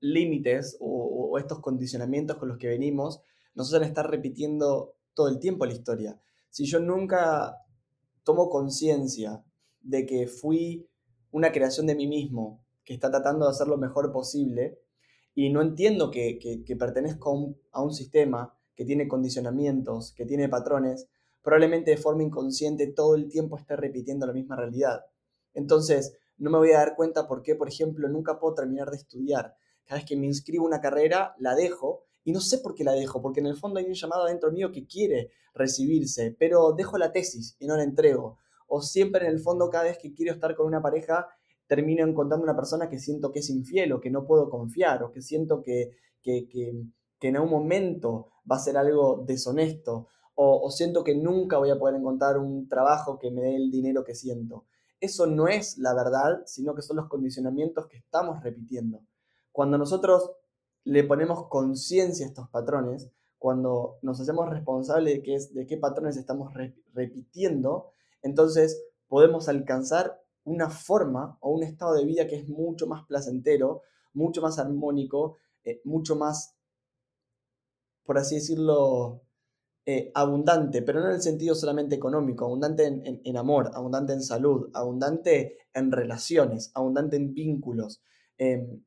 límites 0.00 0.76
o, 0.80 1.38
estos 1.38 1.60
condicionamientos 1.60 2.36
con 2.36 2.48
los 2.48 2.58
que 2.58 2.68
venimos 2.68 3.22
nos 3.54 3.72
hacen 3.72 3.86
estar 3.86 4.10
repitiendo 4.10 4.94
todo 5.14 5.28
el 5.28 5.38
tiempo 5.38 5.66
la 5.66 5.72
historia. 5.72 6.20
Si 6.48 6.64
yo 6.64 6.80
nunca 6.80 7.56
tomo 8.24 8.48
conciencia 8.48 9.44
de 9.80 10.06
que 10.06 10.26
fui 10.26 10.88
una 11.30 11.52
creación 11.52 11.86
de 11.86 11.94
mí 11.94 12.06
mismo, 12.06 12.64
que 12.84 12.94
está 12.94 13.10
tratando 13.10 13.44
de 13.44 13.52
hacer 13.52 13.68
lo 13.68 13.78
mejor 13.78 14.12
posible, 14.12 14.78
y 15.34 15.50
no 15.50 15.62
entiendo 15.62 16.10
que, 16.10 16.38
pertenezco 16.78 17.54
a 17.72 17.82
un, 17.82 17.94
sistema 17.94 18.54
que 18.74 18.84
tiene 18.84 19.08
condicionamientos, 19.08 20.12
que 20.12 20.26
tiene 20.26 20.48
patrones, 20.48 21.08
probablemente 21.42 21.92
de 21.92 21.96
forma 21.96 22.22
inconsciente 22.22 22.88
todo 22.88 23.14
el 23.14 23.28
tiempo 23.28 23.56
esté 23.56 23.76
repitiendo 23.76 24.26
la 24.26 24.32
misma 24.32 24.56
realidad. 24.56 25.06
Entonces, 25.54 26.18
no 26.40 26.50
me 26.50 26.58
voy 26.58 26.72
a 26.72 26.78
dar 26.78 26.96
cuenta 26.96 27.28
por 27.28 27.42
qué, 27.42 27.54
por 27.54 27.68
ejemplo, 27.68 28.08
nunca 28.08 28.38
puedo 28.38 28.54
terminar 28.54 28.90
de 28.90 28.96
estudiar. 28.96 29.54
Cada 29.84 30.00
vez 30.00 30.08
que 30.08 30.16
me 30.16 30.26
inscribo 30.26 30.64
una 30.64 30.80
carrera, 30.80 31.34
la 31.38 31.54
dejo 31.54 32.04
y 32.24 32.32
no 32.32 32.40
sé 32.40 32.58
por 32.58 32.74
qué 32.74 32.84
la 32.84 32.92
dejo, 32.92 33.22
porque 33.22 33.40
en 33.40 33.46
el 33.46 33.56
fondo 33.56 33.78
hay 33.78 33.86
un 33.86 33.94
llamado 33.94 34.24
adentro 34.24 34.50
mío 34.50 34.72
que 34.72 34.86
quiere 34.86 35.30
recibirse, 35.54 36.34
pero 36.38 36.72
dejo 36.72 36.98
la 36.98 37.12
tesis 37.12 37.56
y 37.58 37.66
no 37.66 37.76
la 37.76 37.82
entrego. 37.82 38.38
O 38.66 38.82
siempre 38.82 39.26
en 39.26 39.32
el 39.32 39.40
fondo, 39.40 39.68
cada 39.70 39.84
vez 39.84 39.98
que 39.98 40.12
quiero 40.12 40.32
estar 40.32 40.54
con 40.54 40.66
una 40.66 40.82
pareja, 40.82 41.28
termino 41.66 42.04
encontrando 42.04 42.42
una 42.42 42.56
persona 42.56 42.88
que 42.88 42.98
siento 42.98 43.30
que 43.30 43.38
es 43.38 43.50
infiel 43.50 43.92
o 43.92 44.00
que 44.00 44.10
no 44.10 44.26
puedo 44.26 44.50
confiar 44.50 45.04
o 45.04 45.12
que 45.12 45.22
siento 45.22 45.62
que, 45.62 45.92
que, 46.20 46.48
en 47.20 47.38
un 47.38 47.50
momento 47.50 48.28
va 48.50 48.56
a 48.56 48.60
ser 48.60 48.76
algo 48.76 49.22
deshonesto 49.24 50.08
o, 50.34 50.70
siento 50.70 51.04
que 51.04 51.14
nunca 51.14 51.58
voy 51.58 51.70
a 51.70 51.78
poder 51.78 51.96
encontrar 51.96 52.38
un 52.38 52.66
trabajo 52.66 53.18
que 53.18 53.30
me 53.30 53.42
dé 53.42 53.56
el 53.56 53.70
dinero 53.70 54.02
que 54.04 54.14
siento. 54.14 54.64
Eso 55.00 55.26
no 55.26 55.48
es 55.48 55.78
la 55.78 55.94
verdad, 55.94 56.42
sino 56.46 56.74
que 56.74 56.82
son 56.82 56.98
los 56.98 57.08
condicionamientos 57.08 57.86
que 57.86 57.96
estamos 57.96 58.42
repitiendo. 58.42 59.00
Cuando 59.52 59.78
nosotros 59.78 60.32
le 60.84 61.04
ponemos 61.04 61.48
conciencia 61.48 62.26
a 62.26 62.28
estos 62.28 62.48
patrones, 62.50 63.10
cuando 63.38 63.98
nos 64.02 64.20
hacemos 64.20 64.50
responsables 64.50 65.14
de 65.14 65.22
qué, 65.22 65.38
de 65.52 65.66
qué 65.66 65.76
patrones 65.78 66.16
estamos 66.16 66.52
repitiendo, 66.92 67.92
entonces 68.22 68.84
podemos 69.08 69.48
alcanzar 69.48 70.20
una 70.44 70.68
forma 70.68 71.38
o 71.40 71.50
un 71.50 71.62
estado 71.62 71.94
de 71.94 72.04
vida 72.04 72.26
que 72.26 72.36
es 72.36 72.48
mucho 72.48 72.86
más 72.86 73.06
placentero, 73.06 73.82
mucho 74.12 74.42
más 74.42 74.58
armónico, 74.58 75.36
eh, 75.64 75.80
mucho 75.84 76.16
más, 76.16 76.54
por 78.04 78.18
así 78.18 78.36
decirlo, 78.36 79.22
eh, 79.92 80.12
abundante, 80.14 80.82
pero 80.82 81.00
no 81.00 81.06
en 81.06 81.16
el 81.16 81.20
sentido 81.20 81.56
solamente 81.56 81.96
económico, 81.96 82.44
abundante 82.44 82.86
en, 82.86 83.36
amor, 83.36 83.72
abundante 83.74 84.12
en 84.12 84.22
salud, 84.22 84.70
abundante 84.72 85.58
en 85.74 85.90
relaciones, 85.90 86.70
abundante 86.74 87.16
en 87.16 87.34
vínculos, 87.34 88.00
em, 88.38 88.84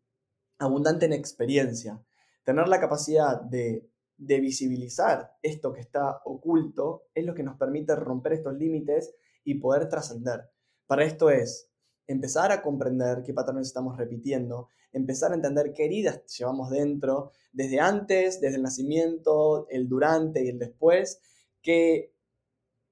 abundante 0.59 1.05
en 1.05 1.11
experiencia. 1.11 2.01
Tener 2.45 2.69
la 2.69 2.79
capacidad 2.79 3.41
de, 3.41 3.85
de 4.15 4.39
visibilizar 4.39 5.35
esto 5.41 5.73
que 5.73 5.81
está 5.81 6.21
oculto 6.23 7.07
es 7.13 7.25
lo 7.25 7.35
que 7.35 7.43
nos 7.43 7.57
permite 7.57 7.97
romper 7.97 8.31
estos 8.31 8.53
límites 8.53 9.13
y 9.43 9.55
poder 9.55 9.89
trascender. 9.89 10.51
Para 10.87 11.03
esto 11.03 11.29
es 11.29 11.69
empezar 12.07 12.53
a 12.53 12.61
comprender 12.61 13.23
qué 13.23 13.33
patrones 13.33 13.67
estamos 13.67 13.97
repitiendo, 13.97 14.69
empezar 14.93 15.31
a 15.31 15.35
entender 15.35 15.73
qué 15.73 15.85
heridas 15.85 16.21
llevamos 16.37 16.69
dentro, 16.69 17.31
desde 17.51 17.79
antes, 17.79 18.39
desde 18.39 18.57
el 18.57 18.63
nacimiento, 18.63 19.67
el 19.69 19.89
durante 19.89 20.43
y 20.43 20.49
el 20.49 20.59
después, 20.59 21.19
qué, 21.61 22.13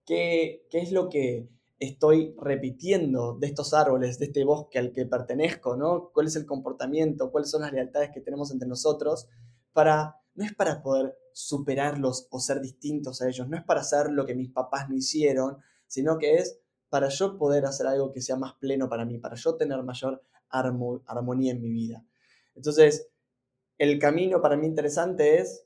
qué, 0.06 0.66
qué 0.70 0.80
es 0.80 0.92
lo 0.92 1.10
que 1.10 1.48
estoy 1.80 2.36
repitiendo 2.40 3.38
de 3.40 3.48
estos 3.48 3.74
árboles, 3.74 4.20
de 4.20 4.26
este 4.26 4.44
bosque 4.44 4.78
al 4.78 4.92
que 4.92 5.06
pertenezco, 5.06 5.76
¿no? 5.76 6.12
¿Cuál 6.14 6.28
es 6.28 6.36
el 6.36 6.46
comportamiento? 6.46 7.32
¿Cuáles 7.32 7.50
son 7.50 7.62
las 7.62 7.74
lealtades 7.74 8.12
que 8.12 8.22
tenemos 8.22 8.52
entre 8.52 8.68
nosotros? 8.68 9.28
Para, 9.74 10.18
no 10.36 10.46
es 10.46 10.54
para 10.54 10.84
poder 10.84 11.18
superarlos 11.34 12.28
o 12.30 12.40
ser 12.40 12.62
distintos 12.62 13.22
a 13.22 13.28
ellos, 13.28 13.48
no 13.50 13.58
es 13.58 13.64
para 13.64 13.82
hacer 13.82 14.12
lo 14.12 14.26
que 14.26 14.36
mis 14.36 14.52
papás 14.52 14.90
no 14.90 14.96
hicieron, 14.96 15.58
sino 15.88 16.20
que 16.20 16.36
es 16.36 16.61
para 16.92 17.08
yo 17.08 17.38
poder 17.38 17.66
hacer 17.66 17.88
algo 17.88 18.12
que 18.12 18.22
sea 18.22 18.36
más 18.36 18.56
pleno 18.56 18.90
para 18.90 19.06
mí, 19.06 19.18
para 19.18 19.38
yo 19.38 19.56
tener 19.56 19.82
mayor 19.82 20.22
armonía 20.50 21.54
en 21.54 21.62
mi 21.62 21.72
vida. 21.72 22.06
Entonces, 22.54 23.08
el 23.78 23.98
camino 23.98 24.42
para 24.42 24.58
mí 24.58 24.68
interesante 24.68 25.40
es 25.40 25.66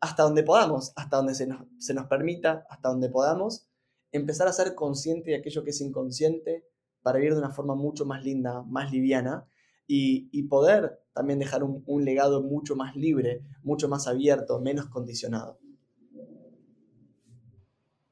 hasta 0.00 0.22
donde 0.22 0.44
podamos, 0.44 0.92
hasta 0.94 1.16
donde 1.16 1.34
se 1.34 1.48
nos, 1.48 2.06
permita, 2.06 2.64
hasta 2.70 2.90
donde 2.90 3.08
podamos, 3.08 3.66
empezar 4.12 4.46
a 4.46 4.52
ser 4.52 4.76
consciente 4.76 5.32
de 5.32 5.38
aquello 5.38 5.64
que 5.64 5.70
es 5.70 5.80
inconsciente 5.80 6.64
para 7.02 7.18
vivir 7.18 7.32
de 7.32 7.40
una 7.40 7.50
forma 7.50 7.74
mucho 7.74 8.04
más 8.06 8.24
linda, 8.24 8.62
más 8.62 8.92
liviana 8.92 9.48
y, 9.88 10.44
poder 10.44 11.02
también 11.12 11.40
dejar 11.40 11.64
un, 11.64 11.82
un 11.86 12.04
legado 12.04 12.40
mucho 12.40 12.76
más 12.76 12.94
libre, 12.94 13.42
mucho 13.64 13.88
más 13.88 14.06
abierto, 14.06 14.60
menos 14.60 14.86
condicionado. 14.90 15.58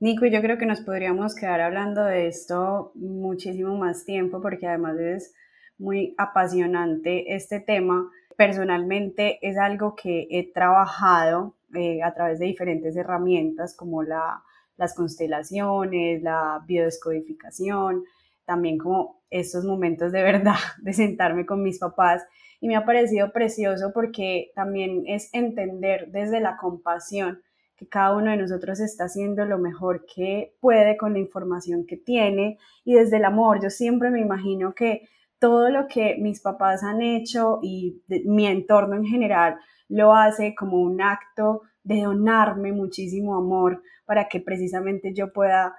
Nico, 0.05 0.27
yo 0.27 0.43
creo 0.43 0.59
que 0.59 0.67
nos 0.67 0.83
podríamos 0.83 1.35
quedar 1.35 1.63
hablando 1.63 2.05
de 2.05 2.27
esto 2.27 2.93
muchísimo 2.95 3.75
más 3.79 4.05
tiempo 4.05 4.43
porque 4.43 4.67
además 4.67 4.99
es 4.99 5.35
muy 5.79 6.15
apasionante 6.19 7.35
este 7.35 7.59
tema. 7.59 8.11
Personalmente 8.37 9.39
es 9.41 9.57
algo 9.57 9.97
que 9.97 10.29
he 10.31 10.53
trabajado 10.53 11.55
eh, 11.75 12.03
a 12.03 12.13
través 12.13 12.39
de 12.39 12.45
diferentes 12.45 12.95
herramientas 12.97 13.75
como 13.75 14.03
la, 14.03 14.43
las 14.77 14.95
constelaciones, 14.95 16.23
la 16.23 16.63
biodescodificación, 16.67 18.05
también 18.45 18.77
como 18.77 19.23
estos 19.31 19.65
momentos 19.65 20.13
de 20.13 20.23
verdad 20.23 20.59
de 20.83 20.93
sentarme 20.93 21.47
con 21.47 21.63
mis 21.63 21.79
papás 21.79 22.23
y 22.61 22.69
me 22.69 22.77
ha 22.77 22.85
parecido 22.85 23.33
precioso 23.33 23.91
porque 23.95 24.53
también 24.55 25.05
es 25.07 25.31
entender 25.33 26.09
desde 26.11 26.41
la 26.41 26.59
compasión 26.59 27.41
que 27.77 27.89
cada 27.89 28.17
uno 28.17 28.31
de 28.31 28.37
nosotros 28.37 28.81
está 28.81 29.05
haciendo 29.05 29.45
lo 29.45 29.59
mejor 29.59 30.05
que 30.07 30.57
puede 30.61 30.97
con 30.97 31.13
la 31.13 31.19
información 31.19 31.87
que 31.87 31.97
tiene 31.97 32.59
y 32.85 32.95
desde 32.95 33.17
el 33.17 33.25
amor. 33.25 33.61
Yo 33.63 33.71
siempre 33.71 34.11
me 34.11 34.21
imagino 34.21 34.75
que 34.75 35.09
todo 35.39 35.71
lo 35.71 35.89
que 35.89 36.17
mis 36.19 36.41
papás 36.41 36.83
han 36.83 37.03
hecho 37.03 37.59
y 37.63 38.03
mi 38.25 38.47
entorno 38.47 38.97
en 38.97 39.05
general 39.05 39.57
lo 39.89 40.15
hace 40.15 40.55
como 40.55 40.81
un 40.81 41.03
acto 41.03 41.63
de 41.83 42.03
donarme 42.03 42.73
muchísimo 42.73 43.37
amor 43.37 43.83
para 44.07 44.29
que 44.29 44.41
precisamente 44.41 45.13
yo 45.13 45.33
pueda 45.33 45.75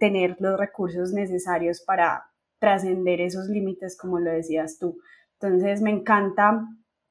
tener 0.00 0.36
los 0.40 0.58
recursos 0.58 1.12
necesarios 1.12 1.82
para 1.82 2.24
trascender 2.58 3.20
esos 3.20 3.48
límites, 3.48 3.96
como 3.96 4.18
lo 4.20 4.30
decías 4.30 4.78
tú. 4.78 4.98
Entonces 5.40 5.80
me 5.80 5.90
encanta 5.90 6.66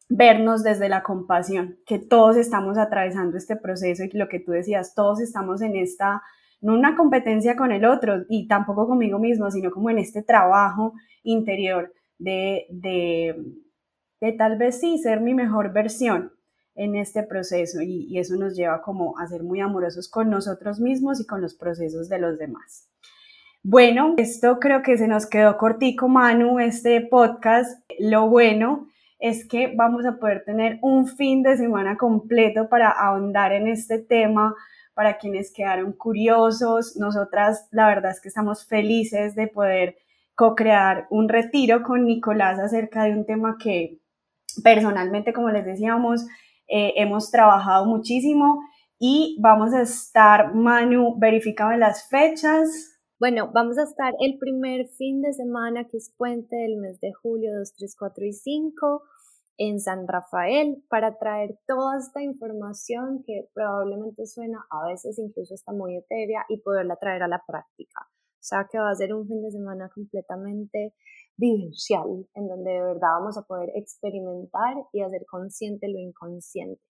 vernos 0.10 0.64
desde 0.64 0.90
la 0.90 1.04
compasión, 1.04 1.78
que 1.86 2.00
todos 2.00 2.38
estamos 2.38 2.78
atravesando 2.78 3.38
este 3.38 3.56
proceso 3.56 4.04
y 4.04 4.18
lo 4.18 4.30
que 4.30 4.40
tú 4.40 4.52
decías, 4.52 4.96
todos 4.96 5.20
estamos 5.20 5.62
en 5.62 5.76
esta, 5.76 6.22
no 6.62 6.74
una 6.74 6.96
competencia 6.96 7.56
con 7.56 7.72
el 7.72 7.86
otro 7.86 8.24
y 8.30 8.48
tampoco 8.48 8.88
conmigo 8.88 9.20
mismo, 9.20 9.52
sino 9.52 9.72
como 9.72 9.90
en 9.90 9.98
este 10.00 10.24
trabajo 10.24 10.94
interior 11.24 11.94
de, 12.18 12.66
de, 12.70 14.32
tal 14.38 14.58
vez 14.58 14.80
sí 14.80 14.98
ser 14.98 15.20
mi 15.20 15.34
mejor 15.34 15.74
versión 15.74 16.32
en 16.76 16.96
este 16.96 17.24
proceso 17.24 17.82
y, 17.82 18.06
y 18.10 18.20
eso 18.20 18.36
nos 18.38 18.56
lleva 18.56 18.82
como 18.82 19.18
a 19.20 19.28
ser 19.28 19.44
muy 19.44 19.60
amorosos 19.60 20.08
con 20.08 20.30
nosotros 20.30 20.80
mismos 20.80 21.20
y 21.20 21.26
con 21.26 21.42
los 21.42 21.56
procesos 21.56 22.08
de 22.08 22.20
los 22.20 22.38
demás. 22.38 22.90
Bueno, 23.64 24.14
esto 24.18 24.60
creo 24.60 24.82
que 24.82 24.98
se 24.98 25.08
nos 25.08 25.26
quedó 25.26 25.58
cortico, 25.58 26.08
Manu, 26.08 26.60
este 26.60 27.02
podcast. 27.02 27.82
Lo 28.00 28.30
bueno 28.30 28.88
es 29.20 29.48
que 29.48 29.74
vamos 29.76 30.06
a 30.06 30.18
poder 30.18 30.44
tener 30.44 30.80
un 30.82 31.08
fin 31.08 31.44
de 31.44 31.58
semana 31.58 31.98
completo 31.98 32.70
para 32.70 32.90
ahondar 32.90 33.52
en 33.52 33.68
este 33.68 34.00
tema, 34.00 34.56
para 34.94 35.18
quienes 35.18 35.52
quedaron 35.52 35.94
curiosos. 35.94 36.96
Nosotras, 36.98 37.68
la 37.72 37.88
verdad 37.88 38.12
es 38.12 38.22
que 38.22 38.30
estamos 38.30 38.66
felices 38.68 39.36
de 39.36 39.48
poder 39.48 39.98
co-crear 40.36 41.08
un 41.10 41.30
retiro 41.30 41.82
con 41.84 42.06
Nicolás 42.06 42.60
acerca 42.60 43.04
de 43.04 43.14
un 43.14 43.26
tema 43.26 43.58
que 43.60 44.00
personalmente, 44.64 45.34
como 45.34 45.50
les 45.50 45.66
decíamos, 45.66 46.26
eh, 46.68 46.94
hemos 46.98 47.32
trabajado 47.32 47.86
muchísimo 47.86 48.62
y 49.00 49.38
vamos 49.40 49.74
a 49.74 49.82
estar, 49.82 50.54
Manu, 50.54 51.18
verificando 51.18 51.76
las 51.78 52.08
fechas. 52.08 52.97
Bueno, 53.20 53.50
vamos 53.52 53.80
a 53.80 53.84
estar 53.84 54.14
el 54.20 54.38
primer 54.38 54.90
fin 54.90 55.24
de 55.24 55.34
semana, 55.34 55.88
que 55.88 55.98
es 55.98 56.14
puente 56.16 56.56
del 56.56 56.78
mes 56.78 57.00
de 57.00 57.14
julio 57.14 57.52
2, 57.58 57.74
3, 57.74 57.96
4 57.98 58.26
y 58.26 58.34
5, 58.34 59.04
en 59.58 59.80
San 59.80 60.08
Rafael, 60.08 60.84
para 60.88 61.18
traer 61.18 61.58
toda 61.66 61.98
esta 61.98 62.22
información 62.22 63.24
que 63.26 63.50
probablemente 63.56 64.28
suena 64.28 64.68
a 64.70 64.88
veces 64.88 65.18
incluso 65.18 65.56
está 65.56 65.74
muy 65.74 65.98
etérea 65.98 66.46
y 66.48 66.62
poderla 66.62 66.96
traer 66.98 67.24
a 67.24 67.28
la 67.28 67.42
práctica. 67.48 68.02
O 68.08 68.44
sea 68.48 68.68
que 68.72 68.78
va 68.78 68.92
a 68.92 68.96
ser 68.96 69.16
un 69.16 69.28
fin 69.28 69.42
de 69.42 69.50
semana 69.50 69.90
completamente 69.90 70.94
vivencial, 71.38 72.28
en 72.36 72.48
donde 72.48 72.70
de 72.70 72.84
verdad 72.84 73.18
vamos 73.20 73.36
a 73.36 73.48
poder 73.48 73.72
experimentar 73.74 74.76
y 74.94 75.02
hacer 75.02 75.26
consciente 75.26 75.88
lo 75.88 75.98
inconsciente 75.98 76.84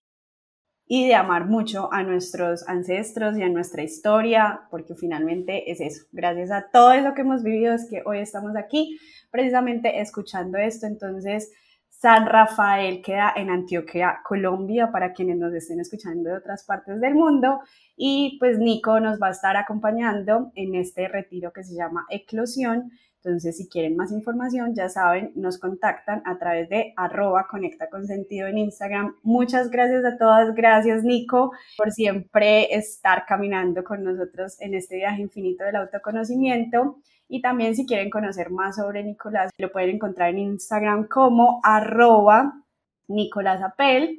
y 0.88 1.06
de 1.06 1.14
amar 1.14 1.44
mucho 1.44 1.92
a 1.92 2.02
nuestros 2.02 2.66
ancestros 2.66 3.36
y 3.36 3.42
a 3.42 3.48
nuestra 3.50 3.82
historia, 3.82 4.62
porque 4.70 4.94
finalmente 4.94 5.70
es 5.70 5.82
eso. 5.82 6.06
Gracias 6.12 6.50
a 6.50 6.70
todo 6.72 6.92
eso 6.92 7.12
que 7.14 7.20
hemos 7.20 7.42
vivido 7.42 7.74
es 7.74 7.88
que 7.90 8.02
hoy 8.06 8.18
estamos 8.18 8.56
aquí 8.56 8.98
precisamente 9.30 10.00
escuchando 10.00 10.56
esto. 10.56 10.86
Entonces, 10.86 11.52
San 11.90 12.26
Rafael 12.26 13.02
queda 13.02 13.34
en 13.36 13.50
Antioquia, 13.50 14.20
Colombia, 14.24 14.90
para 14.90 15.12
quienes 15.12 15.36
nos 15.36 15.52
estén 15.52 15.80
escuchando 15.80 16.30
de 16.30 16.36
otras 16.36 16.64
partes 16.64 17.00
del 17.00 17.14
mundo. 17.14 17.60
Y 17.94 18.38
pues 18.38 18.58
Nico 18.58 18.98
nos 18.98 19.20
va 19.20 19.28
a 19.28 19.32
estar 19.32 19.58
acompañando 19.58 20.52
en 20.54 20.74
este 20.74 21.06
retiro 21.08 21.52
que 21.52 21.64
se 21.64 21.74
llama 21.74 22.06
Eclosión 22.08 22.92
entonces, 23.22 23.56
si 23.56 23.68
quieren 23.68 23.96
más 23.96 24.12
información, 24.12 24.74
ya 24.74 24.88
saben, 24.88 25.32
nos 25.34 25.58
contactan 25.58 26.22
a 26.24 26.38
través 26.38 26.68
de 26.68 26.92
arroba 26.96 27.48
con 27.48 28.06
sentido 28.06 28.46
en 28.46 28.58
Instagram. 28.58 29.16
Muchas 29.22 29.70
gracias 29.70 30.04
a 30.04 30.16
todas. 30.16 30.54
Gracias, 30.54 31.02
Nico, 31.02 31.52
por 31.76 31.90
siempre 31.90 32.72
estar 32.74 33.26
caminando 33.26 33.82
con 33.82 34.04
nosotros 34.04 34.60
en 34.60 34.74
este 34.74 34.96
viaje 34.96 35.20
infinito 35.20 35.64
del 35.64 35.76
autoconocimiento. 35.76 36.98
Y 37.28 37.42
también 37.42 37.74
si 37.74 37.86
quieren 37.86 38.08
conocer 38.08 38.50
más 38.50 38.76
sobre 38.76 39.02
Nicolás, 39.02 39.50
lo 39.58 39.70
pueden 39.72 39.90
encontrar 39.96 40.30
en 40.30 40.38
Instagram 40.38 41.08
como 41.08 41.60
arroba 41.64 42.64
Nicolás 43.08 43.60
Apel. 43.62 44.16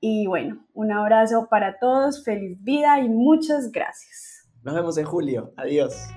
Y 0.00 0.26
bueno, 0.26 0.66
un 0.74 0.90
abrazo 0.90 1.46
para 1.48 1.78
todos, 1.78 2.24
feliz 2.24 2.62
vida 2.62 2.98
y 3.00 3.08
muchas 3.08 3.70
gracias. 3.70 4.50
Nos 4.62 4.74
vemos 4.74 4.98
en 4.98 5.04
julio. 5.04 5.52
Adiós. 5.56 6.08